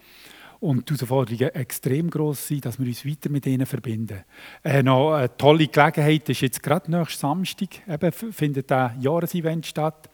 und 0.58 0.88
die 0.88 0.94
Herausforderungen 0.94 1.54
extrem 1.54 2.10
groß 2.10 2.48
sind, 2.48 2.64
dass 2.64 2.78
wir 2.78 2.86
uns 2.86 3.06
weiter 3.06 3.30
mit 3.30 3.46
ihnen 3.46 3.66
verbinden. 3.66 4.24
Äh, 4.64 4.82
noch 4.82 5.12
eine 5.12 5.36
tolle 5.36 5.68
Gelegenheit 5.68 6.28
ist 6.28 6.40
jetzt 6.40 6.62
gerade 6.62 6.90
nächsten 6.90 7.20
Samstag, 7.20 7.68
eben 7.88 8.12
findet 8.32 8.72
ein 8.72 9.00
Jahresevent 9.00 9.66
statt. 9.66 10.10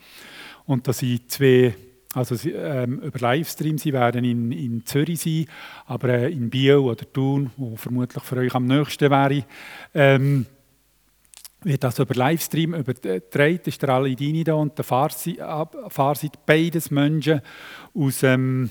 Und 0.66 0.87
da 0.87 0.93
sind 0.93 1.30
zwei 1.30 1.74
also 2.14 2.37
ähm, 2.47 2.99
über 2.99 3.18
Livestream, 3.18 3.78
sie 3.78 3.95
werden 3.95 4.24
in, 4.24 4.53
in 4.53 4.85
Zürich 4.85 5.20
sein, 5.20 5.47
aber 5.87 6.11
äh, 6.11 6.30
in 6.30 6.51
Biel 6.51 6.76
oder 6.76 7.11
Thun, 7.11 7.51
wo 7.57 7.74
vermutlich 7.76 8.22
für 8.22 8.37
euch 8.37 8.55
am 8.55 8.66
nächsten 8.66 9.11
wäre, 9.11 9.45
ähm, 9.95 10.45
wird 11.64 11.84
das 11.84 11.98
über 11.98 12.14
Livestream 12.14 12.74
übertragen. 12.74 13.60
Ist 13.64 13.82
der 13.82 13.88
Ali 13.90 14.16
Dini 14.16 14.44
da 14.44 14.54
und 14.54 14.76
der 14.76 14.84
Farsi, 14.84 15.38
Farsid, 15.88 16.44
beides 16.46 16.90
Menschen 16.90 17.40
aus, 17.94 18.22
ähm, 18.22 18.70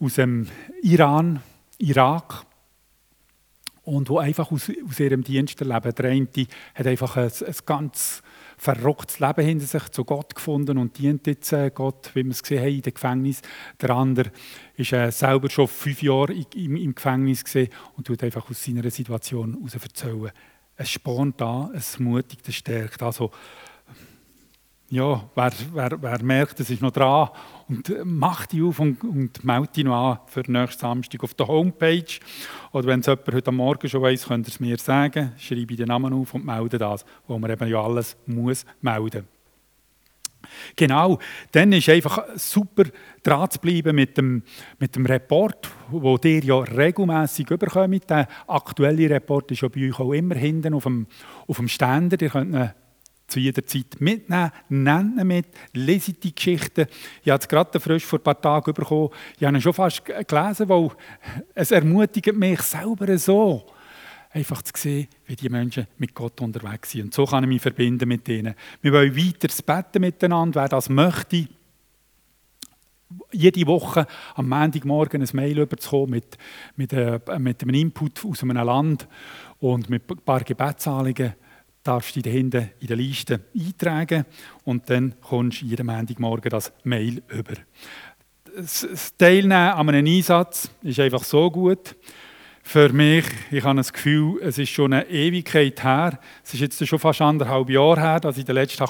aus 0.00 0.14
dem 0.14 0.46
Iran, 0.82 1.40
Irak 1.78 2.44
und 3.82 4.10
wo 4.10 4.18
einfach 4.18 4.50
aus, 4.52 4.70
aus 4.86 5.00
ihrem 5.00 5.24
Dienst 5.24 5.60
leben. 5.60 5.94
Der 5.94 6.10
eine 6.10 6.28
hat 6.74 6.86
einfach 6.86 7.16
ein, 7.16 7.30
ein 7.46 7.54
ganz 7.64 8.22
verrücktes 8.58 9.20
Leben 9.20 9.44
hinter 9.44 9.66
sich 9.66 9.88
zu 9.88 10.04
Gott 10.04 10.34
gefunden 10.34 10.76
und 10.76 10.98
dient 10.98 11.26
jetzt 11.26 11.52
äh, 11.52 11.70
Gott, 11.72 12.10
wie 12.14 12.24
wir 12.24 12.32
es 12.32 12.42
gesehen 12.42 12.60
haben, 12.60 12.74
in 12.74 12.82
dem 12.82 12.94
Gefängnis. 12.94 13.42
Der 13.80 13.90
andere 13.90 14.30
ist 14.76 14.92
äh, 14.92 15.10
selber 15.10 15.48
schon 15.48 15.68
fünf 15.68 16.02
Jahre 16.02 16.34
im, 16.34 16.76
im 16.76 16.94
Gefängnis 16.94 17.44
und 17.96 18.06
tut 18.06 18.22
einfach 18.22 18.50
aus 18.50 18.62
seiner 18.62 18.90
Situation 18.90 19.54
heraus 19.54 19.74
erzählen. 19.74 20.32
Es 20.80 20.90
spornt 20.90 21.42
an, 21.42 21.72
es 21.74 21.98
mutigt, 21.98 22.48
es 22.48 22.54
stärkt. 22.54 23.02
Also 23.02 23.32
ja, 24.90 25.28
wer, 25.34 25.52
wer, 25.74 26.00
wer, 26.00 26.22
merkt, 26.22 26.60
es 26.60 26.70
ist 26.70 26.80
noch 26.80 26.92
dran 26.92 27.28
und 27.68 27.92
macht 28.04 28.52
die 28.52 28.62
auf 28.62 28.78
und, 28.78 29.02
und 29.02 29.44
meldet 29.44 29.76
die 29.76 29.84
noch 29.84 30.12
an 30.12 30.18
für 30.26 30.50
nächsten 30.50 30.80
Samstag 30.80 31.22
auf 31.24 31.34
der 31.34 31.48
Homepage. 31.48 32.20
Oder 32.72 32.86
wenn 32.86 33.00
es 33.00 33.06
jemand 33.06 33.34
heute 33.34 33.52
Morgen 33.52 33.88
schon 33.88 34.02
weiss, 34.02 34.26
könnt 34.26 34.46
ihr 34.46 34.52
es 34.52 34.60
mir 34.60 34.78
sagen. 34.78 35.32
Schreibe 35.36 35.76
den 35.76 35.88
Namen 35.88 36.14
auf 36.14 36.32
und 36.32 36.46
melde 36.46 36.78
das, 36.78 37.04
wo 37.26 37.38
man 37.38 37.50
eben 37.50 37.68
ja 37.68 37.82
alles 37.82 38.16
muss 38.24 38.64
melden 38.80 39.26
Genau, 40.76 41.18
dann 41.52 41.72
ist 41.72 41.88
einfach 41.88 42.24
super 42.36 42.84
dran 43.22 43.50
zu 43.50 43.58
bleiben 43.58 43.94
mit 43.94 44.16
dem, 44.16 44.42
mit 44.78 44.94
dem 44.96 45.06
Report, 45.06 45.68
wo 45.90 46.18
ihr 46.24 46.44
ja 46.44 46.58
regelmässig 46.58 47.50
überkommt. 47.50 48.08
Der 48.08 48.28
aktuelle 48.46 49.10
Report 49.10 49.50
ist 49.50 49.62
ja 49.62 49.68
bei 49.68 49.88
euch 49.88 49.98
auch 49.98 50.12
immer 50.12 50.34
hinten 50.34 50.74
auf 50.74 50.84
dem, 50.84 51.06
auf 51.46 51.56
dem 51.56 51.68
Ständer. 51.68 52.20
Ihr 52.20 52.30
könnt 52.30 52.54
ihn 52.54 52.70
zu 53.28 53.40
jeder 53.40 53.64
Zeit 53.64 54.00
mitnehmen, 54.00 54.50
nennt 54.68 55.20
ihn 55.20 55.26
mit, 55.26 55.46
lese 55.74 56.14
die 56.14 56.34
Geschichten. 56.34 56.86
Ich 57.22 57.30
habe 57.30 57.40
es 57.40 57.48
gerade 57.48 57.78
frisch 57.78 58.04
vor 58.04 58.18
ein 58.18 58.22
paar 58.22 58.40
Tagen 58.40 58.72
bekommen. 58.72 59.10
Ich 59.38 59.44
habe 59.44 59.56
ihn 59.56 59.60
schon 59.60 59.74
fast 59.74 60.04
gelesen, 60.04 60.68
weil 60.68 60.90
es 61.54 61.70
ermutigt 61.70 62.34
mich 62.34 62.62
selber 62.62 63.16
so, 63.18 63.66
einfach 64.30 64.62
zu 64.62 64.72
sehen, 64.76 65.08
wie 65.26 65.36
die 65.36 65.48
Menschen 65.48 65.86
mit 65.98 66.14
Gott 66.14 66.40
unterwegs 66.40 66.90
sind. 66.90 67.04
Und 67.04 67.14
so 67.14 67.24
kann 67.24 67.44
ich 67.44 67.48
mich 67.48 67.62
verbinden 67.62 68.08
mit 68.08 68.28
ihnen. 68.28 68.54
Wir 68.82 68.92
wollen 68.92 69.16
weiter 69.16 69.62
beten 69.64 70.00
miteinander, 70.00 70.60
wer 70.60 70.68
das 70.68 70.88
möchte. 70.88 71.48
Jede 73.32 73.66
Woche 73.66 74.06
am 74.34 74.50
Montagmorgen 74.50 75.22
ein 75.22 75.28
Mail 75.32 75.60
überzukommen 75.60 76.10
mit, 76.10 76.36
mit, 76.76 76.92
äh, 76.92 77.18
mit 77.38 77.62
einem 77.62 77.74
Input 77.74 78.22
aus 78.24 78.42
einem 78.42 78.58
Land 78.58 79.08
und 79.60 79.88
mit 79.88 80.10
ein 80.10 80.18
paar 80.18 80.40
Gebetsanliegen 80.40 81.34
darfst 81.82 82.16
du 82.16 82.20
dich 82.20 82.32
hinten 82.34 82.70
in 82.80 82.86
der 82.86 82.96
Liste 82.96 83.40
eintragen 83.58 84.26
und 84.64 84.90
dann 84.90 85.14
kommst 85.22 85.62
du 85.62 85.66
jeden 85.66 85.86
Montagmorgen 85.86 86.50
das 86.50 86.70
Mail 86.84 87.22
über. 87.28 87.54
Das 88.54 89.14
Teilnehmen 89.16 89.52
an 89.52 89.88
einem 89.88 90.06
Einsatz 90.06 90.70
ist 90.82 91.00
einfach 91.00 91.24
so 91.24 91.50
gut. 91.50 91.96
Für 92.70 92.92
mich, 92.92 93.24
ich 93.50 93.64
habe 93.64 93.78
das 93.78 93.94
Gefühl, 93.94 94.42
es 94.42 94.58
ist 94.58 94.68
schon 94.68 94.92
eine 94.92 95.08
Ewigkeit 95.08 95.82
her. 95.82 96.20
Es 96.44 96.52
ist 96.52 96.60
jetzt 96.60 96.86
schon 96.86 96.98
fast 96.98 97.22
anderthalb 97.22 97.70
Jahre 97.70 97.98
her, 97.98 98.20
dass 98.20 98.36
ich 98.36 98.44
den 98.44 98.56
letzten 98.56 98.84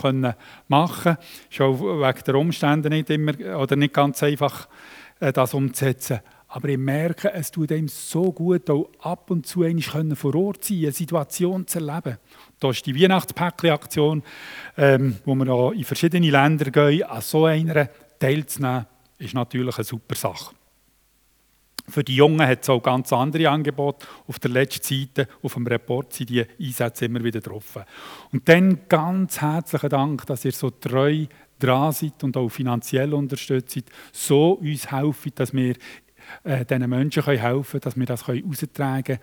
machen 0.67 1.15
konnte. 1.15 1.19
Es 1.49 1.55
ist 1.55 1.61
auch 1.61 1.79
wegen 1.79 2.25
der 2.27 2.35
Umstände 2.35 2.91
nicht 2.91 3.09
immer 3.09 3.35
oder 3.57 3.77
nicht 3.77 3.95
ganz 3.95 4.21
einfach, 4.25 4.67
äh, 5.21 5.33
das 5.33 5.55
umzusetzen. 5.55 6.19
Aber 6.49 6.69
ich 6.71 6.77
merke, 6.77 7.33
es 7.33 7.53
tut 7.53 7.71
einem 7.71 7.87
so 7.87 8.33
gut, 8.33 8.69
auch 8.69 8.91
ab 8.99 9.31
und 9.31 9.47
zu 9.47 9.65
vor 10.17 10.35
Ort 10.35 10.65
sein, 10.65 10.79
eine 10.79 10.91
Situation 10.91 11.65
zu 11.65 11.79
erleben. 11.79 12.19
Da 12.59 12.71
ist 12.71 12.85
die 12.85 13.01
Weihnachtspäckchen-Aktion, 13.01 14.25
ähm, 14.77 15.19
wo 15.25 15.37
wir 15.37 15.53
auch 15.53 15.71
in 15.71 15.85
verschiedene 15.85 16.29
Länder 16.29 16.73
gehen. 16.73 17.05
An 17.05 17.21
so 17.21 17.45
einer 17.45 17.89
teilzunehmen, 18.19 18.87
ist 19.19 19.35
natürlich 19.35 19.77
eine 19.77 19.85
super 19.85 20.17
Sache. 20.17 20.58
Für 21.89 22.05
die 22.05 22.17
Jungen 22.17 22.47
hat 22.47 22.63
es 22.63 22.69
auch 22.69 22.83
ganz 22.83 23.13
andere 23.13 23.49
Angebote. 23.49 24.07
Auf 24.27 24.39
der 24.39 24.51
letzten 24.51 24.83
Seite, 24.85 25.29
auf 25.43 25.55
dem 25.55 25.67
Report, 25.67 26.13
sind 26.13 26.31
die 26.31 26.45
Einsätze 26.61 27.07
immer 27.07 27.25
wieder 27.25 27.41
drauf. 27.41 27.79
Und 28.31 28.49
dann 28.49 28.81
ganz 28.89 29.41
herzlichen 29.41 29.89
Dank, 29.89 30.27
dass 30.27 30.45
ihr 30.45 30.53
so 30.53 30.71
treu 30.71 31.27
dran 31.59 31.93
seid 31.93 32.23
und 32.23 32.37
auch 32.37 32.49
finanziell 32.49 33.13
unterstützt, 33.15 33.83
so 34.13 34.53
uns 34.53 34.91
helfen, 34.91 35.33
dass 35.35 35.53
wir 35.53 35.75
äh, 36.45 36.65
diesen 36.65 36.91
Menschen 36.91 37.23
können 37.23 37.41
helfen 37.41 37.81
dass 37.81 37.97
wir 37.97 38.07
das 38.07 38.29
austragen 38.29 39.05
können 39.05 39.19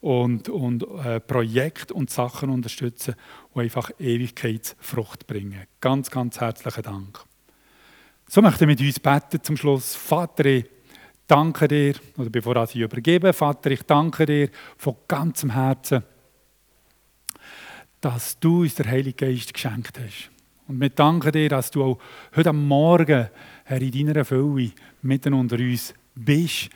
und, 0.00 0.48
und 0.48 0.82
äh, 1.04 1.20
Projekte 1.20 1.94
und 1.94 2.10
Sachen 2.10 2.50
unterstützen, 2.50 3.14
die 3.54 3.60
einfach 3.60 3.90
Ewigkeitsfrucht 3.98 5.26
bringen. 5.26 5.62
Ganz, 5.80 6.10
ganz 6.10 6.40
herzlichen 6.40 6.82
Dank. 6.82 7.24
So 8.26 8.42
möchte 8.42 8.64
ich 8.64 8.68
mit 8.68 8.80
uns 8.80 9.00
beten 9.00 9.42
zum 9.42 9.56
Schluss. 9.56 9.94
Vater, 9.94 10.62
danke 11.28 11.68
dir, 11.68 11.94
oder 12.16 12.30
bevor 12.30 12.56
ich 12.64 12.70
sie 12.70 12.80
übergebe, 12.80 13.32
Vater, 13.32 13.70
ich 13.70 13.82
danke 13.82 14.26
dir 14.26 14.48
von 14.76 14.96
ganzem 15.06 15.50
Herzen, 15.50 16.02
dass 18.00 18.38
du 18.40 18.62
uns 18.62 18.74
der 18.74 18.86
Heilige 18.86 19.26
Geist 19.26 19.54
geschenkt 19.54 19.98
hast. 19.98 20.30
Und 20.66 20.80
wir 20.80 20.90
danken 20.90 21.32
dir, 21.32 21.48
dass 21.48 21.70
du 21.70 21.84
auch 21.84 21.98
heute 22.34 22.52
Morgen, 22.52 23.28
Herr, 23.64 23.80
in 23.80 24.06
deiner 24.06 24.24
Fülle 24.24 24.72
mitten 25.02 25.34
unter 25.34 25.56
uns 25.56 25.94
bist 26.14 26.70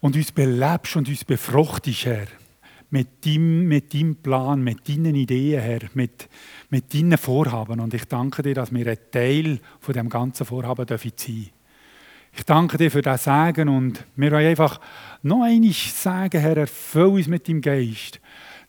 und 0.00 0.16
uns 0.16 0.32
belebst 0.32 0.96
und 0.96 1.08
uns 1.08 1.24
befruchtest, 1.24 2.06
Herr. 2.06 2.26
mit 2.90 3.24
deinem, 3.24 3.68
mit 3.68 3.94
deinem 3.94 4.16
Plan, 4.16 4.62
mit 4.62 4.88
deinen 4.88 5.14
Ideen, 5.14 5.60
Herr, 5.60 5.80
mit, 5.94 6.28
mit 6.70 6.92
deinen 6.92 7.18
Vorhaben. 7.18 7.80
Und 7.80 7.94
ich 7.94 8.04
danke 8.04 8.42
dir, 8.42 8.54
dass 8.54 8.72
wir 8.72 8.86
ein 8.86 8.98
Teil 9.10 9.60
von 9.80 9.94
dem 9.94 10.08
ganzen 10.08 10.46
Vorhaben 10.46 10.86
sein 10.86 10.98
dürfen. 10.98 11.61
Ich 12.34 12.44
danke 12.46 12.78
dir 12.78 12.90
für 12.90 13.02
das 13.02 13.24
Sagen 13.24 13.68
und 13.68 14.04
wir 14.16 14.32
wollen 14.32 14.46
einfach 14.46 14.80
noch 15.22 15.42
einmal 15.42 15.72
sagen, 15.72 16.40
Herr, 16.40 16.56
erfüll 16.56 17.08
uns 17.08 17.28
mit 17.28 17.46
deinem 17.46 17.60
Geist. 17.60 18.20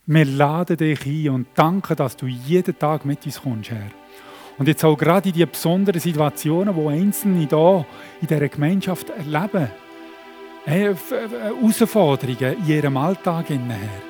Wir 0.05 0.25
laden 0.25 0.75
dich 0.75 1.05
ein 1.05 1.29
und 1.29 1.47
danke, 1.55 1.95
dass 1.95 2.17
du 2.17 2.27
jeden 2.27 2.77
Tag 2.77 3.05
mit 3.05 3.25
uns 3.25 3.41
kommst, 3.41 3.71
Herr. 3.71 3.89
Und 4.57 4.67
jetzt 4.67 4.83
auch 4.83 4.97
gerade 4.97 5.29
in 5.29 5.35
die 5.35 5.45
besonderen 5.45 6.01
Situationen, 6.01 6.75
die 6.75 6.87
Einzelne 6.87 7.47
hier 7.47 7.85
in 8.21 8.27
dieser 8.27 8.49
Gemeinschaft 8.49 9.09
erleben, 9.09 9.69
Herausforderungen 10.65 12.57
in 12.57 12.67
ihrem 12.67 12.97
Alltag, 12.97 13.49
Herr. 13.49 14.03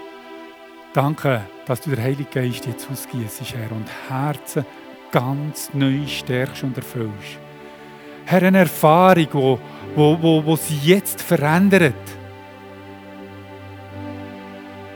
Danke, 0.94 1.42
dass 1.66 1.82
du 1.82 1.92
den 1.92 2.04
Heiligen 2.04 2.28
Geist 2.32 2.66
jetzt 2.66 2.90
ausgießt, 2.92 3.42
Herr, 3.54 3.72
und 3.72 3.88
Herzen 4.10 4.66
ganz 5.12 5.72
neu 5.74 6.08
stärkst 6.08 6.64
und 6.64 6.76
erfüllst. 6.76 7.43
Herr, 8.26 8.44
eine 8.44 8.60
Erfahrung, 8.60 9.28
die 9.28 9.34
wo, 9.34 9.60
wo, 9.96 10.18
wo, 10.22 10.46
wo 10.46 10.56
sie 10.56 10.78
jetzt 10.78 11.22
verändert. 11.22 11.94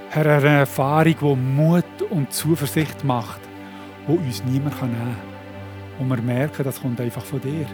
Herr, 0.10 0.38
eine 0.38 0.60
Erfahrung, 0.60 1.16
die 1.20 1.36
Mut 1.36 2.02
und 2.10 2.32
Zuversicht 2.32 3.04
macht, 3.04 3.42
die 4.08 4.14
uns 4.14 4.44
niemand 4.44 4.82
nehmen 4.82 4.96
kann. 4.96 5.16
Und 6.00 6.10
wir 6.10 6.22
merken, 6.22 6.64
das 6.64 6.82
kommt 6.82 7.02
einfach 7.02 7.24
von 7.24 7.42
dir. 7.42 7.66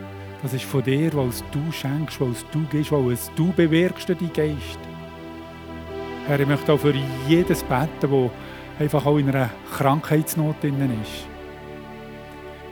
Das 0.42 0.54
ist 0.54 0.66
von 0.66 0.84
dir, 0.84 1.14
weil 1.14 1.30
es 1.30 1.44
du 1.52 1.72
schenkst, 1.72 2.20
weil 2.20 2.32
es 2.32 2.46
du 2.52 2.66
gibst, 2.70 2.92
weil 2.92 3.12
es 3.12 3.32
du 3.36 3.54
bewirkst, 3.54 4.10
dein 4.10 4.34
Geist. 4.34 4.80
Herr, 6.28 6.40
ich 6.40 6.48
möchte 6.48 6.74
auch 6.74 6.80
für 6.80 6.94
jedes 7.28 7.64
beten, 7.64 7.90
das 8.02 8.32
einfach 8.80 9.06
auch 9.06 9.18
in 9.18 9.30
einer 9.30 9.50
Krankheitsnot 9.78 10.62
drin 10.62 11.00
ist. 11.02 11.28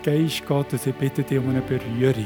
Geist 0.03 0.45
Gottes, 0.45 0.88
ich 0.88 0.95
bitte 0.95 1.23
dich 1.23 1.38
um 1.38 1.49
eine 1.49 1.61
Berührung. 1.61 2.25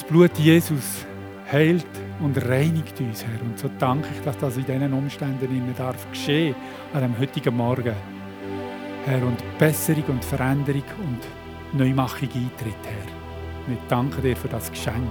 Das 0.00 0.08
Blut 0.08 0.38
Jesus 0.38 1.04
heilt 1.52 1.86
und 2.20 2.34
reinigt 2.48 2.98
uns, 3.00 3.22
Herr. 3.22 3.38
Und 3.42 3.58
so 3.58 3.68
danke 3.78 4.08
ich, 4.14 4.22
dass 4.22 4.38
das 4.38 4.56
in 4.56 4.64
diesen 4.64 4.94
Umständen 4.94 5.54
in 5.54 5.74
darf 5.76 6.08
geschehen 6.10 6.54
an 6.94 7.02
dem 7.02 7.18
heutigen 7.18 7.54
Morgen. 7.54 7.92
Herr, 9.04 9.22
und 9.22 9.36
Besserung 9.58 10.04
und 10.08 10.24
Veränderung 10.24 10.84
und 11.04 11.78
Neumachung 11.78 12.30
eintritt, 12.34 12.82
Herr. 12.82 13.68
Wir 13.68 13.76
danken 13.90 14.22
dir 14.22 14.34
für 14.34 14.48
das 14.48 14.70
Geschenk, 14.70 15.10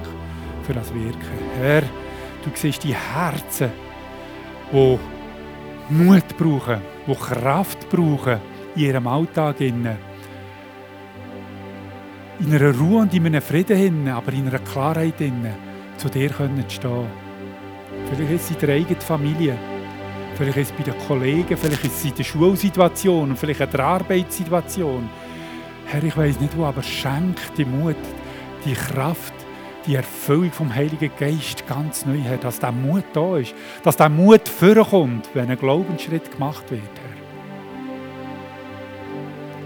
für 0.63 0.73
das 0.73 0.91
Wirken. 0.91 1.37
Herr, 1.61 1.81
du 1.81 2.49
siehst 2.55 2.83
die 2.83 2.95
Herzen, 2.95 3.69
die 4.73 4.99
Mut 5.89 6.35
brauchen, 6.35 6.81
die 7.05 7.13
Kraft 7.13 7.87
brauchen 7.91 8.39
in 8.75 8.81
ihrem 8.81 9.05
Alltag. 9.05 9.61
Innen 9.61 10.08
in 12.39 12.55
einer 12.55 12.73
Ruhe 12.75 13.01
und 13.01 13.13
in 13.13 13.25
einem 13.25 13.41
Frieden 13.41 13.77
hin, 13.77 14.07
aber 14.07 14.31
in 14.31 14.47
einer 14.47 14.59
Klarheit 14.59 15.17
hin, 15.17 15.45
zu 15.97 16.09
dir 16.09 16.29
können 16.29 16.63
stehen. 16.69 17.07
Vielleicht 18.09 18.31
ist 18.31 18.43
es 18.45 18.51
in 18.51 18.59
der 18.59 18.75
eigenen 18.75 19.01
Familie, 19.01 19.57
vielleicht 20.35 20.57
ist 20.57 20.71
es 20.71 20.77
bei 20.77 20.83
den 20.83 20.97
Kollegen, 21.05 21.57
vielleicht 21.57 21.83
ist 21.83 21.97
es 21.97 22.05
in 22.05 22.15
der 22.15 22.23
Schulsituation, 22.23 23.35
vielleicht 23.35 23.59
in 23.59 23.71
der 23.71 23.79
Arbeitssituation. 23.81 25.09
Herr, 25.87 26.03
ich 26.03 26.15
weiß 26.15 26.39
nicht 26.39 26.57
wo, 26.57 26.65
aber 26.65 26.81
schenk 26.81 27.37
die 27.57 27.65
Mut, 27.65 27.97
die 28.63 28.73
Kraft, 28.73 29.33
die 29.85 29.95
Erfüllung 29.95 30.51
vom 30.51 30.73
Heiligen 30.73 31.11
Geist 31.19 31.67
ganz 31.67 32.05
neu, 32.05 32.19
Herr, 32.19 32.37
dass 32.37 32.59
der 32.59 32.71
Mut 32.71 33.03
da 33.11 33.37
ist, 33.37 33.53
dass 33.83 33.97
der 33.97 34.09
Mut 34.09 34.47
vorkommt, 34.47 35.29
wenn 35.33 35.49
ein 35.49 35.57
Glaubensschritt 35.57 36.31
gemacht 36.31 36.71
wird, 36.71 36.81
Herr. 36.83 37.09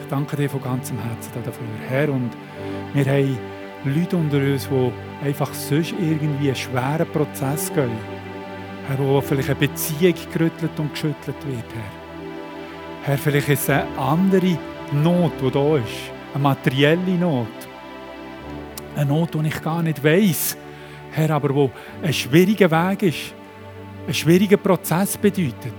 Ich 0.01 0.07
danke 0.09 0.35
dir 0.37 0.49
von 0.49 0.61
ganzem 0.61 0.97
Herzen 0.99 1.31
dafür, 1.43 1.67
Herr, 1.87 2.09
und 2.09 2.31
wir 2.93 3.05
haben 3.05 3.37
Leute 3.85 4.15
unter 4.15 4.37
uns, 4.37 4.69
die 4.69 5.25
einfach 5.25 5.53
sonst 5.53 5.93
irgendwie 5.99 6.47
einen 6.47 6.55
schweren 6.55 7.07
Prozess 7.11 7.73
gehen. 7.73 7.91
Herr, 8.87 8.99
wo 8.99 9.19
vielleicht 9.21 9.49
eine 9.49 9.59
Beziehung 9.59 10.13
gerüttelt 10.31 10.77
und 10.77 10.91
geschüttelt 10.91 11.35
wird, 11.45 11.65
Herr. 11.73 12.03
Herr, 13.03 13.17
vielleicht 13.17 13.49
ist 13.49 13.63
es 13.63 13.69
eine 13.69 13.97
andere 13.97 14.57
Not, 14.91 15.33
die 15.41 15.51
da 15.51 15.77
ist. 15.77 16.11
Eine 16.33 16.43
materielle 16.43 17.17
Not. 17.17 17.47
Eine 18.95 19.05
Not, 19.05 19.33
die 19.33 19.47
ich 19.47 19.61
gar 19.61 19.81
nicht 19.81 20.03
weiß. 20.03 20.57
Herr, 21.11 21.31
aber 21.31 21.53
wo 21.53 21.71
ein 22.01 22.13
schwieriger 22.13 22.69
Weg 22.71 23.03
ist. 23.03 23.33
Ein 24.07 24.13
schwieriger 24.13 24.57
Prozess 24.57 25.17
bedeutet. 25.17 25.73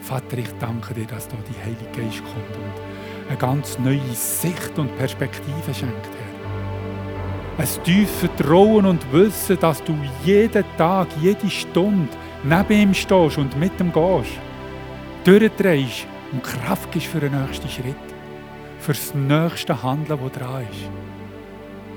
Vater, 0.00 0.38
ich 0.38 0.50
danke 0.58 0.94
dir, 0.94 1.06
dass 1.06 1.28
da 1.28 1.36
die 1.48 1.60
Heilige 1.62 1.84
Geist 1.92 2.22
kommt 2.24 2.87
eine 3.28 3.36
ganz 3.36 3.78
neue 3.78 4.14
Sicht 4.14 4.78
und 4.78 4.96
Perspektive 4.96 5.74
schenkt, 5.74 6.06
Herr. 6.06 7.64
Ein 7.64 7.84
tiefes 7.84 8.18
Vertrauen 8.20 8.86
und 8.86 9.12
Wissen, 9.12 9.58
dass 9.58 9.82
du 9.82 9.96
jeden 10.24 10.64
Tag, 10.76 11.08
jede 11.20 11.50
Stunde 11.50 12.08
neben 12.44 12.72
ihm 12.72 12.94
stehst 12.94 13.38
und 13.38 13.56
mit 13.58 13.78
ihm 13.80 13.92
gehst, 13.92 14.38
durchdrehst 15.24 16.06
und 16.32 16.42
Kraft 16.44 16.90
gibst 16.92 17.08
für 17.08 17.20
den 17.20 17.32
nächsten 17.32 17.68
Schritt, 17.68 17.96
für 18.78 18.92
das 18.92 19.14
nächste 19.14 19.82
Handeln, 19.82 20.18
das 20.22 20.32
dran 20.32 20.62
ist. 20.62 20.90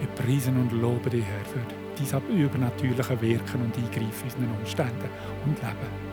Ich 0.02 0.16
preise 0.16 0.50
und 0.50 0.72
lobe 0.72 1.10
dich, 1.12 1.24
Herr, 1.24 1.46
für 1.46 2.20
dein 2.20 2.38
übernatürliche 2.38 3.22
Wirken 3.22 3.62
und 3.62 3.78
Eingreifen 3.78 4.30
in 4.40 4.46
unseren 4.46 4.58
Umständen 4.60 5.10
und 5.46 5.62
Leben. 5.62 6.11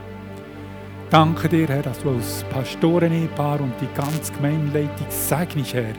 Danke 1.11 1.49
dir, 1.49 1.67
Herr, 1.69 1.81
dass 1.81 2.03
du 2.03 2.11
als 2.11 2.45
Pastoren-Ehepaar 2.51 3.63
und 3.63 3.73
die 3.81 3.89
ganze 3.95 4.31
Gemeinleitung 4.31 5.07
segnest, 5.09 5.73
Herr. 5.73 5.95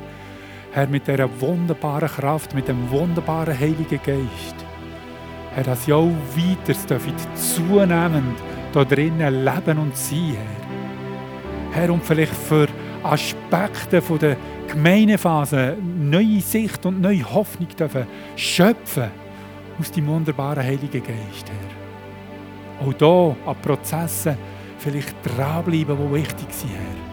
Herr, 0.72 0.88
mit 0.88 1.08
dieser 1.08 1.28
wunderbaren 1.42 2.08
Kraft, 2.08 2.54
mit 2.54 2.68
dem 2.68 2.92
wunderbaren 2.92 3.60
Heiligen 3.60 4.00
Geist. 4.06 4.56
Herr, 5.56 5.64
dass 5.64 5.86
sie 5.86 5.94
auch 5.94 6.12
weiter 6.36 6.76
zunehmend 7.34 8.38
da 8.72 8.86
drinnen 8.86 9.44
leben 9.44 9.80
und 9.80 9.98
sein, 9.98 10.38
Herr. 11.72 11.82
Herr, 11.82 11.92
und 11.92 12.06
vielleicht 12.06 12.36
für 12.36 12.68
Aspekte 13.02 14.04
von 14.04 14.20
der 14.20 14.38
Gemeindephase 14.68 15.76
neue 15.82 16.40
Sicht 16.40 16.86
und 16.86 17.02
neue 17.02 17.24
Hoffnung 17.24 17.70
dürfen 17.70 18.06
schöpfen 18.36 19.10
aus 19.80 19.92
dem 19.92 20.06
wunderbaren 20.06 20.64
Heiligen 20.64 21.02
Geist, 21.02 21.50
Herr. 21.50 22.88
Auch 22.88 22.94
hier 22.96 23.36
an 23.48 23.56
Prozessen 23.60 24.38
vielleicht 24.80 25.16
dranbleiben, 25.24 25.98
die 25.98 26.14
wichtig 26.14 26.52
sind, 26.52 26.72
Herr. 26.72 27.10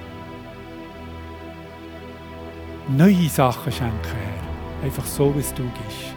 Neue 2.97 3.29
Sachen 3.29 3.73
schenken, 3.73 3.97
Herr. 4.03 4.85
Einfach 4.85 5.05
so, 5.05 5.35
wie 5.35 5.41
es 5.41 5.53
du 5.53 5.65
gibst. 5.65 6.15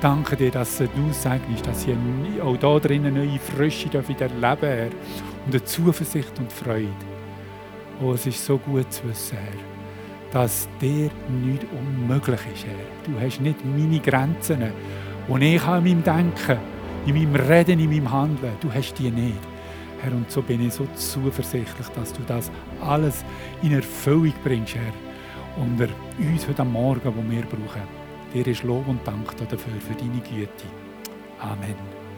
Danke 0.00 0.36
dir, 0.36 0.50
dass 0.50 0.78
du 0.78 0.86
segnest, 1.12 1.66
dass 1.66 1.86
ich 1.86 2.42
auch 2.42 2.56
da 2.56 2.78
drinnen 2.78 3.14
neue 3.14 3.38
Frische 3.38 3.88
wieder 3.88 4.26
erleben 4.26 4.60
Herr. 4.60 4.90
Und 5.46 5.54
eine 5.54 5.64
Zuversicht 5.64 6.38
und 6.38 6.52
Freude. 6.52 6.88
Oh, 8.02 8.12
es 8.12 8.26
ist 8.26 8.44
so 8.44 8.58
gut 8.58 8.92
zu 8.92 9.08
wissen, 9.08 9.38
Herr, 9.38 10.32
dass 10.32 10.68
dir 10.80 11.10
nichts 11.28 11.66
unmöglich 11.72 12.40
ist, 12.52 12.66
Herr. 12.66 12.74
Du 13.04 13.20
hast 13.20 13.40
nicht 13.40 13.64
meine 13.64 14.00
Grenzen, 14.00 14.72
die 15.28 15.54
ich 15.54 15.64
habe 15.64 15.88
in 15.88 16.02
meinem 16.02 16.04
Denken, 16.04 16.58
in 17.06 17.14
meinem 17.14 17.34
Reden, 17.34 17.80
in 17.80 17.90
meinem 17.90 18.12
Handeln. 18.12 18.52
Du 18.60 18.72
hast 18.72 18.94
die 18.94 19.10
nicht. 19.10 19.51
Herr, 20.02 20.12
und 20.12 20.30
so 20.30 20.42
bin 20.42 20.66
ich 20.66 20.74
so 20.74 20.86
zuversichtlich, 20.96 21.86
dass 21.94 22.12
du 22.12 22.22
das 22.26 22.50
alles 22.80 23.24
in 23.62 23.72
Erfüllung 23.72 24.34
bringst, 24.42 24.74
Herr, 24.74 24.92
unter 25.56 25.88
uns 26.18 26.48
heute 26.48 26.64
Morgen, 26.64 27.12
wo 27.14 27.30
wir 27.30 27.42
brauchen. 27.42 27.82
Dir 28.34 28.46
ist 28.46 28.64
Lob 28.64 28.88
und 28.88 29.06
Dank 29.06 29.36
dafür, 29.36 29.58
für 29.80 29.94
deine 29.94 30.20
Güte. 30.20 30.64
Amen. 31.38 31.91